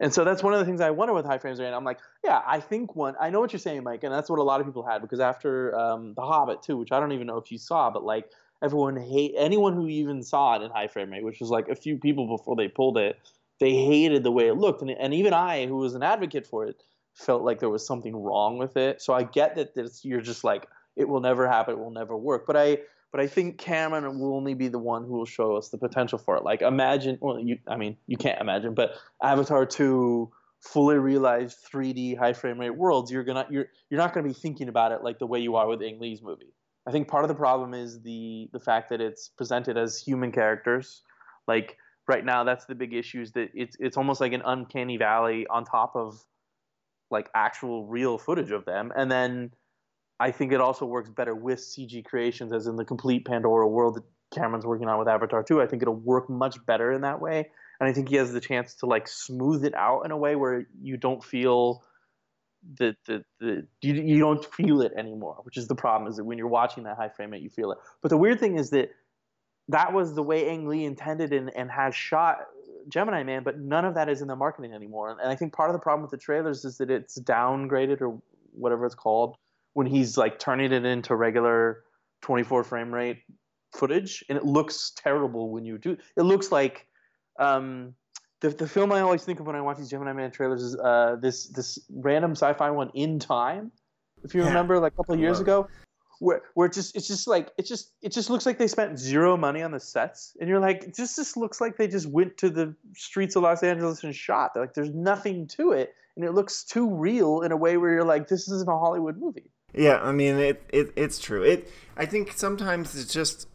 And 0.00 0.14
so 0.14 0.24
that's 0.24 0.42
one 0.42 0.52
of 0.52 0.60
the 0.60 0.64
things 0.64 0.80
I 0.80 0.90
wonder 0.90 1.12
with 1.12 1.24
high 1.24 1.38
frames 1.38 1.58
rate. 1.58 1.72
I'm 1.72 1.84
like, 1.84 1.98
yeah, 2.22 2.40
I 2.46 2.60
think 2.60 2.94
one. 2.94 3.14
I 3.20 3.30
know 3.30 3.40
what 3.40 3.52
you're 3.52 3.58
saying, 3.58 3.82
Mike, 3.82 4.04
and 4.04 4.12
that's 4.12 4.30
what 4.30 4.38
a 4.38 4.44
lot 4.44 4.60
of 4.60 4.66
people 4.66 4.84
had 4.84 5.02
because 5.02 5.18
after 5.20 5.76
um, 5.76 6.14
The 6.14 6.22
Hobbit 6.22 6.62
too, 6.62 6.76
which 6.76 6.92
I 6.92 7.00
don't 7.00 7.12
even 7.12 7.26
know 7.26 7.38
if 7.38 7.50
you 7.50 7.58
saw, 7.58 7.90
but 7.90 8.04
like 8.04 8.30
everyone 8.62 8.96
hate 8.96 9.34
anyone 9.36 9.74
who 9.74 9.88
even 9.88 10.22
saw 10.22 10.56
it 10.56 10.62
in 10.62 10.70
high 10.70 10.86
frame 10.86 11.10
rate, 11.10 11.24
which 11.24 11.40
was 11.40 11.50
like 11.50 11.68
a 11.68 11.74
few 11.74 11.96
people 11.96 12.28
before 12.28 12.54
they 12.54 12.68
pulled 12.68 12.98
it. 12.98 13.18
They 13.58 13.74
hated 13.74 14.22
the 14.22 14.30
way 14.30 14.46
it 14.46 14.54
looked, 14.54 14.82
and, 14.82 14.90
and 14.90 15.12
even 15.12 15.32
I, 15.32 15.66
who 15.66 15.78
was 15.78 15.96
an 15.96 16.04
advocate 16.04 16.46
for 16.46 16.64
it, 16.66 16.80
felt 17.18 17.42
like 17.42 17.58
there 17.58 17.68
was 17.68 17.86
something 17.86 18.14
wrong 18.14 18.58
with 18.58 18.76
it. 18.76 19.02
So 19.02 19.12
I 19.12 19.24
get 19.24 19.56
that 19.56 19.74
this, 19.74 20.04
you're 20.04 20.20
just 20.20 20.44
like, 20.44 20.66
it 20.96 21.08
will 21.08 21.20
never 21.20 21.48
happen, 21.48 21.74
it 21.74 21.78
will 21.78 21.90
never 21.90 22.16
work. 22.16 22.46
But 22.46 22.56
I 22.56 22.78
but 23.10 23.20
I 23.22 23.26
think 23.26 23.56
Cameron 23.56 24.18
will 24.18 24.36
only 24.36 24.52
be 24.52 24.68
the 24.68 24.78
one 24.78 25.04
who 25.04 25.14
will 25.14 25.24
show 25.24 25.56
us 25.56 25.70
the 25.70 25.78
potential 25.78 26.18
for 26.18 26.36
it. 26.36 26.44
Like 26.44 26.60
imagine, 26.60 27.18
well, 27.20 27.40
you, 27.40 27.58
I 27.66 27.76
mean, 27.76 27.96
you 28.06 28.18
can't 28.18 28.40
imagine, 28.40 28.74
but 28.74 28.96
Avatar 29.22 29.64
two 29.64 30.30
fully 30.60 30.96
realized 30.96 31.58
3D 31.72 32.18
high 32.18 32.32
frame 32.34 32.60
rate 32.60 32.76
worlds, 32.76 33.10
you're 33.10 33.24
gonna 33.24 33.46
you're 33.50 33.66
you're 33.90 33.98
not 33.98 34.12
gonna 34.12 34.26
be 34.28 34.34
thinking 34.34 34.68
about 34.68 34.92
it 34.92 35.02
like 35.02 35.18
the 35.18 35.26
way 35.26 35.38
you 35.38 35.56
are 35.56 35.66
with 35.66 35.82
Ang 35.82 35.98
Lee's 36.00 36.22
movie. 36.22 36.52
I 36.86 36.90
think 36.90 37.08
part 37.08 37.24
of 37.24 37.28
the 37.28 37.34
problem 37.34 37.74
is 37.74 38.00
the 38.02 38.48
the 38.52 38.60
fact 38.60 38.90
that 38.90 39.00
it's 39.00 39.28
presented 39.28 39.76
as 39.76 39.98
human 39.98 40.30
characters. 40.30 41.02
Like 41.46 41.76
right 42.06 42.24
now, 42.24 42.44
that's 42.44 42.66
the 42.66 42.74
big 42.74 42.92
issue 42.92 43.22
is 43.22 43.32
that 43.32 43.50
it's 43.54 43.76
it's 43.80 43.96
almost 43.96 44.20
like 44.20 44.32
an 44.32 44.42
uncanny 44.44 44.96
valley 44.96 45.46
on 45.48 45.64
top 45.64 45.96
of 45.96 46.22
like 47.10 47.30
actual 47.34 47.86
real 47.86 48.18
footage 48.18 48.50
of 48.50 48.64
them, 48.64 48.92
and 48.96 49.10
then 49.10 49.52
I 50.20 50.30
think 50.30 50.52
it 50.52 50.60
also 50.60 50.84
works 50.84 51.08
better 51.08 51.34
with 51.34 51.60
CG 51.60 52.04
creations, 52.04 52.52
as 52.52 52.66
in 52.66 52.76
the 52.76 52.84
complete 52.84 53.24
Pandora 53.24 53.68
world 53.68 53.96
that 53.96 54.04
Cameron's 54.34 54.66
working 54.66 54.88
on 54.88 54.98
with 54.98 55.08
Avatar 55.08 55.42
2. 55.42 55.62
I 55.62 55.66
think 55.66 55.82
it'll 55.82 55.94
work 55.94 56.28
much 56.28 56.64
better 56.66 56.92
in 56.92 57.02
that 57.02 57.20
way. 57.20 57.50
And 57.80 57.88
I 57.88 57.92
think 57.92 58.08
he 58.08 58.16
has 58.16 58.32
the 58.32 58.40
chance 58.40 58.74
to 58.76 58.86
like 58.86 59.06
smooth 59.06 59.64
it 59.64 59.74
out 59.74 60.02
in 60.02 60.10
a 60.10 60.16
way 60.16 60.34
where 60.34 60.66
you 60.80 60.96
don't 60.96 61.22
feel 61.22 61.84
that 62.78 62.96
the, 63.06 63.24
the 63.38 63.66
you, 63.80 63.94
you 63.94 64.18
don't 64.18 64.44
feel 64.44 64.82
it 64.82 64.92
anymore, 64.96 65.38
which 65.44 65.56
is 65.56 65.68
the 65.68 65.76
problem 65.76 66.10
is 66.10 66.16
that 66.16 66.24
when 66.24 66.36
you're 66.36 66.48
watching 66.48 66.82
that 66.84 66.96
high 66.96 67.08
frame 67.08 67.30
rate, 67.30 67.42
you 67.42 67.50
feel 67.50 67.70
it. 67.70 67.78
But 68.02 68.08
the 68.08 68.16
weird 68.16 68.40
thing 68.40 68.58
is 68.58 68.70
that 68.70 68.90
that 69.68 69.92
was 69.92 70.14
the 70.14 70.22
way 70.22 70.48
Ang 70.48 70.66
Lee 70.66 70.84
intended 70.84 71.32
and, 71.32 71.54
and 71.54 71.70
has 71.70 71.94
shot 71.94 72.38
Gemini 72.88 73.22
Man, 73.22 73.42
but 73.42 73.58
none 73.58 73.84
of 73.84 73.94
that 73.94 74.08
is 74.08 74.22
in 74.22 74.28
the 74.28 74.36
marketing 74.36 74.72
anymore. 74.72 75.10
And 75.10 75.30
I 75.30 75.36
think 75.36 75.52
part 75.52 75.70
of 75.70 75.74
the 75.74 75.80
problem 75.80 76.02
with 76.02 76.10
the 76.10 76.18
trailers 76.18 76.64
is 76.64 76.78
that 76.78 76.90
it's 76.90 77.18
downgraded 77.18 78.00
or 78.00 78.20
whatever 78.52 78.86
it's 78.86 78.94
called 78.94 79.36
when 79.74 79.86
he's 79.86 80.16
like 80.16 80.38
turning 80.38 80.72
it 80.72 80.84
into 80.84 81.14
regular 81.14 81.84
24 82.22 82.64
frame 82.64 82.92
rate 82.92 83.18
footage, 83.72 84.24
and 84.28 84.36
it 84.36 84.44
looks 84.44 84.92
terrible 84.96 85.50
when 85.50 85.64
you 85.64 85.78
do. 85.78 85.96
It 86.16 86.22
looks 86.22 86.50
like 86.50 86.86
um, 87.38 87.94
the 88.40 88.50
the 88.50 88.68
film 88.68 88.92
I 88.92 89.00
always 89.00 89.24
think 89.24 89.40
of 89.40 89.46
when 89.46 89.56
I 89.56 89.60
watch 89.60 89.78
these 89.78 89.90
Gemini 89.90 90.12
Man 90.12 90.30
trailers 90.30 90.62
is 90.62 90.76
uh, 90.76 91.16
this 91.20 91.48
this 91.48 91.78
random 91.90 92.32
sci-fi 92.32 92.70
one 92.70 92.90
in 92.94 93.18
time. 93.18 93.72
If 94.24 94.34
you 94.34 94.42
yeah. 94.42 94.48
remember, 94.48 94.80
like 94.80 94.92
a 94.94 94.96
couple 94.96 95.14
of 95.14 95.20
years 95.20 95.40
ago, 95.40 95.68
where 96.20 96.42
where 96.54 96.66
it 96.66 96.72
just 96.72 96.96
it's 96.96 97.06
just 97.06 97.26
like 97.26 97.50
it 97.58 97.66
just 97.66 97.92
it 98.02 98.12
just 98.12 98.30
looks 98.30 98.46
like 98.46 98.58
they 98.58 98.66
spent 98.66 98.98
zero 98.98 99.36
money 99.36 99.62
on 99.62 99.70
the 99.70 99.80
sets, 99.80 100.36
and 100.40 100.48
you're 100.48 100.60
like, 100.60 100.94
this 100.94 101.16
just 101.16 101.36
looks 101.36 101.60
like 101.60 101.76
they 101.76 101.88
just 101.88 102.06
went 102.06 102.36
to 102.38 102.50
the 102.50 102.74
streets 102.94 103.36
of 103.36 103.42
Los 103.42 103.62
Angeles 103.62 104.04
and 104.04 104.14
shot. 104.14 104.54
They're 104.54 104.62
like, 104.62 104.74
there's 104.74 104.94
nothing 104.94 105.46
to 105.48 105.72
it, 105.72 105.94
and 106.16 106.24
it 106.24 106.32
looks 106.32 106.64
too 106.64 106.92
real 106.92 107.42
in 107.42 107.52
a 107.52 107.56
way 107.56 107.76
where 107.76 107.92
you're 107.92 108.04
like, 108.04 108.28
this 108.28 108.48
isn't 108.48 108.68
a 108.68 108.78
Hollywood 108.78 109.18
movie. 109.18 109.50
Yeah, 109.74 110.00
I 110.02 110.12
mean 110.12 110.36
it, 110.36 110.62
it 110.70 110.92
it's 110.96 111.18
true. 111.18 111.42
It 111.42 111.70
I 111.96 112.06
think 112.06 112.32
sometimes 112.32 112.96
it's 112.96 113.12
just 113.12 113.46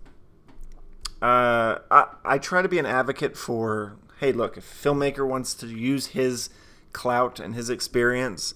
uh, 1.21 1.79
I 1.89 2.07
I 2.23 2.37
try 2.37 2.61
to 2.61 2.69
be 2.69 2.79
an 2.79 2.85
advocate 2.85 3.35
for 3.37 3.97
hey, 4.19 4.31
look, 4.31 4.57
if 4.57 4.85
a 4.85 4.87
filmmaker 4.87 5.27
wants 5.27 5.53
to 5.55 5.67
use 5.67 6.07
his 6.07 6.49
clout 6.93 7.39
and 7.39 7.55
his 7.55 7.69
experience 7.69 8.53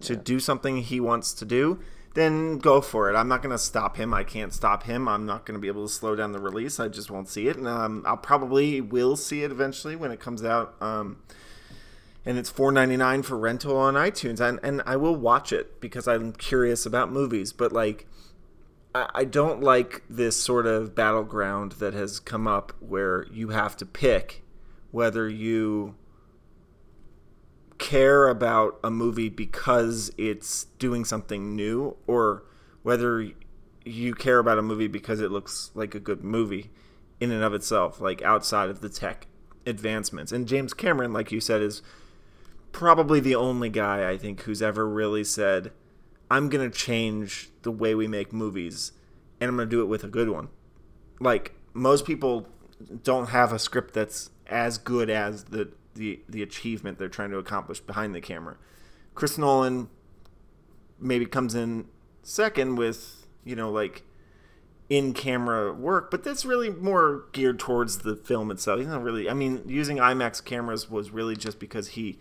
to 0.00 0.12
yeah. 0.12 0.20
do 0.22 0.40
something 0.40 0.78
he 0.78 1.00
wants 1.00 1.32
to 1.32 1.44
do, 1.44 1.78
then 2.16 2.58
go 2.58 2.80
for 2.80 3.08
it. 3.08 3.14
I'm 3.14 3.28
not 3.28 3.42
going 3.42 3.52
to 3.52 3.58
stop 3.58 3.96
him. 3.96 4.12
I 4.12 4.24
can't 4.24 4.52
stop 4.52 4.82
him. 4.82 5.06
I'm 5.06 5.26
not 5.26 5.46
going 5.46 5.54
to 5.54 5.60
be 5.60 5.68
able 5.68 5.86
to 5.86 5.92
slow 5.92 6.16
down 6.16 6.32
the 6.32 6.40
release. 6.40 6.80
I 6.80 6.88
just 6.88 7.10
won't 7.10 7.28
see 7.28 7.46
it, 7.46 7.56
and 7.56 7.68
um, 7.68 8.02
I'll 8.04 8.16
probably 8.16 8.80
will 8.80 9.16
see 9.16 9.44
it 9.44 9.50
eventually 9.52 9.94
when 9.94 10.10
it 10.10 10.18
comes 10.18 10.42
out. 10.42 10.74
Um, 10.80 11.18
and 12.24 12.38
it's 12.38 12.50
four 12.50 12.72
ninety 12.72 12.96
nine 12.96 13.22
for 13.22 13.38
rental 13.38 13.76
on 13.76 13.94
iTunes, 13.94 14.40
and 14.40 14.58
and 14.62 14.82
I 14.84 14.96
will 14.96 15.14
watch 15.14 15.52
it 15.52 15.80
because 15.80 16.08
I'm 16.08 16.32
curious 16.32 16.84
about 16.84 17.12
movies. 17.12 17.52
But 17.52 17.70
like, 17.70 18.08
I, 18.94 19.08
I 19.14 19.24
don't 19.24 19.62
like 19.62 20.02
this 20.10 20.42
sort 20.42 20.66
of 20.66 20.94
battleground 20.96 21.72
that 21.72 21.94
has 21.94 22.18
come 22.18 22.48
up 22.48 22.72
where 22.80 23.26
you 23.30 23.50
have 23.50 23.76
to 23.76 23.86
pick 23.86 24.42
whether 24.90 25.28
you 25.28 25.94
care 27.78 28.28
about 28.28 28.78
a 28.82 28.90
movie 28.90 29.28
because 29.28 30.10
it's 30.16 30.64
doing 30.78 31.04
something 31.04 31.54
new 31.54 31.96
or 32.06 32.44
whether 32.82 33.30
you 33.84 34.14
care 34.14 34.38
about 34.38 34.58
a 34.58 34.62
movie 34.62 34.88
because 34.88 35.20
it 35.20 35.30
looks 35.30 35.70
like 35.74 35.94
a 35.94 36.00
good 36.00 36.24
movie 36.24 36.70
in 37.20 37.30
and 37.30 37.42
of 37.42 37.54
itself 37.54 38.00
like 38.00 38.22
outside 38.22 38.68
of 38.70 38.80
the 38.80 38.88
tech 38.88 39.26
advancements 39.66 40.32
and 40.32 40.48
James 40.48 40.72
Cameron 40.74 41.12
like 41.12 41.30
you 41.30 41.40
said 41.40 41.60
is 41.60 41.82
probably 42.76 43.20
the 43.20 43.34
only 43.34 43.70
guy 43.70 44.06
I 44.06 44.18
think 44.18 44.42
who's 44.42 44.60
ever 44.60 44.86
really 44.86 45.24
said, 45.24 45.72
I'm 46.30 46.50
going 46.50 46.70
to 46.70 46.78
change 46.78 47.48
the 47.62 47.70
way 47.70 47.94
we 47.94 48.06
make 48.06 48.34
movies 48.34 48.92
and 49.40 49.48
I'm 49.48 49.56
going 49.56 49.66
to 49.66 49.74
do 49.74 49.80
it 49.80 49.86
with 49.86 50.04
a 50.04 50.08
good 50.08 50.28
one. 50.28 50.48
Like, 51.18 51.54
most 51.72 52.04
people 52.04 52.48
don't 53.02 53.30
have 53.30 53.50
a 53.50 53.58
script 53.58 53.94
that's 53.94 54.28
as 54.46 54.76
good 54.76 55.08
as 55.08 55.44
the, 55.44 55.72
the, 55.96 56.20
the 56.28 56.42
achievement 56.42 56.98
they're 56.98 57.08
trying 57.08 57.30
to 57.30 57.38
accomplish 57.38 57.80
behind 57.80 58.14
the 58.14 58.20
camera. 58.20 58.56
Chris 59.14 59.38
Nolan 59.38 59.88
maybe 60.98 61.26
comes 61.26 61.54
in 61.54 61.86
second 62.22 62.76
with, 62.76 63.26
you 63.44 63.56
know, 63.56 63.70
like 63.70 64.02
in 64.88 65.12
camera 65.12 65.72
work, 65.72 66.10
but 66.10 66.22
that's 66.22 66.44
really 66.44 66.70
more 66.70 67.24
geared 67.32 67.58
towards 67.58 67.98
the 67.98 68.14
film 68.14 68.50
itself. 68.50 68.78
He's 68.78 68.88
not 68.88 69.02
really, 69.02 69.28
I 69.28 69.34
mean, 69.34 69.62
using 69.66 69.96
IMAX 69.96 70.44
cameras 70.44 70.90
was 70.90 71.10
really 71.10 71.36
just 71.36 71.58
because 71.58 71.88
he 71.88 72.18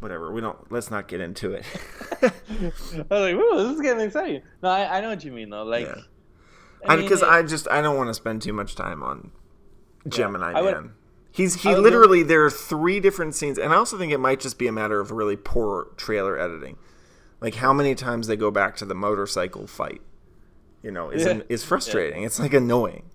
whatever. 0.00 0.32
We 0.32 0.40
don't. 0.40 0.70
Let's 0.72 0.90
not 0.90 1.06
get 1.06 1.20
into 1.20 1.52
it. 1.52 1.64
I 2.22 2.32
was 2.72 3.00
like, 3.10 3.36
"Whoa, 3.36 3.62
this 3.62 3.74
is 3.74 3.80
getting 3.80 4.00
exciting." 4.00 4.42
No, 4.62 4.70
I, 4.70 4.98
I 4.98 5.00
know 5.00 5.10
what 5.10 5.24
you 5.24 5.32
mean 5.32 5.50
though. 5.50 5.62
Like, 5.62 5.88
I 6.86 6.96
because 6.96 7.22
yeah. 7.22 7.28
I, 7.28 7.38
I, 7.38 7.42
just 7.42 7.68
I 7.68 7.80
don't 7.80 7.96
want 7.96 8.08
to 8.08 8.14
spend 8.14 8.42
too 8.42 8.52
much 8.52 8.74
time 8.74 9.02
on 9.02 9.30
Gemini 10.08 10.52
yeah, 10.52 10.60
Man. 10.62 10.82
Would, 10.82 10.90
He's 11.32 11.62
he 11.62 11.74
literally 11.74 12.22
there 12.22 12.44
are 12.44 12.50
three 12.50 12.98
different 13.00 13.34
scenes, 13.34 13.58
and 13.58 13.72
I 13.72 13.76
also 13.76 13.96
think 13.96 14.12
it 14.12 14.18
might 14.18 14.40
just 14.40 14.58
be 14.58 14.66
a 14.66 14.72
matter 14.72 14.98
of 15.00 15.12
really 15.12 15.36
poor 15.36 15.88
trailer 15.96 16.38
editing. 16.38 16.76
Like 17.40 17.56
how 17.56 17.72
many 17.72 17.94
times 17.94 18.26
they 18.26 18.36
go 18.36 18.50
back 18.50 18.76
to 18.76 18.84
the 18.84 18.94
motorcycle 18.94 19.66
fight, 19.66 20.00
you 20.82 20.90
know, 20.90 21.10
is 21.10 21.24
yeah. 21.24 21.40
is 21.48 21.64
frustrating. 21.64 22.24
It's 22.24 22.40
like 22.40 22.52
annoying. 22.52 23.10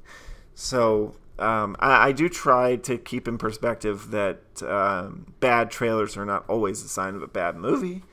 So 0.56 1.16
um, 1.38 1.76
I, 1.80 2.08
I, 2.08 2.12
do 2.14 2.30
try 2.30 2.78
to 2.78 2.98
keep 2.98 3.28
in 3.28 3.38
perspective 3.38 4.12
that 4.12 4.64
um, 4.64 5.34
bad 5.42 5.70
trailers 5.70 6.16
are 6.16 6.26
not 6.26 6.46
always 6.48 6.82
a 6.82 6.88
sign 6.88 7.14
of 7.14 7.22
a 7.22 7.28
bad 7.28 7.58
movie, 7.58 8.04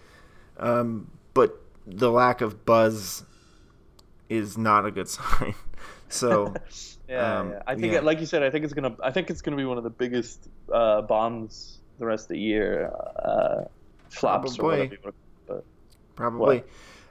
um, 0.57 1.13
but 1.33 1.61
the 1.87 2.11
lack 2.11 2.41
of 2.41 2.65
buzz 2.65 3.25
is 4.29 4.59
not 4.59 4.85
a 4.85 4.91
good 4.91 5.09
sign. 5.09 5.55
so, 6.09 6.53
yeah, 7.13 7.39
um, 7.39 7.51
yeah, 7.51 7.63
I 7.67 7.75
think, 7.75 7.93
yeah. 7.93 8.01
Like 8.01 8.21
you 8.21 8.27
said, 8.27 8.43
I 8.43 8.51
think 8.51 8.65
it's 8.65 8.75
gonna, 8.75 8.97
I 9.03 9.11
think 9.11 9.31
it's 9.31 9.43
gonna 9.43 9.57
be 9.57 9.65
one 9.65 9.79
of 9.79 9.85
the 9.85 9.91
biggest 9.91 10.49
uh, 10.73 11.03
bombs 11.03 11.81
the 11.99 12.07
rest 12.07 12.25
of 12.25 12.29
the 12.31 12.41
year, 12.41 12.93
uh, 13.17 13.65
flops 14.09 14.57
Probably. 14.57 14.77
or 14.77 14.89
whatever. 14.89 15.15
But 15.47 15.65
Probably. 16.17 16.65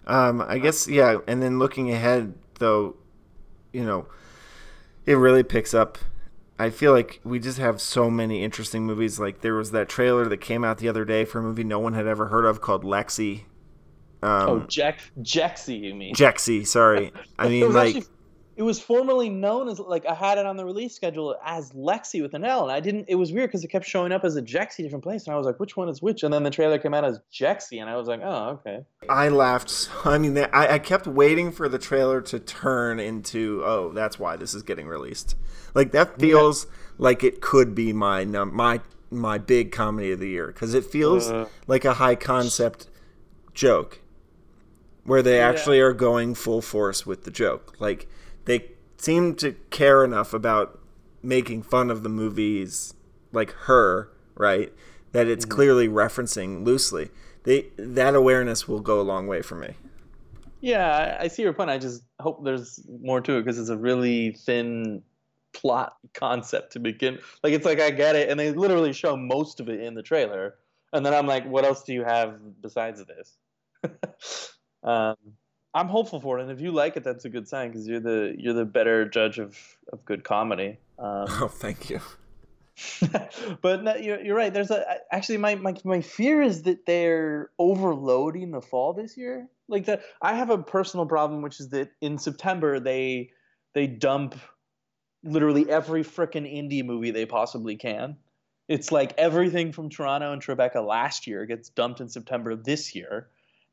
Um, 0.08 0.42
I 0.42 0.58
guess 0.58 0.88
yeah, 0.88 1.20
and 1.28 1.42
then 1.42 1.60
looking 1.60 1.92
ahead 1.92 2.34
though, 2.60 2.96
you 3.72 3.84
know 3.86 4.08
it 5.06 5.14
really 5.14 5.44
picks 5.44 5.74
up. 5.74 5.98
I 6.60 6.70
feel 6.70 6.92
like 6.92 7.20
we 7.24 7.40
just 7.40 7.58
have 7.58 7.82
so 7.82 8.10
many 8.10 8.44
interesting 8.44 8.86
movies. 8.86 9.20
Like 9.20 9.42
there 9.42 9.56
was 9.56 9.72
that 9.72 9.90
trailer 9.90 10.28
that 10.28 10.38
came 10.38 10.64
out 10.64 10.78
the 10.78 10.88
other 10.88 11.06
day 11.06 11.26
for 11.26 11.40
a 11.40 11.42
movie 11.42 11.64
no 11.64 11.80
one 11.80 11.94
had 11.94 12.06
ever 12.06 12.28
heard 12.28 12.46
of 12.46 12.62
called 12.62 12.84
Lexi. 12.84 13.44
Um, 14.22 14.50
oh, 14.50 14.60
Jack 14.68 15.00
Jexi, 15.22 15.80
you 15.80 15.96
mean? 15.96 16.14
Jexi, 16.14 16.66
sorry. 16.68 17.12
I 17.40 17.50
mean, 17.50 17.74
like 17.74 17.96
actually, 17.96 18.12
it 18.58 18.64
was 18.64 18.82
formerly 18.82 19.30
known 19.30 19.70
as 19.70 19.80
like 19.80 20.06
I 20.06 20.14
had 20.14 20.38
it 20.38 20.46
on 20.46 20.58
the 20.58 20.66
release 20.66 20.94
schedule 20.94 21.38
as 21.44 21.72
Lexi 21.72 22.22
with 22.22 22.34
an 22.34 22.44
L, 22.44 22.64
and 22.64 22.72
I 22.72 22.82
didn't. 22.82 23.06
It 23.08 23.16
was 23.16 23.32
weird 23.32 23.50
because 23.50 23.64
it 23.64 23.70
kept 23.70 23.86
showing 23.86 24.12
up 24.12 24.26
as 24.26 24.36
a 24.36 24.42
Jexi 24.42 24.78
different 24.78 25.04
place, 25.04 25.26
and 25.26 25.34
I 25.34 25.38
was 25.38 25.46
like, 25.46 25.60
which 25.60 25.78
one 25.78 25.88
is 25.88 26.02
which? 26.02 26.24
And 26.24 26.34
then 26.34 26.44
the 26.44 26.50
trailer 26.50 26.78
came 26.78 26.94
out 26.94 27.06
as 27.06 27.20
Jexi, 27.34 27.80
and 27.80 27.90
I 27.90 27.96
was 27.96 28.08
like, 28.08 28.20
oh, 28.22 28.60
okay. 28.60 28.86
I 29.10 29.30
laughed. 29.30 29.90
I 30.06 30.18
mean, 30.18 30.38
I, 30.38 30.74
I 30.74 30.80
kept 30.80 31.08
waiting 31.08 31.52
for 31.52 31.70
the 31.70 31.80
trailer 31.80 32.22
to 32.22 32.40
turn 32.40 33.00
into, 33.00 33.64
oh, 33.64 33.94
that's 33.94 34.20
why 34.20 34.36
this 34.36 34.54
is 34.54 34.64
getting 34.64 34.88
released. 34.88 35.36
Like 35.74 35.92
that 35.94 36.20
feels 36.20 36.66
yeah. 36.66 36.72
like 36.98 37.24
it 37.24 37.42
could 37.42 37.74
be 37.74 37.94
my 37.94 38.26
num- 38.26 38.54
my 38.54 38.82
my 39.10 39.38
big 39.38 39.72
comedy 39.72 40.12
of 40.12 40.20
the 40.20 40.30
year 40.30 40.48
because 40.48 40.74
it 40.74 40.86
feels 40.86 41.30
uh, 41.30 41.48
like 41.68 41.84
a 41.84 41.96
high 41.96 42.16
concept 42.16 42.88
joke 43.54 44.02
where 45.04 45.22
they 45.22 45.40
actually 45.40 45.78
yeah. 45.78 45.84
are 45.84 45.94
going 45.94 46.36
full 46.36 46.62
force 46.62 47.06
with 47.06 47.24
the 47.24 47.32
joke. 47.32 47.76
Like 47.80 48.08
they 48.46 48.72
seem 48.98 49.36
to 49.36 49.54
care 49.70 50.04
enough 50.04 50.34
about 50.34 50.80
making 51.24 51.64
fun 51.64 51.90
of 51.90 52.04
the 52.04 52.10
movies 52.10 52.94
like 53.32 53.52
her, 53.52 54.10
right? 54.36 54.72
That 55.12 55.28
it's 55.28 55.46
mm-hmm. 55.46 55.56
clearly 55.56 55.88
referencing 55.88 56.66
loosely. 56.66 57.10
They 57.44 57.68
that 57.78 58.16
awareness 58.16 58.68
will 58.68 58.82
go 58.82 59.00
a 59.00 59.04
long 59.04 59.28
way 59.28 59.42
for 59.42 59.56
me. 59.56 59.76
Yeah, 60.62 61.18
I, 61.20 61.28
see 61.28 61.42
your 61.42 61.54
point. 61.54 61.72
I 61.72 61.80
just 61.80 62.04
hope 62.20 62.44
there's 62.46 62.80
more 63.02 63.20
to 63.22 63.38
it 63.38 63.42
because 63.42 63.58
it's 63.58 63.70
a 63.70 63.78
really 63.78 64.34
thin 64.34 65.02
plot 65.54 65.96
concept 66.14 66.74
to 66.74 66.80
begin. 66.80 67.18
Like 67.44 67.54
it's 67.54 67.66
like 67.66 67.80
I 67.80 67.90
get 67.90 68.16
it, 68.16 68.30
and 68.30 68.40
they 68.40 68.52
literally 68.52 68.94
show 68.94 69.18
most 69.18 69.60
of 69.60 69.70
it 69.70 69.80
in 69.80 69.96
the 69.96 70.04
trailer, 70.04 70.56
and 70.94 71.04
then 71.04 71.16
I'm 71.16 71.26
like, 71.26 71.46
what 71.46 71.66
else 71.66 71.84
do 71.84 71.94
you 71.94 72.04
have 72.04 72.36
besides 72.62 73.04
this? 73.04 73.38
um, 74.84 75.16
I'm 75.74 75.88
hopeful 75.88 76.20
for 76.20 76.40
it, 76.40 76.44
and 76.44 76.52
if 76.52 76.60
you 76.60 76.72
like 76.72 76.98
it, 76.98 77.04
that's 77.04 77.26
a 77.26 77.30
good 77.30 77.48
sign 77.48 77.70
because 77.70 77.88
you're 77.88 78.00
the 78.00 78.36
you're 78.38 78.54
the 78.54 78.66
better 78.66 79.08
judge 79.08 79.40
of 79.40 79.58
of 79.92 80.04
good 80.06 80.24
comedy. 80.24 80.78
Um, 81.00 81.26
oh, 81.30 81.52
thank 81.54 81.90
you. 81.90 82.02
but 83.62 83.84
no, 83.84 83.96
you're, 83.96 84.22
you're 84.22 84.36
right. 84.36 84.54
There's 84.54 84.72
a 84.72 84.84
actually 85.12 85.38
my, 85.38 85.56
my 85.56 85.76
my 85.84 86.02
fear 86.02 86.42
is 86.42 86.64
that 86.64 86.86
they're 86.86 87.50
overloading 87.60 88.52
the 88.52 88.62
fall 88.62 88.94
this 88.94 89.18
year. 89.18 89.48
Like 89.68 89.86
that, 89.86 90.04
I 90.22 90.36
have 90.36 90.50
a 90.50 90.58
personal 90.58 91.06
problem, 91.06 91.42
which 91.42 91.60
is 91.60 91.70
that 91.70 91.92
in 92.02 92.18
September 92.18 92.80
they 92.80 93.32
they 93.74 93.88
dump 93.88 94.36
literally 95.24 95.70
every 95.70 96.04
freaking 96.04 96.52
indie 96.52 96.84
movie 96.84 97.12
they 97.12 97.26
possibly 97.26 97.76
can. 97.76 98.18
It's 98.68 98.92
like 98.92 99.14
everything 99.18 99.72
from 99.72 99.90
Toronto 99.90 100.32
and 100.32 100.42
Tribeca 100.42 100.86
last 100.86 101.28
year 101.28 101.46
gets 101.46 101.70
dumped 101.70 102.00
in 102.02 102.10
September 102.10 102.56
this 102.56 102.96
year. 102.96 103.28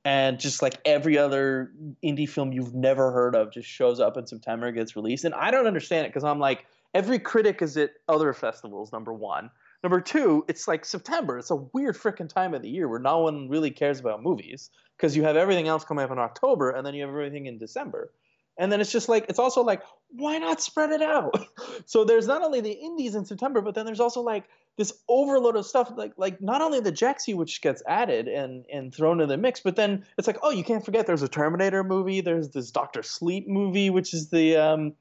And 0.08 0.40
just 0.40 0.62
like 0.62 0.80
every 0.86 1.18
other 1.18 1.70
indie 2.02 2.26
film 2.26 2.50
you've 2.50 2.74
never 2.74 3.12
heard 3.12 3.36
of 3.36 3.52
just 3.52 3.68
shows 3.68 4.00
up 4.00 4.16
in 4.16 4.26
September, 4.26 4.68
and 4.68 4.74
gets 4.74 4.96
released. 4.96 5.26
And 5.26 5.34
I 5.34 5.50
don't 5.50 5.66
understand 5.66 6.06
it 6.06 6.08
because 6.08 6.24
I'm 6.24 6.38
like, 6.38 6.64
every 6.94 7.18
critic 7.18 7.60
is 7.60 7.76
at 7.76 7.90
other 8.08 8.32
festivals, 8.32 8.90
number 8.90 9.12
one. 9.12 9.50
Number 9.82 10.00
two, 10.00 10.46
it's 10.48 10.66
like 10.66 10.86
September. 10.86 11.36
It's 11.36 11.50
a 11.50 11.56
weird 11.56 11.94
freaking 11.94 12.26
time 12.26 12.54
of 12.54 12.62
the 12.62 12.70
year 12.70 12.88
where 12.88 12.98
no 12.98 13.18
one 13.18 13.50
really 13.50 13.70
cares 13.70 14.00
about 14.00 14.22
movies 14.22 14.70
because 14.96 15.14
you 15.14 15.24
have 15.24 15.36
everything 15.36 15.68
else 15.68 15.84
coming 15.84 16.06
up 16.06 16.10
in 16.10 16.18
October 16.18 16.70
and 16.70 16.86
then 16.86 16.94
you 16.94 17.02
have 17.02 17.10
everything 17.10 17.44
in 17.44 17.58
December. 17.58 18.10
And 18.56 18.72
then 18.72 18.80
it's 18.80 18.90
just 18.90 19.10
like 19.10 19.26
it's 19.28 19.38
also 19.38 19.62
like 19.62 19.82
why 20.08 20.38
not 20.38 20.62
spread 20.62 20.90
it 20.90 21.02
out? 21.02 21.38
so 21.84 22.04
there's 22.04 22.26
not 22.26 22.40
only 22.40 22.62
the 22.62 22.72
indies 22.72 23.14
in 23.14 23.26
September, 23.26 23.60
but 23.60 23.74
then 23.74 23.84
there's 23.84 24.00
also 24.00 24.22
like 24.22 24.44
this 24.78 24.92
overload 25.08 25.56
of 25.56 25.66
stuff 25.66 25.92
like 25.96 26.12
like 26.16 26.40
not 26.40 26.62
only 26.62 26.80
the 26.80 26.92
Jexi 26.92 27.34
which 27.34 27.60
gets 27.60 27.82
added 27.86 28.28
and 28.28 28.64
and 28.72 28.94
thrown 28.94 29.20
in 29.20 29.28
the 29.28 29.36
mix, 29.36 29.60
but 29.60 29.76
then 29.76 30.06
it's 30.16 30.26
like 30.26 30.38
oh 30.42 30.50
you 30.50 30.64
can't 30.64 30.84
forget 30.84 31.06
there's 31.06 31.22
a 31.22 31.28
Terminator 31.28 31.84
movie, 31.84 32.22
there's 32.22 32.50
this 32.50 32.70
Doctor 32.70 33.02
Sleep 33.02 33.46
movie 33.48 33.90
which 33.90 34.14
is 34.14 34.30
the 34.30 34.56
um 34.56 34.94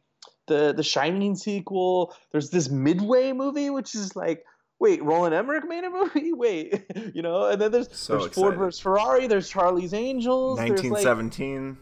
the 0.48 0.74
the 0.74 0.84
Shining 0.84 1.36
sequel, 1.36 2.14
there's 2.32 2.50
this 2.50 2.70
Midway 2.70 3.32
movie 3.32 3.70
which 3.70 3.96
is 3.96 4.16
like 4.16 4.44
wait, 4.80 5.04
Roland 5.04 5.34
Emmerich 5.34 5.68
made 5.68 5.84
a 5.84 5.90
movie? 5.90 6.34
Wait, 6.34 6.86
you 7.14 7.22
know, 7.22 7.46
and 7.46 7.60
then 7.60 7.72
there's, 7.72 7.90
so 7.92 8.20
there's 8.20 8.34
Ford 8.34 8.58
versus 8.58 8.80
Ferrari, 8.80 9.26
there's 9.26 9.50
Charlie's 9.50 9.94
Angels, 9.94 10.60
1917. 10.60 11.78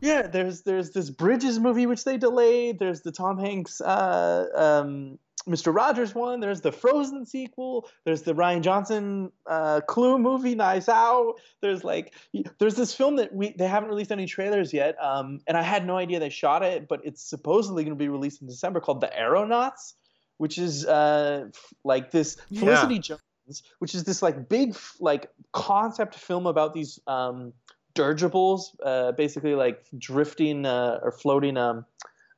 Yeah, 0.00 0.22
there's 0.22 0.62
there's 0.62 0.90
this 0.90 1.10
Bridges 1.10 1.58
movie 1.58 1.86
which 1.86 2.04
they 2.04 2.16
delayed. 2.16 2.78
There's 2.78 3.02
the 3.02 3.12
Tom 3.12 3.38
Hanks 3.38 3.80
uh, 3.80 4.46
um, 4.54 5.18
Mr. 5.48 5.74
Rogers 5.74 6.14
one. 6.14 6.40
There's 6.40 6.60
the 6.60 6.72
Frozen 6.72 7.26
sequel. 7.26 7.88
There's 8.04 8.22
the 8.22 8.34
Rian 8.34 8.60
Johnson 8.60 9.32
uh, 9.46 9.80
Clue 9.86 10.18
movie, 10.18 10.54
Knives 10.54 10.88
Out. 10.88 11.34
There's 11.60 11.82
like 11.82 12.14
there's 12.58 12.74
this 12.74 12.94
film 12.94 13.16
that 13.16 13.34
we 13.34 13.52
they 13.52 13.66
haven't 13.66 13.88
released 13.88 14.12
any 14.12 14.26
trailers 14.26 14.72
yet, 14.72 14.96
um, 15.02 15.40
and 15.46 15.56
I 15.56 15.62
had 15.62 15.86
no 15.86 15.96
idea 15.96 16.20
they 16.20 16.28
shot 16.28 16.62
it, 16.62 16.88
but 16.88 17.00
it's 17.04 17.22
supposedly 17.22 17.84
going 17.84 17.96
to 17.96 17.98
be 17.98 18.08
released 18.08 18.42
in 18.42 18.48
December 18.48 18.80
called 18.80 19.00
The 19.00 19.16
Aeronauts, 19.16 19.94
which 20.38 20.58
is 20.58 20.86
uh, 20.86 21.48
like 21.84 22.10
this 22.10 22.36
Felicity 22.54 22.96
yeah. 22.96 23.00
Jones, 23.00 23.62
which 23.78 23.94
is 23.94 24.04
this 24.04 24.22
like 24.22 24.48
big 24.48 24.76
like 25.00 25.30
concept 25.52 26.14
film 26.14 26.46
about 26.46 26.74
these. 26.74 27.00
Um, 27.06 27.52
dirigibles, 27.94 28.76
uh, 28.84 29.10
basically 29.12 29.56
like 29.56 29.84
drifting 29.98 30.64
uh, 30.64 31.00
or 31.02 31.10
floating 31.10 31.56
um, 31.56 31.84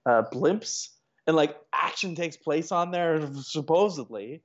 uh, 0.06 0.22
blimps, 0.32 0.88
and 1.26 1.36
like 1.36 1.56
action 1.72 2.14
takes 2.14 2.36
place 2.36 2.72
on 2.72 2.90
there 2.90 3.28
supposedly. 3.34 4.42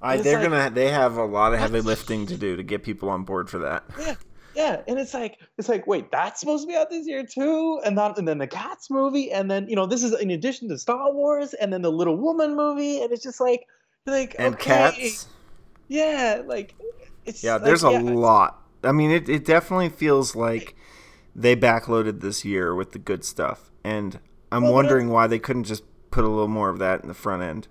I, 0.00 0.16
they're 0.16 0.40
like, 0.40 0.50
gonna. 0.50 0.70
They 0.70 0.90
have 0.90 1.16
a 1.16 1.24
lot 1.24 1.52
of 1.54 1.60
heavy 1.60 1.80
lifting 1.80 2.26
to 2.26 2.36
do 2.36 2.56
to 2.56 2.62
get 2.62 2.82
people 2.82 3.08
on 3.08 3.24
board 3.24 3.48
for 3.48 3.58
that. 3.58 3.84
Yeah, 3.98 4.14
yeah, 4.54 4.82
and 4.88 4.98
it's 4.98 5.14
like 5.14 5.38
it's 5.58 5.68
like 5.68 5.86
wait, 5.86 6.10
that's 6.10 6.40
supposed 6.40 6.64
to 6.64 6.68
be 6.68 6.76
out 6.76 6.90
this 6.90 7.06
year 7.06 7.24
too, 7.24 7.80
and 7.84 7.96
then 7.96 8.14
and 8.16 8.26
then 8.26 8.38
the 8.38 8.48
Cats 8.48 8.90
movie, 8.90 9.30
and 9.30 9.50
then 9.50 9.68
you 9.68 9.76
know 9.76 9.86
this 9.86 10.02
is 10.02 10.18
in 10.18 10.30
addition 10.30 10.68
to 10.70 10.78
Star 10.78 11.12
Wars, 11.12 11.54
and 11.54 11.72
then 11.72 11.82
the 11.82 11.92
Little 11.92 12.16
Woman 12.16 12.56
movie, 12.56 13.00
and 13.00 13.12
it's 13.12 13.22
just 13.22 13.40
like 13.40 13.66
like 14.06 14.34
and 14.38 14.54
okay. 14.54 14.90
Cats. 14.92 15.28
Yeah, 15.88 16.42
like 16.44 16.74
it's 17.24 17.44
yeah. 17.44 17.58
There's 17.58 17.84
a 17.84 17.92
yeah, 17.92 18.00
lot 18.00 18.62
I 18.84 18.92
mean, 18.92 19.10
it, 19.10 19.28
it 19.28 19.44
definitely 19.44 19.88
feels 19.88 20.34
like 20.34 20.74
they 21.34 21.56
backloaded 21.56 22.20
this 22.20 22.44
year 22.44 22.74
with 22.74 22.92
the 22.92 22.98
good 22.98 23.24
stuff, 23.24 23.70
and 23.84 24.18
I'm 24.50 24.64
well, 24.64 24.74
wondering 24.74 25.08
why 25.08 25.26
they 25.26 25.38
couldn't 25.38 25.64
just 25.64 25.84
put 26.12 26.24
a 26.24 26.28
little 26.28 26.46
more 26.46 26.68
of 26.68 26.78
that 26.78 27.02
in 27.02 27.08
the 27.08 27.14
front 27.14 27.42
end. 27.42 27.66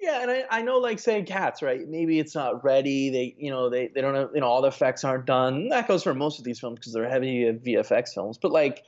Yeah, 0.00 0.22
and 0.22 0.30
I, 0.30 0.44
I 0.50 0.62
know 0.62 0.78
like 0.78 0.98
saying 0.98 1.26
cats, 1.26 1.60
right? 1.60 1.86
Maybe 1.86 2.18
it's 2.18 2.34
not 2.34 2.64
ready. 2.64 3.10
They 3.10 3.34
you 3.38 3.50
know 3.50 3.68
they, 3.68 3.88
they 3.88 4.00
don't 4.00 4.14
have 4.14 4.30
you 4.34 4.40
know 4.40 4.46
all 4.46 4.62
the 4.62 4.68
effects 4.68 5.04
aren't 5.04 5.26
done. 5.26 5.68
That 5.68 5.86
goes 5.86 6.02
for 6.02 6.14
most 6.14 6.38
of 6.38 6.44
these 6.44 6.58
films 6.58 6.78
because 6.78 6.92
they're 6.92 7.08
heavy 7.08 7.44
VFX 7.44 8.14
films. 8.14 8.38
But 8.38 8.52
like 8.52 8.84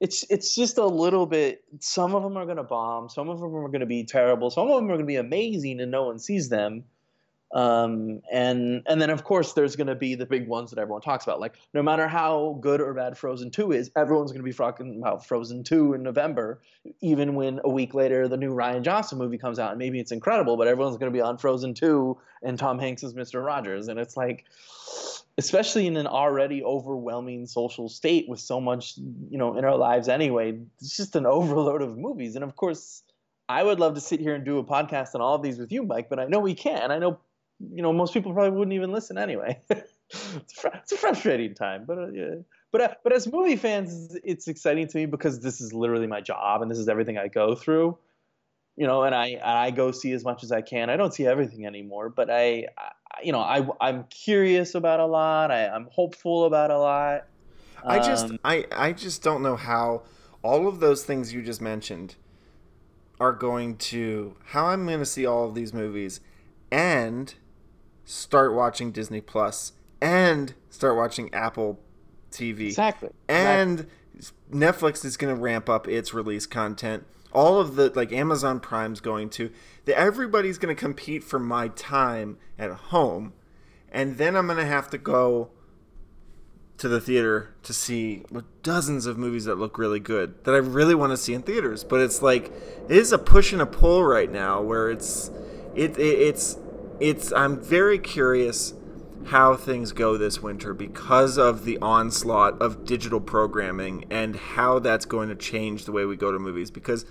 it's 0.00 0.24
it's 0.30 0.54
just 0.54 0.78
a 0.78 0.86
little 0.86 1.26
bit. 1.26 1.64
Some 1.80 2.14
of 2.14 2.22
them 2.22 2.36
are 2.36 2.46
gonna 2.46 2.64
bomb. 2.64 3.08
Some 3.08 3.28
of 3.28 3.40
them 3.40 3.54
are 3.54 3.68
gonna 3.68 3.86
be 3.86 4.04
terrible. 4.04 4.50
Some 4.50 4.68
of 4.68 4.76
them 4.76 4.86
are 4.86 4.94
gonna 4.94 5.06
be 5.06 5.16
amazing 5.16 5.80
and 5.80 5.90
no 5.90 6.04
one 6.04 6.18
sees 6.18 6.48
them. 6.48 6.84
Um, 7.54 8.20
and 8.32 8.82
and 8.86 9.00
then 9.00 9.10
of 9.10 9.22
course 9.22 9.52
there's 9.52 9.76
going 9.76 9.86
to 9.86 9.94
be 9.94 10.16
the 10.16 10.26
big 10.26 10.48
ones 10.48 10.70
that 10.70 10.78
everyone 10.80 11.02
talks 11.02 11.22
about. 11.22 11.38
Like 11.38 11.54
no 11.72 11.84
matter 11.84 12.08
how 12.08 12.58
good 12.60 12.80
or 12.80 12.92
bad 12.94 13.16
Frozen 13.16 13.52
Two 13.52 13.70
is, 13.70 13.92
everyone's 13.94 14.32
going 14.32 14.42
to 14.42 14.44
be 14.44 14.52
talking 14.52 14.98
about 14.98 15.24
Frozen 15.24 15.62
Two 15.62 15.94
in 15.94 16.02
November, 16.02 16.60
even 17.00 17.36
when 17.36 17.60
a 17.62 17.70
week 17.70 17.94
later 17.94 18.26
the 18.26 18.36
new 18.36 18.52
Rian 18.52 18.82
Johnson 18.82 19.18
movie 19.18 19.38
comes 19.38 19.60
out 19.60 19.70
and 19.70 19.78
maybe 19.78 20.00
it's 20.00 20.10
incredible, 20.10 20.56
but 20.56 20.66
everyone's 20.66 20.96
going 20.96 21.12
to 21.12 21.16
be 21.16 21.20
on 21.20 21.38
Frozen 21.38 21.74
Two 21.74 22.18
and 22.42 22.58
Tom 22.58 22.76
Hanks 22.76 23.04
is 23.04 23.14
Mr. 23.14 23.44
Rogers, 23.44 23.86
and 23.86 24.00
it's 24.00 24.16
like, 24.16 24.46
especially 25.38 25.86
in 25.86 25.96
an 25.96 26.08
already 26.08 26.64
overwhelming 26.64 27.46
social 27.46 27.88
state 27.88 28.28
with 28.28 28.40
so 28.40 28.60
much 28.60 28.96
you 28.96 29.38
know 29.38 29.56
in 29.56 29.64
our 29.64 29.76
lives 29.76 30.08
anyway, 30.08 30.58
it's 30.80 30.96
just 30.96 31.14
an 31.14 31.24
overload 31.38 31.82
of 31.82 31.96
movies, 31.96 32.34
and 32.34 32.42
of 32.42 32.56
course. 32.56 33.02
I 33.46 33.62
would 33.62 33.78
love 33.78 33.92
to 33.96 34.00
sit 34.00 34.20
here 34.20 34.34
and 34.34 34.42
do 34.42 34.56
a 34.56 34.64
podcast 34.64 35.14
on 35.14 35.20
all 35.20 35.34
of 35.34 35.42
these 35.42 35.58
with 35.58 35.70
you, 35.70 35.82
Mike, 35.82 36.08
but 36.08 36.18
I 36.18 36.24
know 36.24 36.38
we 36.38 36.54
can't. 36.54 36.90
I 36.90 36.98
know 36.98 37.18
you 37.60 37.82
know 37.82 37.92
most 37.92 38.12
people 38.14 38.32
probably 38.32 38.56
wouldn't 38.56 38.74
even 38.74 38.92
listen 38.92 39.18
anyway. 39.18 39.60
it's, 39.70 40.52
fr- 40.54 40.68
it's, 40.74 40.92
a 40.92 40.96
frustrating 40.96 41.54
time, 41.54 41.84
but 41.86 41.98
uh, 41.98 42.08
yeah. 42.08 42.34
But 42.72 42.80
uh, 42.80 42.94
but 43.02 43.12
as 43.12 43.30
movie 43.30 43.56
fans, 43.56 44.16
it's 44.24 44.48
exciting 44.48 44.88
to 44.88 44.98
me 44.98 45.06
because 45.06 45.40
this 45.40 45.60
is 45.60 45.72
literally 45.72 46.06
my 46.06 46.20
job 46.20 46.62
and 46.62 46.70
this 46.70 46.78
is 46.78 46.88
everything 46.88 47.18
I 47.18 47.28
go 47.28 47.54
through. 47.54 47.98
You 48.76 48.86
know, 48.86 49.04
and 49.04 49.14
I 49.14 49.40
I 49.42 49.70
go 49.70 49.92
see 49.92 50.12
as 50.12 50.24
much 50.24 50.42
as 50.42 50.50
I 50.50 50.60
can. 50.60 50.90
I 50.90 50.96
don't 50.96 51.14
see 51.14 51.26
everything 51.26 51.66
anymore, 51.66 52.08
but 52.08 52.30
I, 52.30 52.66
I 52.76 52.90
you 53.22 53.32
know 53.32 53.40
I 53.40 53.66
I'm 53.80 54.04
curious 54.04 54.74
about 54.74 55.00
a 55.00 55.06
lot. 55.06 55.50
I, 55.50 55.68
I'm 55.68 55.88
hopeful 55.92 56.44
about 56.46 56.70
a 56.70 56.78
lot. 56.78 57.26
I 57.84 57.98
just 57.98 58.26
um, 58.26 58.38
I 58.44 58.66
I 58.72 58.92
just 58.92 59.22
don't 59.22 59.42
know 59.42 59.56
how 59.56 60.02
all 60.42 60.66
of 60.66 60.80
those 60.80 61.04
things 61.04 61.32
you 61.32 61.42
just 61.42 61.60
mentioned 61.60 62.16
are 63.20 63.32
going 63.32 63.76
to 63.76 64.36
how 64.46 64.66
I'm 64.66 64.86
going 64.86 64.98
to 64.98 65.06
see 65.06 65.24
all 65.24 65.46
of 65.46 65.54
these 65.54 65.72
movies 65.72 66.20
and 66.72 67.34
start 68.04 68.54
watching 68.54 68.92
Disney 68.92 69.20
Plus 69.20 69.72
and 70.00 70.54
start 70.70 70.96
watching 70.96 71.32
Apple 71.32 71.80
TV. 72.30 72.66
Exactly. 72.66 73.10
And 73.28 73.86
exactly. 74.14 74.58
Netflix 74.58 75.04
is 75.04 75.16
going 75.16 75.34
to 75.34 75.40
ramp 75.40 75.68
up 75.68 75.88
its 75.88 76.12
release 76.12 76.46
content. 76.46 77.04
All 77.32 77.58
of 77.58 77.74
the 77.76 77.90
like 77.94 78.12
Amazon 78.12 78.60
Prime's 78.60 79.00
going 79.00 79.28
to. 79.30 79.50
The, 79.86 79.98
everybody's 79.98 80.58
going 80.58 80.74
to 80.74 80.80
compete 80.80 81.24
for 81.24 81.38
my 81.38 81.68
time 81.68 82.38
at 82.58 82.70
home, 82.70 83.32
and 83.90 84.18
then 84.18 84.36
I'm 84.36 84.46
going 84.46 84.58
to 84.58 84.66
have 84.66 84.88
to 84.90 84.98
go 84.98 85.50
to 86.76 86.88
the 86.88 87.00
theater 87.00 87.54
to 87.62 87.72
see 87.72 88.24
dozens 88.62 89.06
of 89.06 89.16
movies 89.16 89.44
that 89.44 89.56
look 89.56 89.78
really 89.78 90.00
good 90.00 90.44
that 90.44 90.54
I 90.54 90.58
really 90.58 90.94
want 90.94 91.12
to 91.12 91.16
see 91.16 91.34
in 91.34 91.42
theaters. 91.42 91.82
But 91.82 92.00
it's 92.00 92.22
like 92.22 92.52
it 92.88 92.96
is 92.96 93.10
a 93.10 93.18
push 93.18 93.52
and 93.52 93.62
a 93.62 93.66
pull 93.66 94.04
right 94.04 94.30
now 94.30 94.60
where 94.62 94.90
it's 94.90 95.30
it, 95.74 95.98
it 95.98 96.00
it's 96.00 96.56
it's 97.00 97.32
I'm 97.32 97.60
very 97.60 97.98
curious 97.98 98.74
how 99.26 99.56
things 99.56 99.92
go 99.92 100.18
this 100.18 100.42
winter 100.42 100.74
because 100.74 101.38
of 101.38 101.64
the 101.64 101.78
onslaught 101.78 102.60
of 102.60 102.84
digital 102.84 103.20
programming 103.20 104.04
and 104.10 104.36
how 104.36 104.78
that's 104.78 105.06
going 105.06 105.30
to 105.30 105.34
change 105.34 105.86
the 105.86 105.92
way 105.92 106.04
we 106.04 106.14
go 106.16 106.30
to 106.30 106.38
movies 106.38 106.70
because 106.70 107.06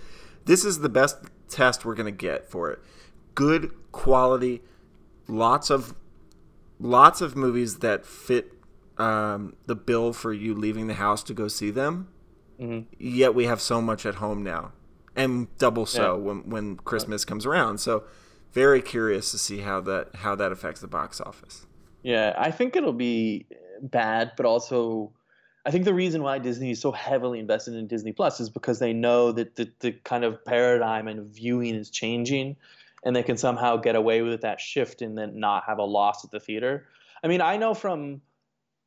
this 0.46 0.64
is 0.64 0.80
the 0.80 0.90
best 0.90 1.18
test 1.50 1.86
we're 1.86 1.96
going 1.96 2.06
to 2.06 2.12
get 2.12 2.50
for 2.50 2.70
it. 2.72 2.80
Good 3.34 3.72
quality 3.92 4.62
lots 5.28 5.70
of 5.70 5.96
lots 6.80 7.22
of 7.22 7.36
movies 7.36 7.80
that 7.80 8.06
fit 8.06 8.54
um, 8.98 9.56
the 9.66 9.76
bill 9.76 10.14
for 10.14 10.34
you 10.34 10.54
leaving 10.54 10.88
the 10.88 10.94
house 10.96 11.24
to 11.24 11.34
go 11.34 11.48
see 11.48 11.72
them. 11.72 12.10
Mm-hmm. 12.60 12.94
Yet 13.00 13.34
we 13.34 13.46
have 13.46 13.62
so 13.62 13.82
much 13.82 14.06
at 14.06 14.16
home 14.16 14.44
now, 14.44 14.74
and 15.16 15.56
double 15.58 15.86
so 15.86 16.16
yeah. 16.16 16.22
when 16.22 16.50
when 16.50 16.76
Christmas 16.78 17.26
comes 17.26 17.46
around. 17.46 17.80
So 17.80 18.04
very 18.54 18.82
curious 18.82 19.32
to 19.32 19.38
see 19.38 19.60
how 19.60 19.82
that 19.82 20.16
how 20.16 20.36
that 20.36 20.52
affects 20.52 20.82
the 20.82 20.88
box 20.88 21.20
office. 21.20 21.66
Yeah, 22.04 22.34
I 22.38 22.52
think 22.52 22.76
it'll 22.76 22.94
be 22.94 23.48
bad, 23.82 24.34
but 24.38 24.46
also 24.46 25.12
I 25.66 25.72
think 25.72 25.86
the 25.86 25.94
reason 25.94 26.24
why 26.24 26.40
Disney 26.40 26.72
is 26.72 26.82
so 26.82 26.92
heavily 26.92 27.40
invested 27.40 27.76
in 27.76 27.88
Disney 27.88 28.12
Plus 28.12 28.40
is 28.40 28.50
because 28.50 28.80
they 28.80 28.94
know 28.94 29.32
that 29.32 29.56
the, 29.56 29.72
the 29.80 29.94
kind 29.94 30.24
of 30.24 30.44
paradigm 30.44 31.08
and 31.08 31.34
viewing 31.34 31.76
is 31.76 31.90
changing 31.90 32.58
and 33.04 33.16
they 33.16 33.24
can 33.24 33.38
somehow 33.38 33.78
get 33.78 33.96
away 33.96 34.22
with 34.22 34.42
that 34.42 34.60
shift 34.60 35.02
and 35.02 35.18
then 35.18 35.40
not 35.40 35.64
have 35.66 35.78
a 35.78 35.84
loss 35.84 36.24
at 36.24 36.32
the 36.32 36.40
theater. 36.40 36.88
I 37.24 37.28
mean, 37.28 37.42
I 37.42 37.58
know 37.58 37.74
from 37.74 38.22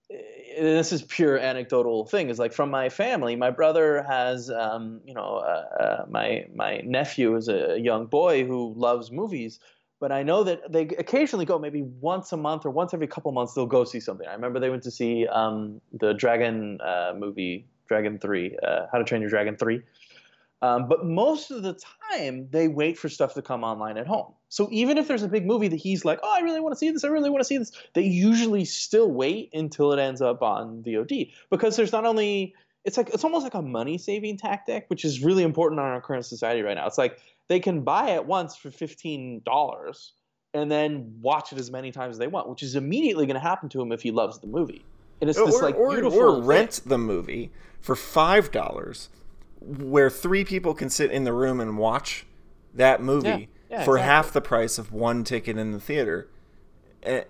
this 0.09 0.93
is 0.93 1.03
pure 1.03 1.37
anecdotal 1.37 2.07
thing 2.07 2.31
is 2.31 2.39
like 2.39 2.53
from 2.53 2.71
my 2.71 2.89
family 2.89 3.37
my 3.37 3.51
brother 3.51 4.05
has 4.09 4.51
um, 4.51 5.01
you 5.05 5.13
know 5.13 5.37
uh, 5.37 5.83
uh, 5.83 6.05
my 6.09 6.47
my 6.55 6.79
nephew 6.85 7.35
is 7.37 7.49
a 7.49 7.79
young 7.79 8.07
boy 8.07 8.45
who 8.45 8.73
loves 8.77 9.11
movies 9.11 9.59
but 10.01 10.13
I 10.13 10.23
know 10.23 10.45
that 10.45 10.71
they 10.71 10.83
occasionally 10.83 11.45
go 11.45 11.59
maybe 11.59 11.83
once 11.83 12.33
a 12.33 12.37
month 12.37 12.67
or 12.67 12.71
once 12.71 12.93
every 12.93 13.07
couple 13.07 13.33
months 13.33 13.55
they'll 13.55 13.67
go 13.67 13.85
see 13.85 14.01
something. 14.01 14.27
I 14.27 14.35
remember 14.35 14.61
they 14.61 14.71
went 14.71 14.83
to 14.83 14.91
see 14.91 15.27
um, 15.27 15.81
the 15.93 16.13
Dragon 16.13 16.79
uh, 16.83 17.15
movie, 17.17 17.67
Dragon 17.89 18.19
Three, 18.19 18.59
uh, 18.63 18.87
How 18.93 18.99
to 18.99 19.05
Train 19.05 19.23
Your 19.23 19.31
Dragon 19.31 19.57
Three. 19.57 19.83
Um, 20.67 20.89
but 20.89 21.07
most 21.07 21.51
of 21.51 21.63
the 21.63 21.79
time 22.11 22.49
they 22.51 22.67
wait 22.67 22.99
for 22.99 23.09
stuff 23.09 23.35
to 23.35 23.43
come 23.43 23.63
online 23.63 23.97
at 23.97 24.07
home. 24.07 24.33
So 24.49 24.69
even 24.73 24.99
if 24.99 25.07
there's 25.07 25.23
a 25.23 25.29
big 25.29 25.47
movie 25.47 25.69
that 25.69 25.77
he's 25.77 26.05
like, 26.05 26.19
oh, 26.23 26.35
I 26.35 26.41
really 26.41 26.61
want 26.61 26.73
to 26.73 26.79
see 26.79 26.91
this, 26.91 27.05
I 27.05 27.09
really 27.09 27.31
want 27.31 27.41
to 27.41 27.45
see 27.45 27.59
this, 27.59 27.73
they 27.95 28.03
usually 28.03 28.65
still 28.65 29.11
wait 29.11 29.51
until 29.53 29.93
it 29.93 30.01
ends 30.01 30.21
up 30.21 30.43
on 30.43 30.83
VOD 30.83 31.33
because 31.51 31.77
there's 31.77 31.93
not 31.93 32.05
only 32.05 32.55
it's 32.85 32.97
like 32.97 33.11
it's 33.11 33.25
almost 33.25 33.45
like 33.45 33.55
a 33.55 33.63
money 33.63 33.99
saving 33.99 34.39
tactic, 34.39 34.87
which 34.89 35.05
is 35.05 35.23
really 35.23 35.43
important 35.43 35.81
in 35.81 35.85
our 35.85 36.01
current 36.01 36.25
society 36.25 36.63
right 36.63 36.75
now. 36.75 36.87
It's 36.87 36.99
like 36.99 37.19
they 37.49 37.61
can 37.61 37.83
buy 37.83 38.11
it 38.11 38.25
once 38.27 38.57
for 38.57 38.71
fifteen 38.71 39.43
dollars 39.45 40.13
and 40.55 40.71
then 40.71 41.17
watch 41.21 41.53
it 41.53 41.59
as 41.59 41.71
many 41.71 41.91
times 41.93 42.15
as 42.15 42.19
they 42.19 42.29
want, 42.29 42.49
which 42.49 42.63
is 42.63 42.77
immediately 42.77 43.27
going 43.27 43.35
to 43.35 43.41
happen 43.41 43.69
to 43.71 43.81
him 43.81 43.93
if 43.93 44.03
he 44.03 44.11
loves 44.11 44.39
the 44.39 44.47
movie. 44.47 44.85
And 45.21 45.29
it's 45.29 45.39
or, 45.39 45.47
this 45.47 45.61
like 45.61 45.77
or, 45.77 45.91
beautiful 45.91 46.19
or 46.19 46.43
rent 46.43 46.81
the 46.87 46.99
movie 46.99 47.51
for 47.81 47.97
five 47.97 48.53
dollars, 48.53 49.09
where 49.61 50.11
three 50.11 50.45
people 50.45 50.75
can 50.75 50.91
sit 50.91 51.11
in 51.11 51.25
the 51.25 51.33
room 51.33 51.61
and 51.61 51.79
watch 51.79 52.27
that 52.75 53.03
movie 53.03 53.29
yeah, 53.29 53.79
yeah, 53.79 53.85
for 53.85 53.97
exactly. 53.97 54.03
half 54.03 54.33
the 54.33 54.41
price 54.41 54.79
of 54.79 54.93
one 54.93 55.25
ticket 55.25 55.57
in 55.57 55.73
the 55.73 55.81
theater. 55.81 56.29
Uh, 57.05 57.21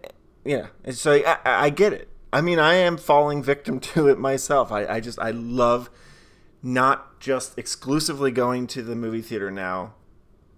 yeah, 0.44 0.68
so 0.90 1.12
I, 1.12 1.38
I 1.44 1.70
get 1.70 1.92
it. 1.92 2.08
I 2.32 2.40
mean, 2.40 2.58
I 2.58 2.74
am 2.74 2.96
falling 2.96 3.42
victim 3.42 3.80
to 3.94 4.08
it 4.08 4.18
myself. 4.18 4.70
I, 4.70 4.86
I 4.86 5.00
just 5.00 5.18
I 5.18 5.30
love 5.30 5.90
not 6.62 7.20
just 7.20 7.58
exclusively 7.58 8.30
going 8.30 8.66
to 8.66 8.82
the 8.82 8.96
movie 8.96 9.22
theater 9.22 9.50
now 9.50 9.94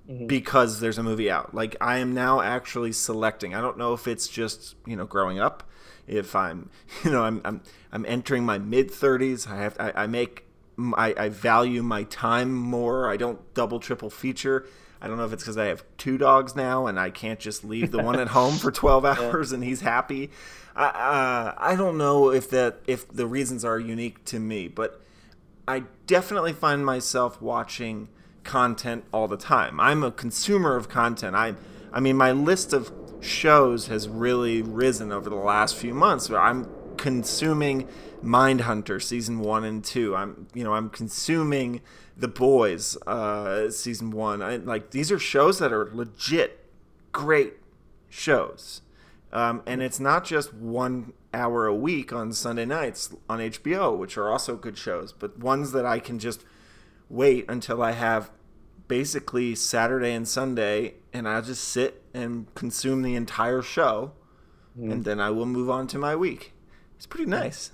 mm-hmm. 0.09 0.27
because 0.27 0.81
there's 0.81 0.99
a 0.99 1.03
movie 1.03 1.31
out. 1.31 1.55
Like 1.55 1.77
I 1.81 1.99
am 1.99 2.15
now 2.15 2.41
actually 2.41 2.93
selecting. 2.93 3.55
I 3.55 3.61
don't 3.61 3.79
know 3.79 3.93
if 3.93 4.09
it's 4.09 4.29
just 4.29 4.77
you 4.87 4.97
know 4.97 5.07
growing 5.07 5.39
up. 5.39 5.65
If 6.07 6.35
I'm 6.35 6.71
you 7.05 7.11
know 7.11 7.23
I'm 7.23 7.41
I'm 7.45 7.61
I'm 7.93 8.07
entering 8.07 8.45
my 8.45 8.59
mid 8.59 8.91
30s. 8.91 9.49
I 9.49 9.57
have 9.57 9.77
I, 9.79 9.93
I 9.95 10.07
make 10.07 10.47
I, 10.97 11.15
I 11.17 11.29
value 11.29 11.83
my 11.83 12.05
time 12.05 12.53
more. 12.53 13.11
I 13.11 13.17
don't 13.17 13.53
double 13.55 13.81
triple 13.81 14.11
feature. 14.11 14.67
I 15.01 15.07
don't 15.07 15.17
know 15.17 15.25
if 15.25 15.33
it's 15.33 15.43
because 15.43 15.57
I 15.57 15.67
have 15.67 15.85
two 15.97 16.19
dogs 16.19 16.57
now 16.57 16.87
and 16.87 16.99
I 16.99 17.11
can't 17.11 17.39
just 17.39 17.65
leave 17.65 17.91
the 17.91 18.03
one 18.03 18.19
at 18.19 18.29
home 18.29 18.57
for 18.57 18.71
12 18.73 19.05
hours 19.05 19.51
yeah. 19.51 19.57
and 19.57 19.65
he's 19.65 19.81
happy. 19.81 20.31
I, 20.75 20.87
uh, 20.87 21.55
I 21.57 21.77
don't 21.77 21.99
know 21.99 22.31
if 22.31 22.51
that 22.51 22.79
if 22.87 23.09
the 23.09 23.27
reasons 23.27 23.65
are 23.65 23.79
unique 23.79 24.25
to 24.27 24.39
me, 24.39 24.69
but 24.69 25.01
I 25.67 25.85
definitely 26.07 26.53
find 26.53 26.85
myself 26.87 27.43
watching 27.43 28.09
content 28.45 29.05
all 29.13 29.29
the 29.29 29.37
time. 29.37 29.81
I'm 29.81 30.03
a 30.03 30.13
consumer 30.13 30.77
of 30.77 30.89
content. 30.89 31.35
I 31.35 31.55
I 31.93 32.01
mean 32.01 32.17
my 32.17 32.33
list 32.33 32.73
of 32.73 32.93
shows 33.21 33.89
has 33.89 34.09
really 34.09 34.63
risen 34.63 35.11
over 35.11 35.29
the 35.29 35.37
last 35.37 35.77
few 35.77 35.95
months. 35.95 36.31
Where 36.31 36.41
I'm 36.41 36.69
consuming 36.97 37.89
Mindhunter 38.23 39.03
season 39.03 39.41
1 39.41 39.65
and 39.65 39.85
2. 39.85 40.17
I'm 40.17 40.49
you 40.55 40.65
know, 40.65 40.75
I'm 40.75 40.91
consuming 40.91 41.81
The 42.17 42.29
Boys 42.29 42.97
uh, 43.07 43.71
season 43.71 44.11
1. 44.11 44.43
I, 44.43 44.57
like 44.57 44.91
these 44.91 45.11
are 45.13 45.19
shows 45.19 45.59
that 45.59 45.73
are 45.73 45.91
legit 45.93 46.65
great 47.13 47.55
shows. 48.09 48.83
Um, 49.33 49.63
and 49.67 49.83
it's 49.83 50.01
not 50.01 50.25
just 50.25 50.55
one 50.55 51.13
hour 51.35 51.67
a 51.67 51.75
week 51.75 52.13
on 52.13 52.33
Sunday 52.33 52.65
nights 52.65 53.15
on 53.29 53.41
HBO, 53.41 53.97
which 53.97 54.17
are 54.17 54.31
also 54.31 54.57
good 54.57 54.79
shows, 54.79 55.13
but 55.13 55.39
ones 55.39 55.73
that 55.73 55.85
I 55.85 55.99
can 55.99 56.19
just 56.19 56.45
wait 57.11 57.45
until 57.49 57.83
I 57.83 57.93
have 57.93 58.31
basically 58.87 59.55
Saturday 59.55 60.15
and 60.15 60.27
Sunday, 60.27 60.95
and 61.13 61.29
I'll 61.29 61.43
just 61.43 61.65
sit 61.65 62.03
and 62.15 62.53
consume 62.55 63.03
the 63.03 63.15
entire 63.15 63.61
show, 63.61 64.13
mm. 64.79 64.91
and 64.91 65.05
then 65.05 65.21
I 65.21 65.31
will 65.31 65.47
move 65.47 65.69
on 65.69 65.87
to 65.89 65.99
my 65.99 66.17
week. 66.17 66.55
It's 66.97 67.07
pretty 67.07 67.27
nice. 67.27 67.73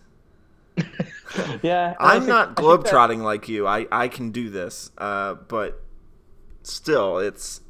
yeah, 1.63 1.95
I'm 1.99 2.23
think, 2.23 2.29
not 2.29 2.57
globetrotting 2.57 3.19
that... 3.19 3.25
like 3.25 3.49
you. 3.49 3.67
I 3.67 3.87
I 3.91 4.09
can 4.09 4.31
do 4.31 4.51
this, 4.51 4.91
uh, 4.99 5.35
but 5.35 5.83
still, 6.63 7.19
it's 7.19 7.61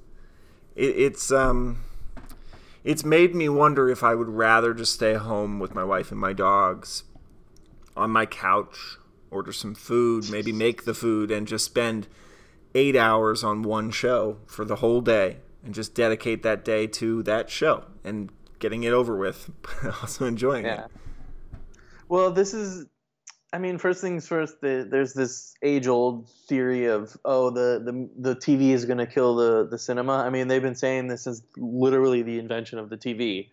it, 0.74 0.96
it's 0.96 1.30
um 1.30 1.84
it's 2.82 3.04
made 3.04 3.34
me 3.34 3.48
wonder 3.48 3.88
if 3.88 4.02
I 4.02 4.14
would 4.14 4.28
rather 4.28 4.74
just 4.74 4.92
stay 4.92 5.14
home 5.14 5.58
with 5.58 5.74
my 5.74 5.84
wife 5.84 6.10
and 6.10 6.20
my 6.20 6.32
dogs 6.32 7.04
on 7.96 8.10
my 8.10 8.26
couch, 8.26 8.98
order 9.30 9.52
some 9.52 9.74
food, 9.74 10.30
maybe 10.30 10.52
make 10.52 10.84
the 10.84 10.94
food, 10.94 11.30
and 11.30 11.46
just 11.46 11.64
spend 11.64 12.08
eight 12.74 12.96
hours 12.96 13.44
on 13.44 13.62
one 13.62 13.90
show 13.90 14.38
for 14.46 14.64
the 14.64 14.76
whole 14.76 15.00
day 15.00 15.38
and 15.64 15.74
just 15.74 15.94
dedicate 15.94 16.42
that 16.42 16.64
day 16.64 16.86
to 16.86 17.22
that 17.22 17.48
show 17.48 17.84
and 18.02 18.30
getting 18.58 18.82
it 18.82 18.92
over 18.92 19.16
with, 19.16 19.50
but 19.62 19.94
also 20.02 20.26
enjoying 20.26 20.64
yeah. 20.64 20.84
it. 20.84 20.90
Well, 22.08 22.30
this 22.30 22.52
is 22.52 22.86
I 23.54 23.58
mean, 23.58 23.78
first 23.78 24.00
things 24.00 24.26
first. 24.26 24.60
The, 24.62 24.84
there's 24.90 25.14
this 25.14 25.54
age-old 25.62 26.28
theory 26.48 26.86
of 26.86 27.16
oh, 27.24 27.50
the 27.50 27.80
the 27.84 28.10
the 28.30 28.34
TV 28.34 28.70
is 28.70 28.84
going 28.84 28.98
to 28.98 29.06
kill 29.06 29.36
the 29.36 29.68
the 29.70 29.78
cinema. 29.78 30.14
I 30.14 30.28
mean, 30.28 30.48
they've 30.48 30.60
been 30.60 30.74
saying 30.74 31.06
this 31.06 31.28
is 31.28 31.40
literally 31.56 32.22
the 32.22 32.40
invention 32.40 32.80
of 32.80 32.90
the 32.90 32.96
TV, 32.96 33.50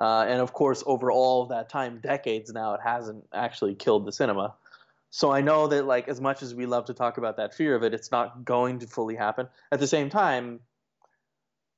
uh, 0.00 0.24
and 0.26 0.40
of 0.40 0.54
course, 0.54 0.82
over 0.86 1.12
all 1.12 1.42
of 1.42 1.50
that 1.50 1.68
time, 1.68 2.00
decades 2.02 2.54
now, 2.54 2.72
it 2.72 2.80
hasn't 2.82 3.22
actually 3.34 3.74
killed 3.74 4.06
the 4.06 4.12
cinema. 4.12 4.54
So 5.10 5.30
I 5.30 5.42
know 5.42 5.66
that 5.66 5.84
like 5.84 6.08
as 6.08 6.22
much 6.22 6.42
as 6.42 6.54
we 6.54 6.64
love 6.64 6.86
to 6.86 6.94
talk 6.94 7.18
about 7.18 7.36
that 7.36 7.52
fear 7.52 7.74
of 7.74 7.82
it, 7.82 7.92
it's 7.92 8.10
not 8.10 8.46
going 8.46 8.78
to 8.78 8.86
fully 8.86 9.14
happen. 9.14 9.46
At 9.70 9.78
the 9.78 9.86
same 9.86 10.08
time, 10.08 10.60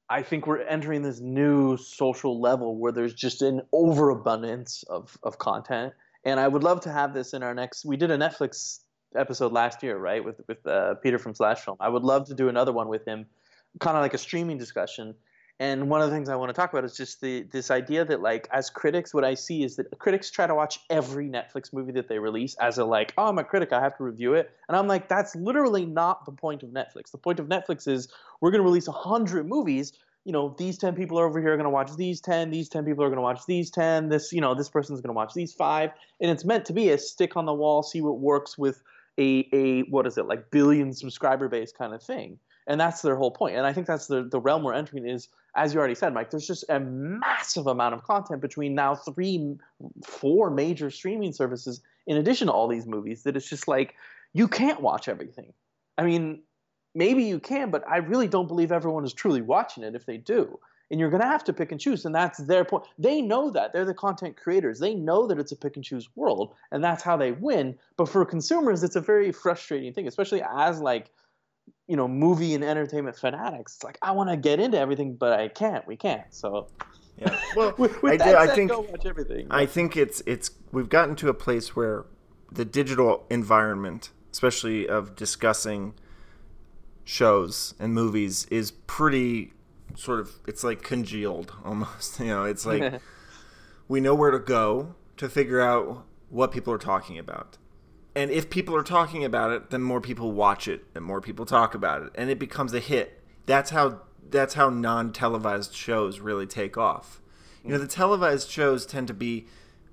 I 0.08 0.22
think 0.22 0.46
we're 0.46 0.62
entering 0.62 1.02
this 1.02 1.18
new 1.18 1.76
social 1.78 2.40
level 2.40 2.76
where 2.78 2.92
there's 2.92 3.12
just 3.12 3.42
an 3.42 3.62
overabundance 3.72 4.84
of 4.84 5.18
of 5.24 5.38
content 5.38 5.94
and 6.26 6.40
I 6.40 6.48
would 6.48 6.64
love 6.64 6.80
to 6.82 6.92
have 6.92 7.14
this 7.14 7.32
in 7.32 7.42
our 7.44 7.54
next. 7.54 7.84
We 7.84 7.96
did 7.96 8.10
a 8.10 8.18
Netflix 8.18 8.80
episode 9.14 9.52
last 9.52 9.82
year, 9.82 9.96
right, 9.96 10.22
with 10.22 10.40
with 10.48 10.66
uh, 10.66 10.96
Peter 10.96 11.18
from 11.18 11.34
Slash 11.34 11.60
Film. 11.60 11.76
I 11.80 11.88
would 11.88 12.02
love 12.02 12.26
to 12.26 12.34
do 12.34 12.48
another 12.48 12.72
one 12.72 12.88
with 12.88 13.06
him, 13.06 13.26
kind 13.78 13.96
of 13.96 14.02
like 14.02 14.12
a 14.12 14.18
streaming 14.18 14.58
discussion. 14.58 15.14
And 15.58 15.88
one 15.88 16.02
of 16.02 16.10
the 16.10 16.14
things 16.14 16.28
I 16.28 16.36
want 16.36 16.50
to 16.50 16.52
talk 16.52 16.70
about 16.70 16.84
is 16.84 16.96
just 16.96 17.20
the 17.20 17.44
this 17.52 17.70
idea 17.70 18.04
that 18.04 18.20
like 18.20 18.48
as 18.50 18.68
critics, 18.70 19.14
what 19.14 19.24
I 19.24 19.34
see 19.34 19.62
is 19.62 19.76
that 19.76 19.86
critics 20.00 20.30
try 20.30 20.48
to 20.48 20.54
watch 20.54 20.80
every 20.90 21.30
Netflix 21.30 21.72
movie 21.72 21.92
that 21.92 22.08
they 22.08 22.18
release 22.18 22.56
as 22.60 22.76
a 22.76 22.84
like, 22.84 23.14
oh, 23.16 23.28
I'm 23.28 23.38
a 23.38 23.44
critic, 23.44 23.72
I 23.72 23.80
have 23.80 23.96
to 23.98 24.04
review 24.04 24.34
it. 24.34 24.50
And 24.68 24.76
I'm 24.76 24.88
like, 24.88 25.08
that's 25.08 25.34
literally 25.36 25.86
not 25.86 26.26
the 26.26 26.32
point 26.32 26.64
of 26.64 26.70
Netflix. 26.70 27.12
The 27.12 27.18
point 27.18 27.38
of 27.38 27.46
Netflix 27.46 27.86
is 27.86 28.08
we're 28.40 28.50
going 28.50 28.62
to 28.62 28.68
release 28.68 28.88
hundred 28.88 29.48
movies 29.48 29.92
you 30.26 30.32
know, 30.32 30.56
these 30.58 30.76
10 30.76 30.96
people 30.96 31.20
are 31.20 31.24
over 31.24 31.40
here 31.40 31.52
are 31.52 31.56
going 31.56 31.64
to 31.64 31.70
watch 31.70 31.94
these 31.96 32.20
10, 32.20 32.50
these 32.50 32.68
10 32.68 32.84
people 32.84 33.04
are 33.04 33.08
going 33.08 33.16
to 33.16 33.22
watch 33.22 33.42
these 33.46 33.70
10, 33.70 34.08
this, 34.08 34.32
you 34.32 34.40
know, 34.40 34.56
this 34.56 34.68
person's 34.68 35.00
going 35.00 35.14
to 35.14 35.16
watch 35.16 35.32
these 35.34 35.54
five. 35.54 35.90
And 36.20 36.32
it's 36.32 36.44
meant 36.44 36.64
to 36.64 36.72
be 36.72 36.90
a 36.90 36.98
stick 36.98 37.36
on 37.36 37.46
the 37.46 37.54
wall, 37.54 37.84
see 37.84 38.00
what 38.00 38.18
works 38.18 38.58
with 38.58 38.82
a, 39.18 39.48
a 39.52 39.82
what 39.82 40.04
is 40.04 40.18
it, 40.18 40.26
like 40.26 40.50
billion 40.50 40.92
subscriber 40.92 41.48
base 41.48 41.70
kind 41.70 41.94
of 41.94 42.02
thing. 42.02 42.40
And 42.66 42.80
that's 42.80 43.02
their 43.02 43.14
whole 43.14 43.30
point. 43.30 43.54
And 43.54 43.64
I 43.64 43.72
think 43.72 43.86
that's 43.86 44.08
the, 44.08 44.24
the 44.24 44.40
realm 44.40 44.64
we're 44.64 44.74
entering 44.74 45.08
is, 45.08 45.28
as 45.54 45.72
you 45.72 45.78
already 45.78 45.94
said, 45.94 46.12
Mike, 46.12 46.30
there's 46.30 46.48
just 46.48 46.64
a 46.68 46.80
massive 46.80 47.68
amount 47.68 47.94
of 47.94 48.02
content 48.02 48.40
between 48.40 48.74
now 48.74 48.96
three, 48.96 49.54
four 50.04 50.50
major 50.50 50.90
streaming 50.90 51.32
services 51.34 51.82
in 52.08 52.16
addition 52.16 52.48
to 52.48 52.52
all 52.52 52.66
these 52.66 52.84
movies 52.86 53.22
that 53.22 53.36
it's 53.36 53.48
just 53.48 53.68
like, 53.68 53.94
you 54.32 54.48
can't 54.48 54.80
watch 54.80 55.06
everything. 55.06 55.52
I 55.96 56.02
mean, 56.02 56.42
maybe 56.96 57.22
you 57.22 57.38
can, 57.38 57.70
but 57.70 57.84
I 57.88 57.98
really 57.98 58.26
don't 58.26 58.48
believe 58.48 58.72
everyone 58.72 59.04
is 59.04 59.12
truly 59.12 59.42
watching 59.42 59.84
it 59.84 59.94
if 59.94 60.06
they 60.06 60.16
do. 60.16 60.58
And 60.90 60.98
you're 60.98 61.10
going 61.10 61.22
to 61.22 61.28
have 61.28 61.44
to 61.44 61.52
pick 61.52 61.72
and 61.72 61.80
choose, 61.80 62.04
and 62.04 62.14
that's 62.14 62.38
their 62.38 62.64
point. 62.64 62.84
They 62.96 63.20
know 63.20 63.50
that. 63.50 63.72
They're 63.72 63.84
the 63.84 63.92
content 63.92 64.36
creators. 64.36 64.78
They 64.78 64.94
know 64.94 65.26
that 65.26 65.38
it's 65.38 65.50
a 65.50 65.56
pick 65.56 65.76
and 65.76 65.84
choose 65.84 66.08
world, 66.14 66.54
and 66.70 66.82
that's 66.82 67.02
how 67.02 67.16
they 67.16 67.32
win. 67.32 67.76
But 67.96 68.08
for 68.08 68.24
consumers, 68.24 68.84
it's 68.84 68.94
a 68.96 69.00
very 69.00 69.32
frustrating 69.32 69.92
thing, 69.92 70.06
especially 70.06 70.42
as 70.42 70.80
like, 70.80 71.10
you 71.88 71.96
know, 71.96 72.06
movie 72.06 72.54
and 72.54 72.62
entertainment 72.62 73.16
fanatics. 73.16 73.74
It's 73.74 73.84
like 73.84 73.98
I 74.00 74.12
want 74.12 74.30
to 74.30 74.36
get 74.36 74.60
into 74.60 74.78
everything, 74.78 75.16
but 75.16 75.32
I 75.38 75.48
can't. 75.48 75.84
We 75.88 75.96
can't. 75.96 76.32
So 76.32 76.68
Yeah. 77.18 77.36
Well, 77.56 77.74
with, 77.78 78.00
with 78.02 78.22
I, 78.22 78.34
I 78.34 78.46
said, 78.46 78.54
think 78.54 78.70
watch 78.70 79.06
everything. 79.06 79.48
I 79.50 79.66
think 79.66 79.96
it's 79.96 80.22
it's 80.24 80.52
we've 80.70 80.88
gotten 80.88 81.16
to 81.16 81.28
a 81.28 81.34
place 81.34 81.74
where 81.74 82.04
the 82.52 82.64
digital 82.64 83.26
environment, 83.28 84.10
especially 84.30 84.86
of 84.88 85.16
discussing 85.16 85.94
shows 87.06 87.72
and 87.78 87.94
movies, 87.94 88.46
is 88.50 88.72
pretty 88.72 89.52
sort 89.94 90.20
of 90.20 90.38
it's 90.46 90.62
like 90.62 90.82
congealed 90.82 91.52
almost. 91.64 92.20
You 92.20 92.26
know, 92.26 92.44
it's 92.44 92.66
like 92.66 93.00
we 93.88 94.00
know 94.00 94.14
where 94.14 94.30
to 94.30 94.38
go 94.38 94.94
to 95.16 95.30
figure 95.30 95.60
out 95.62 96.04
what 96.28 96.52
people 96.52 96.74
are 96.74 96.78
talking 96.78 97.18
about. 97.18 97.56
And 98.14 98.30
if 98.30 98.50
people 98.50 98.74
are 98.74 98.82
talking 98.82 99.24
about 99.24 99.52
it, 99.52 99.70
then 99.70 99.82
more 99.82 100.00
people 100.00 100.32
watch 100.32 100.68
it 100.68 100.84
and 100.94 101.04
more 101.04 101.20
people 101.20 101.46
talk 101.46 101.74
about 101.74 102.02
it 102.02 102.12
and 102.14 102.28
it 102.28 102.38
becomes 102.38 102.74
a 102.74 102.80
hit. 102.80 103.22
That's 103.46 103.70
how 103.70 104.00
that's 104.28 104.54
how 104.54 104.68
non-televised 104.68 105.74
shows 105.74 106.18
really 106.18 106.46
take 106.46 106.76
off. 106.76 107.20
You 107.62 107.72
know, 107.72 107.78
the 107.78 107.86
televised 107.86 108.48
shows 108.48 108.86
tend 108.86 109.08
to 109.08 109.14
be, 109.14 109.46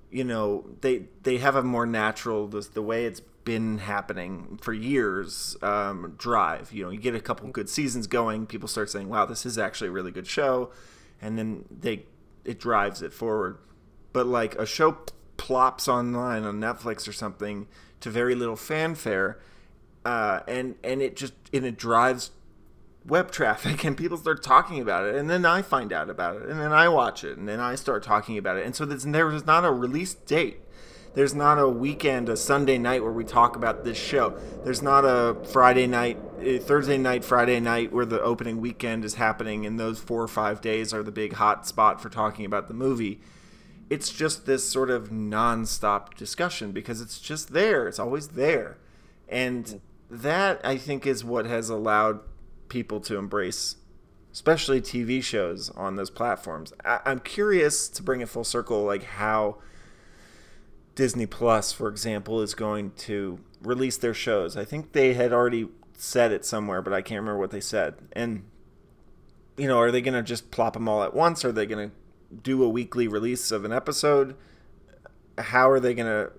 you 0.10 0.24
know, 0.24 0.66
they 0.82 1.06
they 1.24 1.38
have 1.38 1.56
a 1.56 1.64
more 1.64 1.86
natural 1.86 2.48
the, 2.48 2.62
the 2.62 2.82
way 2.82 3.06
it's 3.06 3.22
been 3.44 3.80
happening 3.80 4.60
for 4.62 4.74
years 4.74 5.58
um, 5.62 6.16
drive. 6.18 6.72
You 6.72 6.86
know, 6.86 6.90
you 6.92 7.00
get 7.00 7.16
a 7.16 7.20
couple 7.20 7.48
good 7.50 7.70
seasons 7.70 8.08
going, 8.08 8.46
people 8.46 8.68
start 8.68 8.90
saying, 8.90 9.10
"Wow, 9.10 9.26
this 9.26 9.46
is 9.46 9.58
actually 9.58 9.90
a 9.90 9.92
really 9.92 10.12
good 10.12 10.28
show," 10.28 10.72
and 11.22 11.38
then 11.38 11.66
they 11.70 12.06
it 12.46 12.60
drives 12.60 13.02
it 13.02 13.14
forward. 13.14 13.58
But 14.12 14.28
like 14.28 14.56
a 14.56 14.66
show 14.66 14.98
plops 15.38 15.88
online 15.88 16.44
on 16.44 16.60
Netflix 16.60 17.08
or 17.08 17.14
something 17.14 17.68
to 18.00 18.10
very 18.10 18.36
little 18.36 18.56
fanfare, 18.56 19.40
uh, 20.06 20.42
and 20.48 20.76
and 20.84 21.02
it 21.02 21.16
just 21.16 21.34
and 21.54 21.66
it 21.66 21.78
drives 21.78 22.32
web 23.06 23.32
traffic 23.32 23.84
and 23.84 23.98
people 23.98 24.18
start 24.18 24.42
talking 24.42 24.80
about 24.80 25.06
it 25.06 25.16
and 25.16 25.30
then 25.30 25.46
i 25.46 25.62
find 25.62 25.92
out 25.92 26.10
about 26.10 26.38
it 26.38 26.44
and 26.44 26.58
then 26.58 26.72
i 26.72 26.88
watch 26.88 27.24
it 27.24 27.38
and 27.38 27.50
then 27.50 27.60
i 27.60 27.76
start 27.76 28.02
talking 28.02 28.38
about 28.38 28.56
it 28.56 28.66
and 28.66 28.76
so 28.76 28.86
there's, 28.86 29.04
there's 29.04 29.46
not 29.46 29.66
a 29.66 29.72
release 29.72 30.14
date 30.14 30.62
there's 31.14 31.34
not 31.36 31.60
a 31.60 31.68
weekend 31.68 32.30
a 32.30 32.38
sunday 32.38 32.78
night 32.78 33.04
where 33.04 33.12
we 33.12 33.24
talk 33.24 33.56
about 33.56 33.84
this 33.84 33.98
show. 33.98 34.38
There's 34.64 34.82
not 34.82 35.06
a 35.06 35.38
friday 35.46 35.88
night 35.88 36.18
eh, 36.42 36.60
thursday 36.60 36.98
night 36.98 37.24
friday 37.24 37.60
night 37.60 37.92
where 37.92 38.06
the 38.06 38.22
opening 38.22 38.60
weekend 38.62 39.06
is 39.06 39.16
happening 39.16 39.66
and 39.66 39.80
those 39.80 40.00
four 40.00 40.22
or 40.22 40.28
five 40.28 40.62
days 40.62 40.94
are 40.94 41.04
the 41.04 41.12
big 41.12 41.34
hot 41.34 41.68
spot 41.68 42.02
for 42.02 42.10
talking 42.10 42.46
about 42.46 42.68
the 42.68 42.74
movie. 42.74 43.22
It's 43.90 44.10
just 44.10 44.46
this 44.46 44.68
sort 44.68 44.90
of 44.90 45.12
non-stop 45.12 46.16
discussion 46.16 46.72
because 46.72 47.00
it's 47.02 47.20
just 47.20 47.54
there. 47.54 47.88
It's 47.88 48.00
always 48.00 48.30
there. 48.30 48.78
And 49.30 49.82
that 50.14 50.62
i 50.64 50.78
think 50.78 51.08
is 51.08 51.24
what 51.24 51.46
has 51.48 51.70
allowed 51.70 52.20
people 52.70 53.00
to 53.00 53.18
embrace 53.18 53.78
especially 54.32 54.80
tv 54.80 55.24
shows 55.24 55.70
on 55.72 55.96
those 55.96 56.12
platforms. 56.12 56.72
I- 56.86 57.00
i'm 57.06 57.20
curious 57.20 57.88
to 57.90 58.04
bring 58.04 58.22
it 58.22 58.30
full 58.30 58.44
circle 58.44 58.84
like 58.84 59.04
how 59.04 59.58
disney 60.96 61.26
plus 61.26 61.72
for 61.72 61.90
example 61.90 62.42
is 62.42 62.54
going 62.54 62.92
to 62.92 63.40
release 63.62 63.98
their 63.98 64.14
shows. 64.14 64.58
I 64.58 64.66
think 64.66 64.92
they 64.92 65.14
had 65.14 65.32
already 65.32 65.68
said 65.96 66.32
it 66.32 66.46
somewhere 66.46 66.82
but 66.82 66.94
i 66.94 67.02
can't 67.02 67.22
remember 67.22 67.40
what 67.40 67.52
they 67.52 67.62
said. 67.62 67.96
And 68.14 68.44
you 69.58 69.68
know 69.68 69.80
are 69.80 69.92
they 69.92 70.02
going 70.02 70.14
to 70.14 70.24
just 70.24 70.52
plop 70.52 70.74
them 70.74 70.88
all 70.88 71.04
at 71.04 71.14
once? 71.14 71.44
Are 71.46 71.52
they 71.52 71.66
going 71.66 71.90
to 71.90 71.96
do 72.42 72.64
a 72.64 72.70
weekly 72.70 73.08
release 73.08 73.52
of 73.52 73.66
an 73.66 73.72
episode? 73.72 74.36
How 75.38 75.70
are 75.70 75.80
they 75.80 75.94
going 75.94 76.08
to 76.08 76.32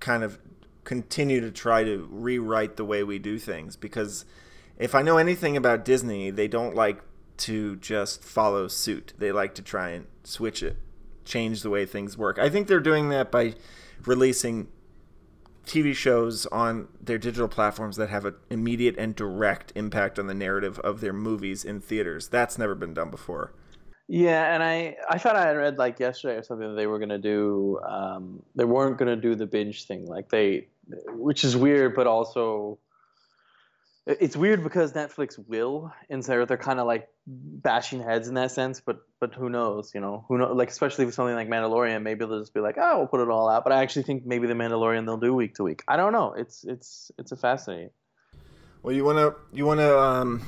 kind 0.00 0.22
of 0.22 0.38
continue 0.84 1.40
to 1.40 1.50
try 1.50 1.82
to 1.84 2.08
rewrite 2.10 2.76
the 2.76 2.84
way 2.84 3.02
we 3.02 3.18
do 3.18 3.38
things? 3.38 3.76
Because 3.76 4.24
if 4.78 4.94
I 4.94 5.02
know 5.02 5.18
anything 5.18 5.56
about 5.56 5.84
Disney, 5.84 6.30
they 6.30 6.48
don't 6.48 6.74
like 6.74 7.00
to 7.36 7.76
just 7.76 8.22
follow 8.22 8.68
suit. 8.68 9.12
They 9.18 9.32
like 9.32 9.54
to 9.56 9.62
try 9.62 9.90
and 9.90 10.06
switch 10.24 10.62
it, 10.62 10.76
change 11.24 11.62
the 11.62 11.70
way 11.70 11.86
things 11.86 12.16
work. 12.16 12.38
I 12.38 12.48
think 12.48 12.68
they're 12.68 12.80
doing 12.80 13.08
that 13.10 13.30
by 13.30 13.54
releasing 14.06 14.68
TV 15.66 15.94
shows 15.94 16.46
on 16.46 16.88
their 17.00 17.18
digital 17.18 17.48
platforms 17.48 17.96
that 17.96 18.10
have 18.10 18.24
an 18.24 18.34
immediate 18.50 18.96
and 18.98 19.14
direct 19.16 19.72
impact 19.74 20.18
on 20.18 20.26
the 20.26 20.34
narrative 20.34 20.78
of 20.80 21.00
their 21.00 21.12
movies 21.12 21.64
in 21.64 21.80
theaters. 21.80 22.28
That's 22.28 22.58
never 22.58 22.74
been 22.74 22.94
done 22.94 23.10
before. 23.10 23.52
Yeah, 24.06 24.54
and 24.54 24.62
I 24.62 24.96
I 25.08 25.16
thought 25.18 25.36
I 25.36 25.46
had 25.46 25.56
read 25.56 25.78
like 25.78 25.98
yesterday 25.98 26.36
or 26.36 26.42
something 26.42 26.68
that 26.68 26.74
they 26.74 26.86
were 26.86 26.98
gonna 26.98 27.18
do 27.18 27.80
um, 27.88 28.42
they 28.54 28.64
weren't 28.64 28.98
gonna 28.98 29.16
do 29.16 29.34
the 29.34 29.46
binge 29.46 29.86
thing 29.86 30.06
like 30.06 30.28
they 30.28 30.68
which 31.14 31.42
is 31.42 31.56
weird 31.56 31.94
but 31.96 32.06
also 32.06 32.78
it's 34.06 34.36
weird 34.36 34.62
because 34.62 34.92
Netflix 34.92 35.38
will 35.48 35.92
and 36.10 36.24
so 36.24 36.44
they're 36.44 36.56
kind 36.56 36.78
of 36.78 36.86
like 36.86 37.08
bashing 37.26 38.02
heads 38.02 38.28
in 38.28 38.34
that 38.34 38.50
sense 38.50 38.80
but 38.80 38.98
but 39.18 39.34
who 39.34 39.48
knows 39.48 39.92
you 39.94 40.00
know? 40.00 40.24
Who 40.28 40.38
know 40.38 40.52
like 40.52 40.68
especially 40.68 41.06
with 41.06 41.14
something 41.14 41.34
like 41.34 41.48
Mandalorian 41.48 42.02
maybe 42.02 42.24
they'll 42.24 42.40
just 42.40 42.52
be 42.52 42.60
like 42.60 42.76
oh 42.78 42.98
we'll 42.98 43.06
put 43.06 43.20
it 43.20 43.28
all 43.28 43.48
out. 43.48 43.64
But 43.64 43.72
I 43.72 43.82
actually 43.82 44.02
think 44.02 44.26
maybe 44.26 44.46
the 44.46 44.54
Mandalorian 44.54 45.06
they'll 45.06 45.16
do 45.16 45.34
week 45.34 45.54
to 45.54 45.62
week. 45.62 45.82
I 45.88 45.96
don't 45.96 46.12
know. 46.12 46.34
It's 46.34 46.64
it's 46.64 47.10
it's 47.18 47.32
a 47.32 47.36
fascinating. 47.36 47.90
Well, 48.84 48.94
you 48.94 49.02
wanna 49.02 49.34
you 49.50 49.64
wanna 49.64 49.96
um, 49.96 50.42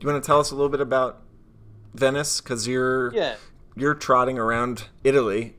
you 0.00 0.06
wanna 0.06 0.22
tell 0.22 0.40
us 0.40 0.50
a 0.50 0.54
little 0.54 0.70
bit 0.70 0.80
about 0.80 1.22
Venice? 1.92 2.40
Because 2.40 2.66
you're 2.66 3.12
yeah. 3.12 3.36
you're 3.76 3.94
trotting 3.94 4.38
around 4.38 4.84
Italy, 5.04 5.56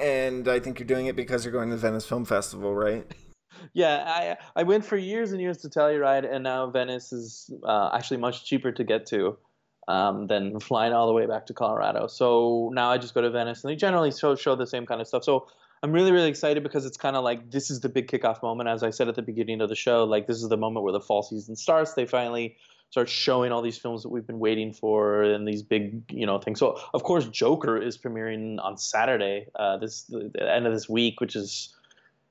and 0.00 0.48
I 0.48 0.58
think 0.58 0.80
you're 0.80 0.88
doing 0.88 1.06
it 1.06 1.14
because 1.14 1.44
you're 1.44 1.52
going 1.52 1.70
to 1.70 1.76
the 1.76 1.80
Venice 1.80 2.04
Film 2.04 2.24
Festival, 2.24 2.74
right? 2.74 3.06
Yeah, 3.74 4.04
I 4.06 4.36
I 4.60 4.64
went 4.64 4.84
for 4.84 4.96
years 4.96 5.32
and 5.32 5.40
years 5.40 5.58
to 5.58 5.68
Telluride, 5.68 6.30
and 6.30 6.44
now 6.44 6.68
Venice 6.70 7.12
is 7.12 7.50
uh, 7.64 7.90
actually 7.94 8.18
much 8.18 8.44
cheaper 8.44 8.70
to 8.72 8.84
get 8.84 9.06
to 9.06 9.38
um, 9.88 10.26
than 10.26 10.60
flying 10.60 10.92
all 10.92 11.06
the 11.06 11.12
way 11.12 11.26
back 11.26 11.46
to 11.46 11.54
Colorado. 11.54 12.06
So 12.06 12.70
now 12.74 12.90
I 12.90 12.98
just 12.98 13.14
go 13.14 13.22
to 13.22 13.30
Venice, 13.30 13.64
and 13.64 13.70
they 13.70 13.76
generally 13.76 14.12
show 14.12 14.34
show 14.36 14.56
the 14.56 14.66
same 14.66 14.84
kind 14.84 15.00
of 15.00 15.06
stuff. 15.06 15.24
So 15.24 15.48
I'm 15.82 15.92
really 15.92 16.12
really 16.12 16.28
excited 16.28 16.62
because 16.62 16.84
it's 16.84 16.98
kind 16.98 17.16
of 17.16 17.24
like 17.24 17.50
this 17.50 17.70
is 17.70 17.80
the 17.80 17.88
big 17.88 18.08
kickoff 18.08 18.42
moment, 18.42 18.68
as 18.68 18.82
I 18.82 18.90
said 18.90 19.08
at 19.08 19.14
the 19.14 19.22
beginning 19.22 19.60
of 19.62 19.68
the 19.68 19.74
show. 19.74 20.04
Like 20.04 20.26
this 20.26 20.42
is 20.42 20.48
the 20.48 20.58
moment 20.58 20.84
where 20.84 20.92
the 20.92 21.00
fall 21.00 21.22
season 21.22 21.56
starts. 21.56 21.94
They 21.94 22.06
finally 22.06 22.56
start 22.90 23.08
showing 23.08 23.52
all 23.52 23.62
these 23.62 23.78
films 23.78 24.02
that 24.02 24.10
we've 24.10 24.26
been 24.26 24.38
waiting 24.38 24.70
for 24.70 25.22
and 25.22 25.48
these 25.48 25.62
big 25.62 26.04
you 26.10 26.26
know 26.26 26.38
things. 26.38 26.60
So 26.60 26.78
of 26.92 27.04
course 27.04 27.26
Joker 27.26 27.78
is 27.78 27.96
premiering 27.96 28.62
on 28.62 28.76
Saturday, 28.76 29.46
uh, 29.58 29.78
this 29.78 30.02
the, 30.04 30.30
end 30.38 30.66
of 30.66 30.74
this 30.74 30.90
week, 30.90 31.18
which 31.18 31.34
is 31.34 31.74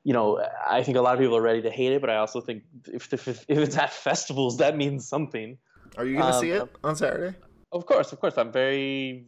you 0.04 0.14
know, 0.14 0.44
I 0.68 0.84
think 0.84 0.98
a 0.98 1.02
lot 1.02 1.14
of 1.14 1.20
people 1.20 1.38
are 1.38 1.42
ready 1.42 1.62
to 1.62 1.70
hate 1.70 1.92
it, 1.94 2.02
but 2.02 2.10
I 2.10 2.18
also 2.18 2.42
think 2.42 2.64
if 2.86 3.12
if, 3.14 3.28
if 3.28 3.46
it's 3.50 3.78
at 3.78 3.94
festivals, 4.08 4.58
that 4.58 4.76
means 4.76 5.08
something. 5.08 5.58
Are 5.98 6.06
you 6.06 6.18
going 6.18 6.28
to 6.28 6.34
Um, 6.34 6.42
see 6.42 6.52
it 6.52 6.70
on 6.84 6.96
Saturday? 6.96 7.38
Of 7.72 7.86
course, 7.86 8.12
of 8.12 8.20
course, 8.20 8.38
I'm 8.38 8.52
very, 8.52 9.26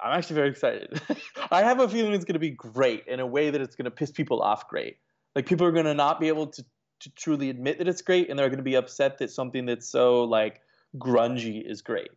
I'm 0.00 0.16
actually 0.16 0.34
very 0.34 0.48
excited. 0.50 1.00
I 1.50 1.62
have 1.62 1.80
a 1.80 1.88
feeling 1.88 2.12
it's 2.12 2.24
going 2.24 2.34
to 2.34 2.40
be 2.40 2.50
great 2.50 3.04
in 3.06 3.20
a 3.20 3.26
way 3.26 3.50
that 3.50 3.60
it's 3.60 3.76
going 3.76 3.84
to 3.84 3.90
piss 3.90 4.10
people 4.10 4.40
off. 4.42 4.68
Great, 4.68 4.96
like 5.34 5.46
people 5.46 5.66
are 5.66 5.72
going 5.72 5.86
to 5.86 5.94
not 5.94 6.20
be 6.20 6.28
able 6.28 6.46
to 6.48 6.64
to 7.00 7.10
truly 7.14 7.50
admit 7.50 7.78
that 7.78 7.86
it's 7.86 8.02
great, 8.02 8.28
and 8.30 8.38
they're 8.38 8.48
going 8.48 8.58
to 8.58 8.64
be 8.64 8.74
upset 8.74 9.18
that 9.18 9.30
something 9.30 9.66
that's 9.66 9.88
so 9.88 10.24
like 10.24 10.60
grungy 10.96 11.62
is 11.64 11.82
great. 11.82 12.10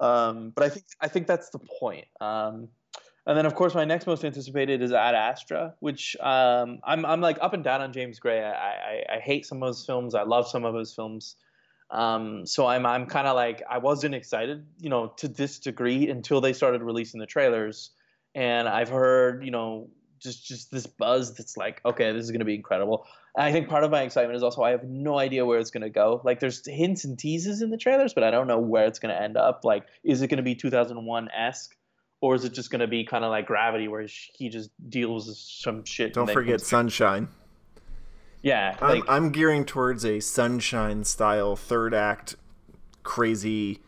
Um, 0.00 0.52
but 0.54 0.64
I 0.64 0.68
think 0.68 0.86
I 1.00 1.08
think 1.08 1.26
that's 1.26 1.50
the 1.50 1.58
point. 1.58 2.06
Um, 2.20 2.68
and 3.26 3.38
then, 3.38 3.46
of 3.46 3.54
course, 3.54 3.74
my 3.74 3.84
next 3.84 4.06
most 4.06 4.24
anticipated 4.24 4.82
is 4.82 4.92
Ad 4.92 5.14
Astra, 5.14 5.74
which 5.78 6.16
um, 6.20 6.80
I'm 6.84 7.06
I'm 7.06 7.20
like 7.20 7.38
up 7.40 7.54
and 7.54 7.62
down 7.62 7.80
on 7.80 7.92
James 7.92 8.18
Gray. 8.18 8.42
I, 8.42 8.50
I 8.50 9.04
I 9.16 9.18
hate 9.20 9.46
some 9.46 9.62
of 9.62 9.68
his 9.68 9.86
films. 9.86 10.14
I 10.14 10.22
love 10.22 10.48
some 10.48 10.64
of 10.64 10.74
his 10.74 10.92
films. 10.92 11.36
Um, 11.90 12.46
so 12.46 12.66
I'm 12.66 12.84
I'm 12.84 13.06
kind 13.06 13.28
of 13.28 13.36
like 13.36 13.62
I 13.70 13.78
wasn't 13.78 14.16
excited, 14.16 14.66
you 14.80 14.90
know, 14.90 15.08
to 15.18 15.28
this 15.28 15.60
degree 15.60 16.08
until 16.08 16.40
they 16.40 16.52
started 16.52 16.82
releasing 16.82 17.20
the 17.20 17.26
trailers, 17.26 17.90
and 18.34 18.66
I've 18.66 18.88
heard, 18.88 19.44
you 19.44 19.52
know, 19.52 19.90
just 20.18 20.44
just 20.44 20.72
this 20.72 20.86
buzz 20.86 21.36
that's 21.36 21.56
like, 21.56 21.80
okay, 21.84 22.10
this 22.12 22.24
is 22.24 22.32
gonna 22.32 22.44
be 22.44 22.56
incredible. 22.56 23.06
And 23.36 23.46
I 23.46 23.52
think 23.52 23.68
part 23.68 23.84
of 23.84 23.92
my 23.92 24.02
excitement 24.02 24.36
is 24.36 24.42
also 24.42 24.62
I 24.62 24.70
have 24.70 24.84
no 24.84 25.18
idea 25.18 25.46
where 25.46 25.60
it's 25.60 25.70
gonna 25.70 25.90
go. 25.90 26.20
Like 26.24 26.40
there's 26.40 26.66
hints 26.66 27.04
and 27.04 27.16
teases 27.16 27.62
in 27.62 27.70
the 27.70 27.76
trailers, 27.76 28.14
but 28.14 28.24
I 28.24 28.32
don't 28.32 28.48
know 28.48 28.58
where 28.58 28.86
it's 28.86 28.98
gonna 28.98 29.14
end 29.14 29.36
up. 29.36 29.60
Like, 29.64 29.84
is 30.02 30.22
it 30.22 30.28
gonna 30.28 30.42
be 30.42 30.56
2001 30.56 31.28
esque? 31.30 31.76
Or 32.22 32.36
is 32.36 32.44
it 32.44 32.54
just 32.54 32.70
going 32.70 32.80
to 32.80 32.86
be 32.86 33.04
kind 33.04 33.24
of 33.24 33.30
like 33.30 33.46
Gravity, 33.46 33.88
where 33.88 34.06
he 34.06 34.48
just 34.48 34.70
deals 34.88 35.26
with 35.26 35.36
some 35.36 35.84
shit? 35.84 36.14
Don't 36.14 36.30
forget 36.30 36.60
Sunshine. 36.60 37.28
Yeah, 38.42 38.76
I'm, 38.80 39.00
like 39.00 39.04
I'm 39.08 39.30
gearing 39.30 39.64
towards 39.64 40.04
a 40.04 40.20
Sunshine 40.20 41.02
style 41.02 41.56
third 41.56 41.92
act, 41.92 42.36
crazy, 43.02 43.80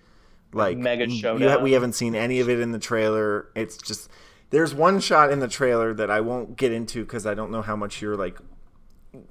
like 0.53 0.77
Mega 0.77 1.09
showdown. 1.09 1.63
we 1.63 1.73
haven't 1.73 1.95
seen 1.95 2.17
any 2.17 2.41
of 2.41 2.49
it 2.49 2.59
in 2.59 2.73
the 2.73 2.79
trailer. 2.81 3.49
It's 3.55 3.77
just 3.77 4.11
there's 4.51 4.75
one 4.75 4.99
shot 4.99 5.31
in 5.31 5.39
the 5.39 5.49
trailer 5.49 5.95
that 5.95 6.11
I 6.11 6.21
won't 6.21 6.57
get 6.57 6.73
into 6.73 7.05
because 7.05 7.27
I 7.27 7.35
don't 7.35 7.53
know 7.53 7.63
how 7.63 7.77
much 7.77 8.03
you're 8.03 8.17
like 8.17 8.39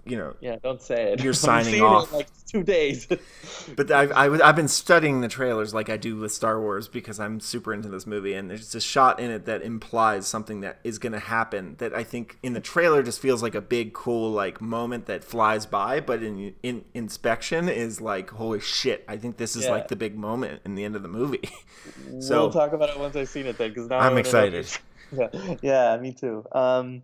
you 0.06 0.18
know. 0.18 0.36
Yeah, 0.42 0.58
don't 0.62 0.82
say 0.82 1.14
it. 1.14 1.24
You're 1.24 1.34
signing 1.34 1.82
off. 1.82 2.12
like 2.12 2.28
two 2.48 2.64
days. 2.64 3.08
but 3.76 3.92
I've, 3.92 4.12
I've 4.12 4.42
I've 4.42 4.56
been 4.56 4.68
studying 4.68 5.22
the 5.22 5.28
trailers 5.28 5.74
like 5.74 5.90
I 5.90 5.98
do 5.98 6.18
with 6.18 6.32
Star 6.32 6.60
Wars 6.60 6.88
because 6.88 7.20
I'm 7.20 7.40
super 7.40 7.74
into 7.74 7.90
this 7.90 8.06
movie, 8.06 8.34
and 8.34 8.50
there's 8.50 8.76
a 8.76 8.82
shot 8.82 9.20
in 9.20 9.32
it 9.32 9.46
that 9.46 9.62
implies 9.62 10.28
something 10.28 10.62
that 10.62 10.80
is 10.84 11.00
going 11.00 11.14
to 11.14 11.20
happen 11.20 11.76
that 11.80 11.94
I 11.94 12.04
think 12.04 12.38
in 12.44 12.54
the 12.54 12.62
trailer 12.62 13.04
just 13.04 13.20
feels 13.20 13.42
like 13.42 13.56
a 13.56 13.62
big 13.62 13.94
cool 13.94 14.32
like 14.32 14.62
moment 14.62 15.06
that 15.08 15.24
flies 15.24 15.66
by, 15.66 16.00
but 16.00 16.24
in 16.24 16.56
in 16.64 16.86
inspection 16.94 17.70
is 17.70 18.02
like 18.02 18.30
holy 18.32 18.60
shit! 18.60 19.04
I 19.08 19.18
think 19.18 19.38
this 19.38 19.56
is 19.56 19.66
yeah. 19.66 19.72
like 19.72 19.88
the 19.88 19.96
big 19.96 20.18
moment 20.18 20.62
in 20.66 20.76
the 20.76 20.84
end 20.84 20.96
of 20.96 21.04
the 21.04 21.10
movie. 21.10 21.50
so 22.20 22.42
we'll 22.42 22.52
talk 22.52 22.74
about 22.74 22.90
it 22.90 23.00
once 23.00 23.16
I've 23.16 23.30
seen 23.30 23.46
it 23.46 23.58
then, 23.58 23.70
because 23.70 23.90
now 23.90 24.00
I'm 24.00 24.18
excited. 24.18 24.68
Yeah, 25.12 25.56
yeah, 25.62 25.98
me 25.98 26.12
too. 26.12 26.44
Um, 26.52 27.04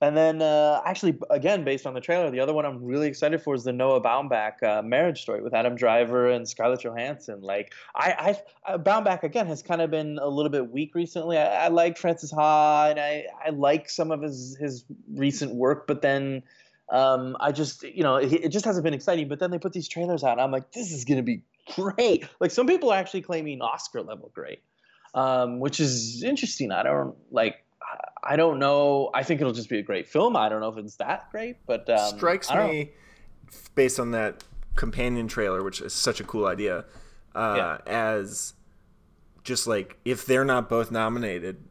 and 0.00 0.16
then, 0.16 0.42
uh, 0.42 0.82
actually, 0.84 1.18
again, 1.30 1.64
based 1.64 1.86
on 1.86 1.94
the 1.94 2.00
trailer, 2.00 2.30
the 2.30 2.40
other 2.40 2.52
one 2.52 2.66
I'm 2.66 2.84
really 2.84 3.06
excited 3.06 3.40
for 3.40 3.54
is 3.54 3.64
the 3.64 3.72
Noah 3.72 4.00
Baumbach 4.00 4.62
uh, 4.62 4.82
marriage 4.82 5.22
story 5.22 5.40
with 5.40 5.54
Adam 5.54 5.76
Driver 5.76 6.28
and 6.28 6.48
Scarlett 6.48 6.82
Johansson. 6.82 7.40
Like, 7.40 7.72
I, 7.94 8.36
I, 8.66 8.72
uh, 8.72 8.78
Baumbach 8.78 9.22
again 9.22 9.46
has 9.46 9.62
kind 9.62 9.80
of 9.80 9.90
been 9.90 10.18
a 10.20 10.28
little 10.28 10.50
bit 10.50 10.70
weak 10.70 10.94
recently. 10.94 11.38
I, 11.38 11.66
I 11.66 11.68
like 11.68 11.96
Frances 11.96 12.30
Ha, 12.32 12.88
and 12.90 13.00
I, 13.00 13.26
I 13.44 13.50
like 13.50 13.88
some 13.88 14.10
of 14.10 14.20
his 14.20 14.56
his 14.60 14.84
recent 15.14 15.54
work, 15.54 15.86
but 15.86 16.02
then, 16.02 16.42
um, 16.90 17.36
I 17.40 17.52
just, 17.52 17.82
you 17.84 18.02
know, 18.02 18.16
it, 18.16 18.32
it 18.32 18.48
just 18.48 18.64
hasn't 18.64 18.84
been 18.84 18.94
exciting. 18.94 19.28
But 19.28 19.38
then 19.38 19.50
they 19.50 19.58
put 19.58 19.72
these 19.72 19.88
trailers 19.88 20.22
out, 20.22 20.32
and 20.32 20.40
I'm 20.40 20.50
like, 20.50 20.72
this 20.72 20.92
is 20.92 21.04
gonna 21.04 21.22
be 21.22 21.40
great. 21.76 22.28
Like, 22.40 22.50
some 22.50 22.66
people 22.66 22.90
are 22.90 22.98
actually 22.98 23.22
claiming 23.22 23.62
Oscar 23.62 24.02
level 24.02 24.30
great, 24.34 24.60
um, 25.14 25.60
which 25.60 25.80
is 25.80 26.22
interesting. 26.22 26.72
I 26.72 26.82
don't 26.82 27.16
like 27.30 27.63
I 28.22 28.36
don't 28.36 28.58
know. 28.58 29.10
I 29.14 29.22
think 29.22 29.40
it'll 29.40 29.52
just 29.52 29.68
be 29.68 29.78
a 29.78 29.82
great 29.82 30.08
film. 30.08 30.36
I 30.36 30.48
don't 30.48 30.60
know 30.60 30.68
if 30.68 30.78
it's 30.78 30.96
that 30.96 31.30
great, 31.30 31.56
but 31.66 31.88
um, 31.90 32.16
strikes 32.16 32.50
me 32.52 32.92
based 33.74 34.00
on 34.00 34.12
that 34.12 34.44
companion 34.76 35.28
trailer, 35.28 35.62
which 35.62 35.80
is 35.80 35.92
such 35.92 36.20
a 36.20 36.24
cool 36.24 36.46
idea, 36.46 36.84
uh, 37.34 37.78
yeah. 37.86 37.92
as 37.92 38.54
just 39.42 39.66
like 39.66 39.98
if 40.04 40.26
they're 40.26 40.44
not 40.44 40.68
both 40.68 40.90
nominated, 40.90 41.62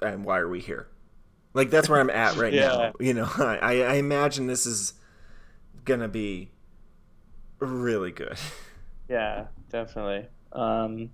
and 0.00 0.24
why 0.24 0.38
are 0.38 0.48
we 0.48 0.60
here? 0.60 0.88
Like 1.54 1.70
that's 1.70 1.88
where 1.88 2.00
I'm 2.00 2.10
at 2.10 2.36
right 2.38 2.52
yeah. 2.52 2.68
now. 2.68 2.92
You 2.98 3.14
know, 3.14 3.28
I, 3.38 3.82
I 3.82 3.94
imagine 3.94 4.46
this 4.46 4.66
is 4.66 4.94
gonna 5.84 6.08
be 6.08 6.50
really 7.58 8.10
good. 8.10 8.38
Yeah, 9.08 9.46
definitely. 9.70 10.28
Um, 10.52 11.10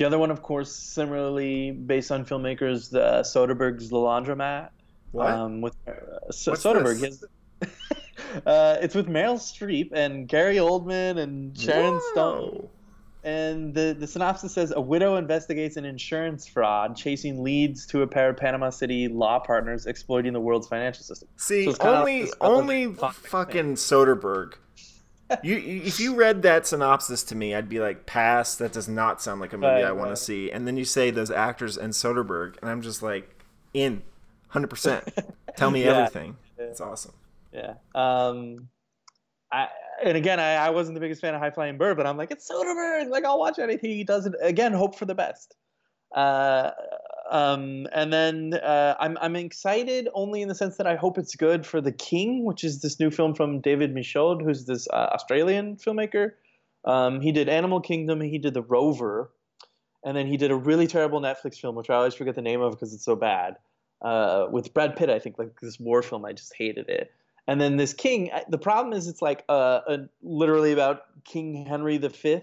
the 0.00 0.06
other 0.06 0.18
one, 0.18 0.30
of 0.30 0.40
course, 0.40 0.74
similarly 0.74 1.72
based 1.72 2.10
on 2.10 2.24
filmmakers, 2.24 2.88
the 2.88 3.20
Soderbergh's 3.20 3.90
The 3.90 3.96
Laundromat. 3.96 4.70
What? 5.12 5.30
Um, 5.30 5.60
with 5.60 5.76
uh, 5.86 6.30
so- 6.30 6.54
Soderbergh. 6.54 7.04
Has, 7.04 7.22
uh, 8.46 8.78
it's 8.80 8.94
with 8.94 9.08
Meryl 9.08 9.36
Streep 9.36 9.92
and 9.92 10.26
Gary 10.26 10.56
Oldman 10.56 11.18
and 11.18 11.56
Sharon 11.56 11.92
Whoa. 11.92 12.12
Stone. 12.12 12.68
And 13.24 13.74
the, 13.74 13.94
the 13.98 14.06
synopsis 14.06 14.54
says 14.54 14.72
a 14.74 14.80
widow 14.80 15.16
investigates 15.16 15.76
an 15.76 15.84
insurance 15.84 16.46
fraud, 16.46 16.96
chasing 16.96 17.42
leads 17.42 17.84
to 17.88 18.00
a 18.00 18.06
pair 18.06 18.30
of 18.30 18.38
Panama 18.38 18.70
City 18.70 19.06
law 19.06 19.38
partners 19.38 19.84
exploiting 19.84 20.32
the 20.32 20.40
world's 20.40 20.68
financial 20.68 21.04
system. 21.04 21.28
See, 21.36 21.70
so 21.70 21.76
only 21.82 22.30
only 22.40 22.94
fucking 22.94 23.74
Soderbergh 23.74 24.54
you, 25.42 25.56
if 25.56 26.00
you 26.00 26.14
read 26.14 26.42
that 26.42 26.66
synopsis 26.66 27.22
to 27.24 27.34
me, 27.34 27.54
I'd 27.54 27.68
be 27.68 27.80
like, 27.80 28.06
pass. 28.06 28.56
That 28.56 28.72
does 28.72 28.88
not 28.88 29.20
sound 29.22 29.40
like 29.40 29.52
a 29.52 29.56
movie 29.56 29.72
right, 29.72 29.84
I 29.84 29.92
want 29.92 30.08
right. 30.08 30.16
to 30.16 30.22
see. 30.22 30.50
And 30.50 30.66
then 30.66 30.76
you 30.76 30.84
say 30.84 31.10
those 31.10 31.30
actors 31.30 31.76
and 31.76 31.92
Soderbergh, 31.92 32.56
and 32.60 32.70
I'm 32.70 32.82
just 32.82 33.02
like, 33.02 33.44
in, 33.74 34.02
hundred 34.48 34.70
percent. 34.70 35.08
Tell 35.56 35.70
me 35.70 35.84
yeah. 35.84 35.92
everything. 35.92 36.36
It's 36.58 36.80
awesome. 36.80 37.12
Yeah. 37.52 37.74
Um, 37.94 38.68
I 39.52 39.68
and 40.02 40.16
again, 40.16 40.40
I, 40.40 40.54
I 40.54 40.70
wasn't 40.70 40.94
the 40.94 41.00
biggest 41.00 41.20
fan 41.20 41.34
of 41.34 41.40
High 41.40 41.50
Flying 41.50 41.76
Bird, 41.76 41.96
but 41.96 42.06
I'm 42.06 42.16
like, 42.16 42.30
it's 42.30 42.50
Soderbergh. 42.50 43.08
Like, 43.08 43.24
I'll 43.24 43.38
watch 43.38 43.58
anything 43.58 43.90
he 43.90 44.04
does. 44.04 44.26
It 44.26 44.34
again. 44.40 44.72
Hope 44.72 44.96
for 44.96 45.04
the 45.04 45.14
best. 45.14 45.56
Uh, 46.14 46.70
um, 47.30 47.86
and 47.92 48.12
then 48.12 48.54
uh, 48.54 48.96
I'm 48.98 49.16
I'm 49.20 49.36
excited 49.36 50.08
only 50.14 50.42
in 50.42 50.48
the 50.48 50.54
sense 50.54 50.76
that 50.78 50.86
I 50.88 50.96
hope 50.96 51.16
it's 51.16 51.36
good 51.36 51.64
for 51.64 51.80
The 51.80 51.92
King, 51.92 52.44
which 52.44 52.64
is 52.64 52.82
this 52.82 52.98
new 52.98 53.10
film 53.10 53.34
from 53.34 53.60
David 53.60 53.94
Michôd, 53.94 54.42
who's 54.42 54.66
this 54.66 54.88
uh, 54.92 55.10
Australian 55.12 55.76
filmmaker. 55.76 56.32
Um, 56.84 57.20
he 57.20 57.30
did 57.30 57.48
Animal 57.48 57.80
Kingdom, 57.80 58.20
he 58.20 58.38
did 58.38 58.54
The 58.54 58.62
Rover, 58.62 59.30
and 60.04 60.16
then 60.16 60.26
he 60.26 60.36
did 60.36 60.50
a 60.50 60.56
really 60.56 60.88
terrible 60.88 61.20
Netflix 61.20 61.60
film, 61.60 61.76
which 61.76 61.88
I 61.88 61.94
always 61.94 62.14
forget 62.14 62.34
the 62.34 62.42
name 62.42 62.60
of 62.62 62.72
because 62.72 62.92
it's 62.92 63.04
so 63.04 63.14
bad, 63.14 63.56
uh, 64.02 64.46
with 64.50 64.74
Brad 64.74 64.96
Pitt. 64.96 65.08
I 65.08 65.20
think 65.20 65.38
like 65.38 65.60
this 65.60 65.78
war 65.78 66.02
film. 66.02 66.24
I 66.24 66.32
just 66.32 66.52
hated 66.56 66.88
it. 66.88 67.12
And 67.46 67.60
then 67.60 67.76
this 67.76 67.94
King. 67.94 68.30
The 68.48 68.58
problem 68.58 68.92
is 68.92 69.06
it's 69.06 69.22
like 69.22 69.44
uh, 69.48 69.80
a, 69.86 69.98
literally 70.22 70.72
about 70.72 71.02
King 71.24 71.64
Henry 71.64 71.98
V, 71.98 72.40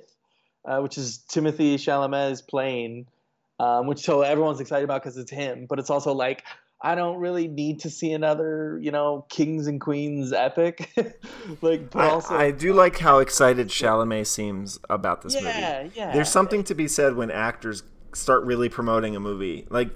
uh, 0.63 0.79
which 0.79 0.97
is 0.97 1.25
Timothée 1.29 1.75
Chalamet's 1.75 2.41
playing 2.41 3.07
um, 3.59 3.87
which 3.87 3.99
so 3.99 4.21
everyone's 4.21 4.59
excited 4.59 4.83
about 4.83 5.03
because 5.03 5.17
it's 5.17 5.31
him. 5.31 5.65
But 5.67 5.79
it's 5.79 5.89
also 5.89 6.13
like 6.13 6.43
I 6.81 6.93
don't 6.93 7.17
really 7.17 7.47
need 7.47 7.79
to 7.81 7.89
see 7.89 8.11
another, 8.11 8.77
you 8.81 8.91
know, 8.91 9.25
kings 9.29 9.65
and 9.65 9.81
queens 9.81 10.31
epic. 10.31 10.91
like, 11.61 11.89
but 11.89 12.03
I, 12.03 12.09
also, 12.09 12.35
I 12.35 12.51
do 12.51 12.73
like 12.73 12.99
how 12.99 13.17
excited 13.17 13.69
Chalamet 13.69 14.27
seems 14.27 14.79
about 14.89 15.23
this 15.23 15.33
yeah, 15.33 15.41
movie. 15.41 15.59
Yeah, 15.59 15.87
yeah. 15.95 16.13
There's 16.13 16.29
something 16.29 16.63
to 16.65 16.75
be 16.75 16.87
said 16.87 17.15
when 17.15 17.31
actors 17.31 17.81
start 18.13 18.43
really 18.43 18.69
promoting 18.69 19.15
a 19.15 19.19
movie. 19.19 19.65
Like, 19.69 19.89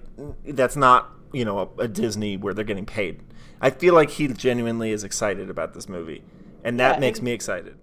that's 0.44 0.76
not, 0.76 1.12
you 1.32 1.46
know, 1.46 1.60
a, 1.60 1.84
a 1.84 1.88
Disney 1.88 2.36
where 2.36 2.54
they're 2.54 2.66
getting 2.66 2.88
paid. 2.88 3.22
I 3.62 3.70
feel 3.70 3.94
like 3.94 4.10
he 4.10 4.28
genuinely 4.30 4.90
is 4.90 5.04
excited 5.04 5.52
about 5.52 5.76
this 5.76 5.88
movie, 5.88 6.24
and 6.64 6.80
that 6.80 6.96
yeah, 6.96 7.00
makes 7.00 7.22
me 7.22 7.32
excited. 7.32 7.78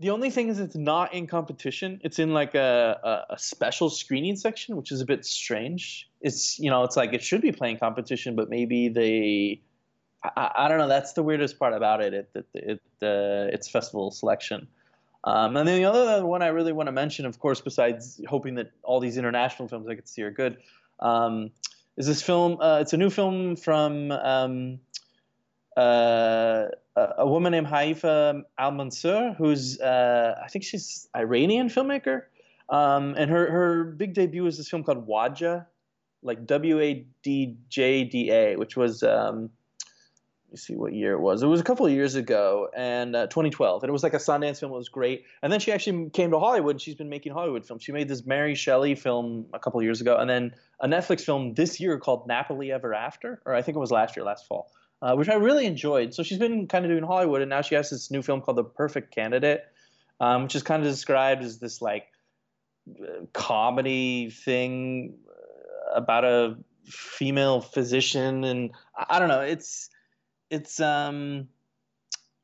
The 0.00 0.10
only 0.10 0.30
thing 0.30 0.48
is, 0.48 0.60
it's 0.60 0.76
not 0.76 1.12
in 1.12 1.26
competition. 1.26 2.00
It's 2.04 2.20
in 2.20 2.32
like 2.32 2.54
a, 2.54 3.24
a, 3.30 3.34
a, 3.34 3.38
special 3.38 3.90
screening 3.90 4.36
section, 4.36 4.76
which 4.76 4.92
is 4.92 5.00
a 5.00 5.04
bit 5.04 5.24
strange. 5.24 6.08
It's 6.20 6.56
you 6.58 6.70
know, 6.70 6.84
it's 6.84 6.96
like 6.96 7.12
it 7.14 7.22
should 7.22 7.40
be 7.40 7.50
playing 7.50 7.78
competition, 7.78 8.36
but 8.36 8.48
maybe 8.48 8.88
they, 8.88 9.60
I, 10.22 10.52
I 10.54 10.68
don't 10.68 10.78
know. 10.78 10.86
That's 10.86 11.14
the 11.14 11.24
weirdest 11.24 11.58
part 11.58 11.72
about 11.72 12.00
it. 12.00 12.14
It, 12.14 12.30
it, 12.34 12.46
it 12.54 12.80
uh, 13.02 13.52
it's 13.52 13.68
festival 13.68 14.12
selection. 14.12 14.68
Um, 15.24 15.56
and 15.56 15.66
then 15.66 15.76
the 15.76 15.84
other 15.84 16.24
one 16.24 16.42
I 16.42 16.48
really 16.48 16.72
want 16.72 16.86
to 16.86 16.92
mention, 16.92 17.26
of 17.26 17.40
course, 17.40 17.60
besides 17.60 18.20
hoping 18.28 18.54
that 18.54 18.70
all 18.84 19.00
these 19.00 19.16
international 19.16 19.66
films 19.66 19.88
I 19.88 19.96
could 19.96 20.08
see 20.08 20.22
are 20.22 20.30
good, 20.30 20.58
um, 21.00 21.50
is 21.96 22.06
this 22.06 22.22
film. 22.22 22.60
Uh, 22.60 22.78
it's 22.80 22.92
a 22.92 22.96
new 22.96 23.10
film 23.10 23.56
from. 23.56 24.12
Um, 24.12 24.78
a 25.78 27.26
woman 27.26 27.52
named 27.52 27.66
Haifa 27.66 28.42
Al 28.58 28.70
Mansour, 28.72 29.34
who's 29.38 29.80
uh, 29.80 30.40
I 30.42 30.48
think 30.48 30.64
she's 30.64 31.08
Iranian 31.16 31.68
filmmaker, 31.68 32.22
um, 32.68 33.14
and 33.16 33.30
her 33.30 33.50
her 33.50 33.84
big 33.84 34.14
debut 34.14 34.42
was 34.42 34.56
this 34.56 34.68
film 34.68 34.84
called 34.84 35.06
Wadjda, 35.06 35.66
like 36.22 36.46
W 36.46 36.80
A 36.80 37.06
D 37.22 37.56
J 37.68 38.04
D 38.04 38.30
A, 38.30 38.56
which 38.56 38.76
was 38.76 39.02
um, 39.02 39.50
let 40.48 40.52
me 40.52 40.56
see 40.56 40.76
what 40.76 40.94
year 40.94 41.12
it 41.12 41.20
was. 41.20 41.42
It 41.42 41.46
was 41.46 41.60
a 41.60 41.64
couple 41.64 41.86
of 41.86 41.92
years 41.92 42.14
ago, 42.14 42.68
and 42.74 43.14
uh, 43.14 43.26
2012, 43.26 43.82
and 43.82 43.88
it 43.88 43.92
was 43.92 44.02
like 44.02 44.14
a 44.14 44.18
Sundance 44.18 44.60
film. 44.60 44.72
It 44.72 44.76
was 44.76 44.88
great, 44.88 45.24
and 45.42 45.52
then 45.52 45.60
she 45.60 45.70
actually 45.72 46.10
came 46.10 46.30
to 46.30 46.38
Hollywood. 46.38 46.76
And 46.76 46.80
she's 46.80 46.94
been 46.94 47.10
making 47.10 47.32
Hollywood 47.32 47.66
films. 47.66 47.84
She 47.84 47.92
made 47.92 48.08
this 48.08 48.24
Mary 48.24 48.54
Shelley 48.54 48.94
film 48.94 49.46
a 49.52 49.58
couple 49.58 49.78
of 49.78 49.84
years 49.84 50.00
ago, 50.00 50.16
and 50.16 50.28
then 50.28 50.54
a 50.80 50.88
Netflix 50.88 51.20
film 51.20 51.54
this 51.54 51.78
year 51.78 51.98
called 51.98 52.26
Nappily 52.28 52.70
Ever 52.70 52.94
After, 52.94 53.40
or 53.44 53.54
I 53.54 53.62
think 53.62 53.76
it 53.76 53.80
was 53.80 53.90
last 53.90 54.16
year, 54.16 54.24
last 54.24 54.46
fall 54.46 54.70
uh, 55.00 55.14
which 55.14 55.28
I 55.28 55.34
really 55.34 55.66
enjoyed. 55.66 56.14
So 56.14 56.22
she's 56.22 56.38
been 56.38 56.66
kind 56.66 56.84
of 56.84 56.90
doing 56.90 57.04
Hollywood, 57.04 57.42
and 57.42 57.50
now 57.50 57.62
she 57.62 57.74
has 57.74 57.90
this 57.90 58.10
new 58.10 58.22
film 58.22 58.40
called 58.40 58.58
The 58.58 58.64
Perfect 58.64 59.14
Candidate, 59.14 59.62
um, 60.20 60.44
which 60.44 60.56
is 60.56 60.62
kind 60.62 60.82
of 60.82 60.88
described 60.88 61.42
as 61.42 61.58
this 61.58 61.80
like 61.80 62.06
comedy 63.32 64.30
thing 64.30 65.18
about 65.94 66.24
a 66.24 66.56
female 66.86 67.60
physician, 67.60 68.44
and 68.44 68.70
I 68.96 69.18
don't 69.18 69.28
know. 69.28 69.40
It's 69.40 69.90
it's 70.50 70.80
um 70.80 71.48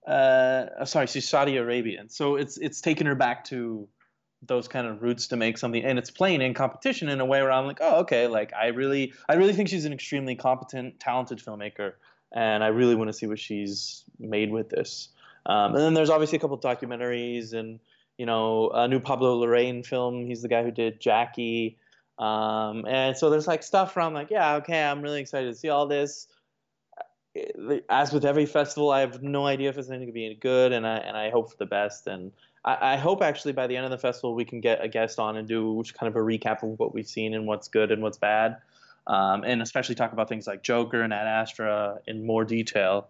uh 0.07 0.85
sorry, 0.85 1.07
she's 1.07 1.29
Saudi 1.29 1.57
Arabian, 1.57 2.09
so 2.09 2.37
it's 2.37 2.59
it's 2.59 2.81
taken 2.81 3.07
her 3.07 3.15
back 3.15 3.45
to 3.47 3.89
those 4.47 4.69
kind 4.69 4.87
of 4.87 5.03
roots 5.03 5.29
to 5.29 5.37
make 5.37 5.57
something 5.57 5.83
and 5.83 5.99
it's 5.99 6.11
playing 6.11 6.43
in 6.43 6.53
competition 6.53 7.09
in 7.09 7.19
a 7.19 7.25
way 7.25 7.41
where 7.41 7.51
I'm 7.51 7.67
like, 7.67 7.79
oh, 7.81 8.01
okay, 8.01 8.27
like 8.27 8.53
I 8.53 8.69
really 8.69 9.15
I 9.29 9.35
really 9.35 9.55
think 9.55 9.69
she's 9.69 9.87
an 9.87 9.93
extremely 9.93 10.37
competent, 10.37 11.01
talented 11.01 11.39
filmmaker 11.39 11.95
and 12.35 12.65
I 12.65 12.67
really 12.67 12.97
want 12.97 13.09
to 13.09 13.13
see 13.13 13.27
what 13.27 13.39
she's 13.39 14.05
made 14.19 14.51
with 14.51 14.69
this. 14.69 15.09
Um, 15.47 15.75
and 15.75 15.83
then 15.83 15.95
there's 15.95 16.11
obviously 16.11 16.37
a 16.37 16.41
couple 16.41 16.59
documentaries 16.59 17.53
and 17.53 17.79
you 18.19 18.27
know 18.27 18.71
a 18.75 18.89
new 18.89 19.01
Pablo 19.01 19.41
Larraín 19.41 19.87
film. 19.87 20.27
He's 20.27 20.43
the 20.43 20.49
guy 20.49 20.63
who 20.63 20.71
did 20.71 21.01
Jackie. 21.01 21.79
Um, 22.19 22.85
and 22.87 23.17
so 23.17 23.31
there's 23.31 23.47
like 23.47 23.63
stuff 23.63 23.97
where 23.97 24.05
I'm 24.05 24.15
like, 24.15 24.31
yeah, 24.31 24.57
okay, 24.57 24.83
I'm 24.83 25.01
really 25.01 25.21
excited 25.21 25.53
to 25.53 25.59
see 25.59 25.69
all 25.69 25.87
this. 25.87 26.29
As 27.89 28.13
with 28.13 28.25
every 28.25 28.47
festival, 28.47 28.91
I 28.91 29.01
have 29.01 29.21
no 29.23 29.47
idea 29.47 29.69
if 29.69 29.77
it's 29.77 29.89
going 29.89 30.07
to 30.07 30.13
be 30.13 30.27
any 30.27 30.37
good, 30.37 30.73
and 30.73 30.87
I 30.87 30.99
and 30.99 31.17
I 31.17 31.31
hope 31.31 31.51
for 31.51 31.57
the 31.57 31.67
best. 31.67 32.07
And 32.07 32.33
I, 32.65 32.95
I 32.95 32.97
hope 32.97 33.23
actually 33.23 33.53
by 33.53 33.67
the 33.67 33.77
end 33.77 33.85
of 33.85 33.91
the 33.91 33.99
festival 33.99 34.35
we 34.35 34.45
can 34.45 34.61
get 34.61 34.85
a 34.85 34.89
guest 34.89 35.19
on 35.19 35.37
and 35.37 35.47
do 35.47 35.83
kind 35.95 36.09
of 36.09 36.17
a 36.17 36.25
recap 36.25 36.63
of 36.63 36.79
what 36.79 36.95
we've 36.95 37.07
seen 37.07 37.35
and 37.35 37.47
what's 37.47 37.69
good 37.69 37.91
and 37.91 38.03
what's 38.03 38.19
bad 38.19 38.57
um, 39.07 39.45
and 39.45 39.63
especially 39.63 39.95
talk 39.95 40.13
about 40.13 40.29
things 40.29 40.47
like 40.47 40.63
Joker 40.63 41.03
and 41.03 41.13
Ad 41.13 41.27
Astra 41.27 41.99
in 42.07 42.25
more 42.25 42.45
detail. 42.45 43.09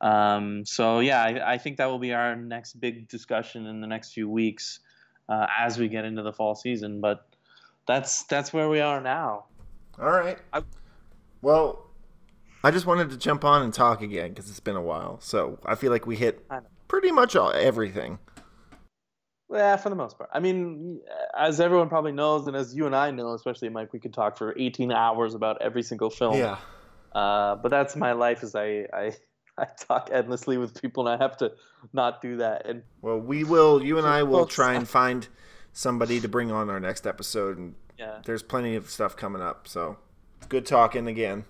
Um, 0.00 0.64
so 0.64 0.98
yeah, 1.00 1.22
I, 1.22 1.52
I, 1.52 1.58
think 1.58 1.76
that 1.76 1.86
will 1.86 2.00
be 2.00 2.12
our 2.12 2.34
next 2.34 2.80
big 2.80 3.06
discussion 3.06 3.66
in 3.66 3.80
the 3.80 3.86
next 3.86 4.12
few 4.12 4.28
weeks 4.28 4.80
uh, 5.28 5.46
as 5.56 5.78
we 5.78 5.86
get 5.86 6.04
into 6.04 6.22
the 6.22 6.32
fall 6.32 6.56
season. 6.56 7.00
But 7.00 7.24
that's 7.86 8.24
that's 8.24 8.52
where 8.52 8.68
we 8.68 8.80
are 8.80 9.00
now. 9.00 9.44
All 10.00 10.10
right. 10.10 10.38
I, 10.52 10.62
well, 11.40 11.86
I 12.64 12.70
just 12.70 12.86
wanted 12.86 13.10
to 13.10 13.16
jump 13.16 13.44
on 13.44 13.62
and 13.62 13.72
talk 13.72 14.02
again 14.02 14.30
because 14.30 14.50
it's 14.50 14.60
been 14.60 14.76
a 14.76 14.82
while. 14.82 15.20
So 15.20 15.58
I 15.64 15.76
feel 15.76 15.92
like 15.92 16.06
we 16.06 16.16
hit 16.16 16.48
pretty 16.88 17.12
much 17.12 17.36
all, 17.36 17.52
everything. 17.52 18.18
Yeah, 19.52 19.76
for 19.76 19.90
the 19.90 19.94
most 19.94 20.16
part. 20.16 20.30
I 20.32 20.40
mean, 20.40 21.00
as 21.36 21.60
everyone 21.60 21.88
probably 21.88 22.12
knows, 22.12 22.46
and 22.46 22.56
as 22.56 22.74
you 22.74 22.86
and 22.86 22.96
I 22.96 23.10
know, 23.10 23.34
especially 23.34 23.68
Mike, 23.68 23.92
we 23.92 23.98
could 23.98 24.14
talk 24.14 24.38
for 24.38 24.54
18 24.58 24.90
hours 24.90 25.34
about 25.34 25.60
every 25.60 25.82
single 25.82 26.08
film. 26.08 26.38
Yeah. 26.38 26.56
Uh, 27.12 27.56
but 27.56 27.68
that's 27.68 27.94
my 27.94 28.12
life. 28.12 28.42
Is 28.42 28.54
I, 28.54 28.86
I 28.92 29.12
I 29.58 29.66
talk 29.78 30.08
endlessly 30.10 30.56
with 30.56 30.80
people, 30.80 31.06
and 31.06 31.20
I 31.20 31.22
have 31.22 31.36
to 31.38 31.52
not 31.92 32.22
do 32.22 32.38
that. 32.38 32.66
And 32.66 32.82
well, 33.02 33.18
we 33.18 33.44
will. 33.44 33.82
You 33.82 33.98
and 33.98 34.06
I 34.06 34.22
will 34.22 34.46
try 34.46 34.74
and 34.74 34.88
find 35.00 35.28
somebody 35.72 36.20
to 36.20 36.28
bring 36.28 36.50
on 36.50 36.70
our 36.70 36.80
next 36.80 37.06
episode, 37.06 37.58
and 37.58 37.74
yeah, 37.98 38.20
there's 38.24 38.42
plenty 38.42 38.74
of 38.74 38.88
stuff 38.88 39.16
coming 39.16 39.42
up. 39.42 39.68
So 39.68 39.98
good 40.48 40.64
talking 40.64 41.06
again. 41.06 41.44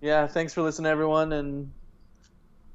Yeah, 0.00 0.26
thanks 0.26 0.52
for 0.52 0.62
listening, 0.62 0.90
everyone, 0.90 1.32
and 1.32 1.72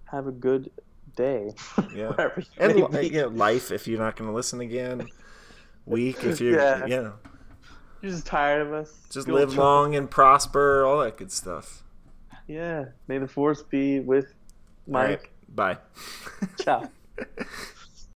have 0.05 0.27
a 0.27 0.31
good 0.31 0.71
day. 1.15 1.53
Yeah. 1.93 2.29
and 2.57 2.75
li- 2.91 3.11
yeah, 3.13 3.25
life 3.25 3.71
if 3.71 3.87
you're 3.87 3.99
not 3.99 4.15
going 4.15 4.29
to 4.29 4.35
listen 4.35 4.61
again. 4.61 5.07
Week 5.85 6.23
if 6.23 6.41
you're 6.41 6.59
yeah. 6.59 6.85
yeah. 6.85 7.11
You're 8.01 8.11
just 8.11 8.25
tired 8.25 8.65
of 8.65 8.73
us. 8.73 8.91
Just 9.11 9.27
Go 9.27 9.33
live 9.33 9.55
long 9.55 9.95
and 9.95 10.09
prosper, 10.09 10.85
all 10.85 10.99
that 11.01 11.17
good 11.17 11.31
stuff. 11.31 11.83
Yeah. 12.47 12.85
May 13.07 13.19
the 13.19 13.27
force 13.27 13.61
be 13.63 13.99
with 13.99 14.33
Mike. 14.87 15.31
Right. 15.55 15.77
Bye. 15.77 16.47
Ciao. 16.59 16.89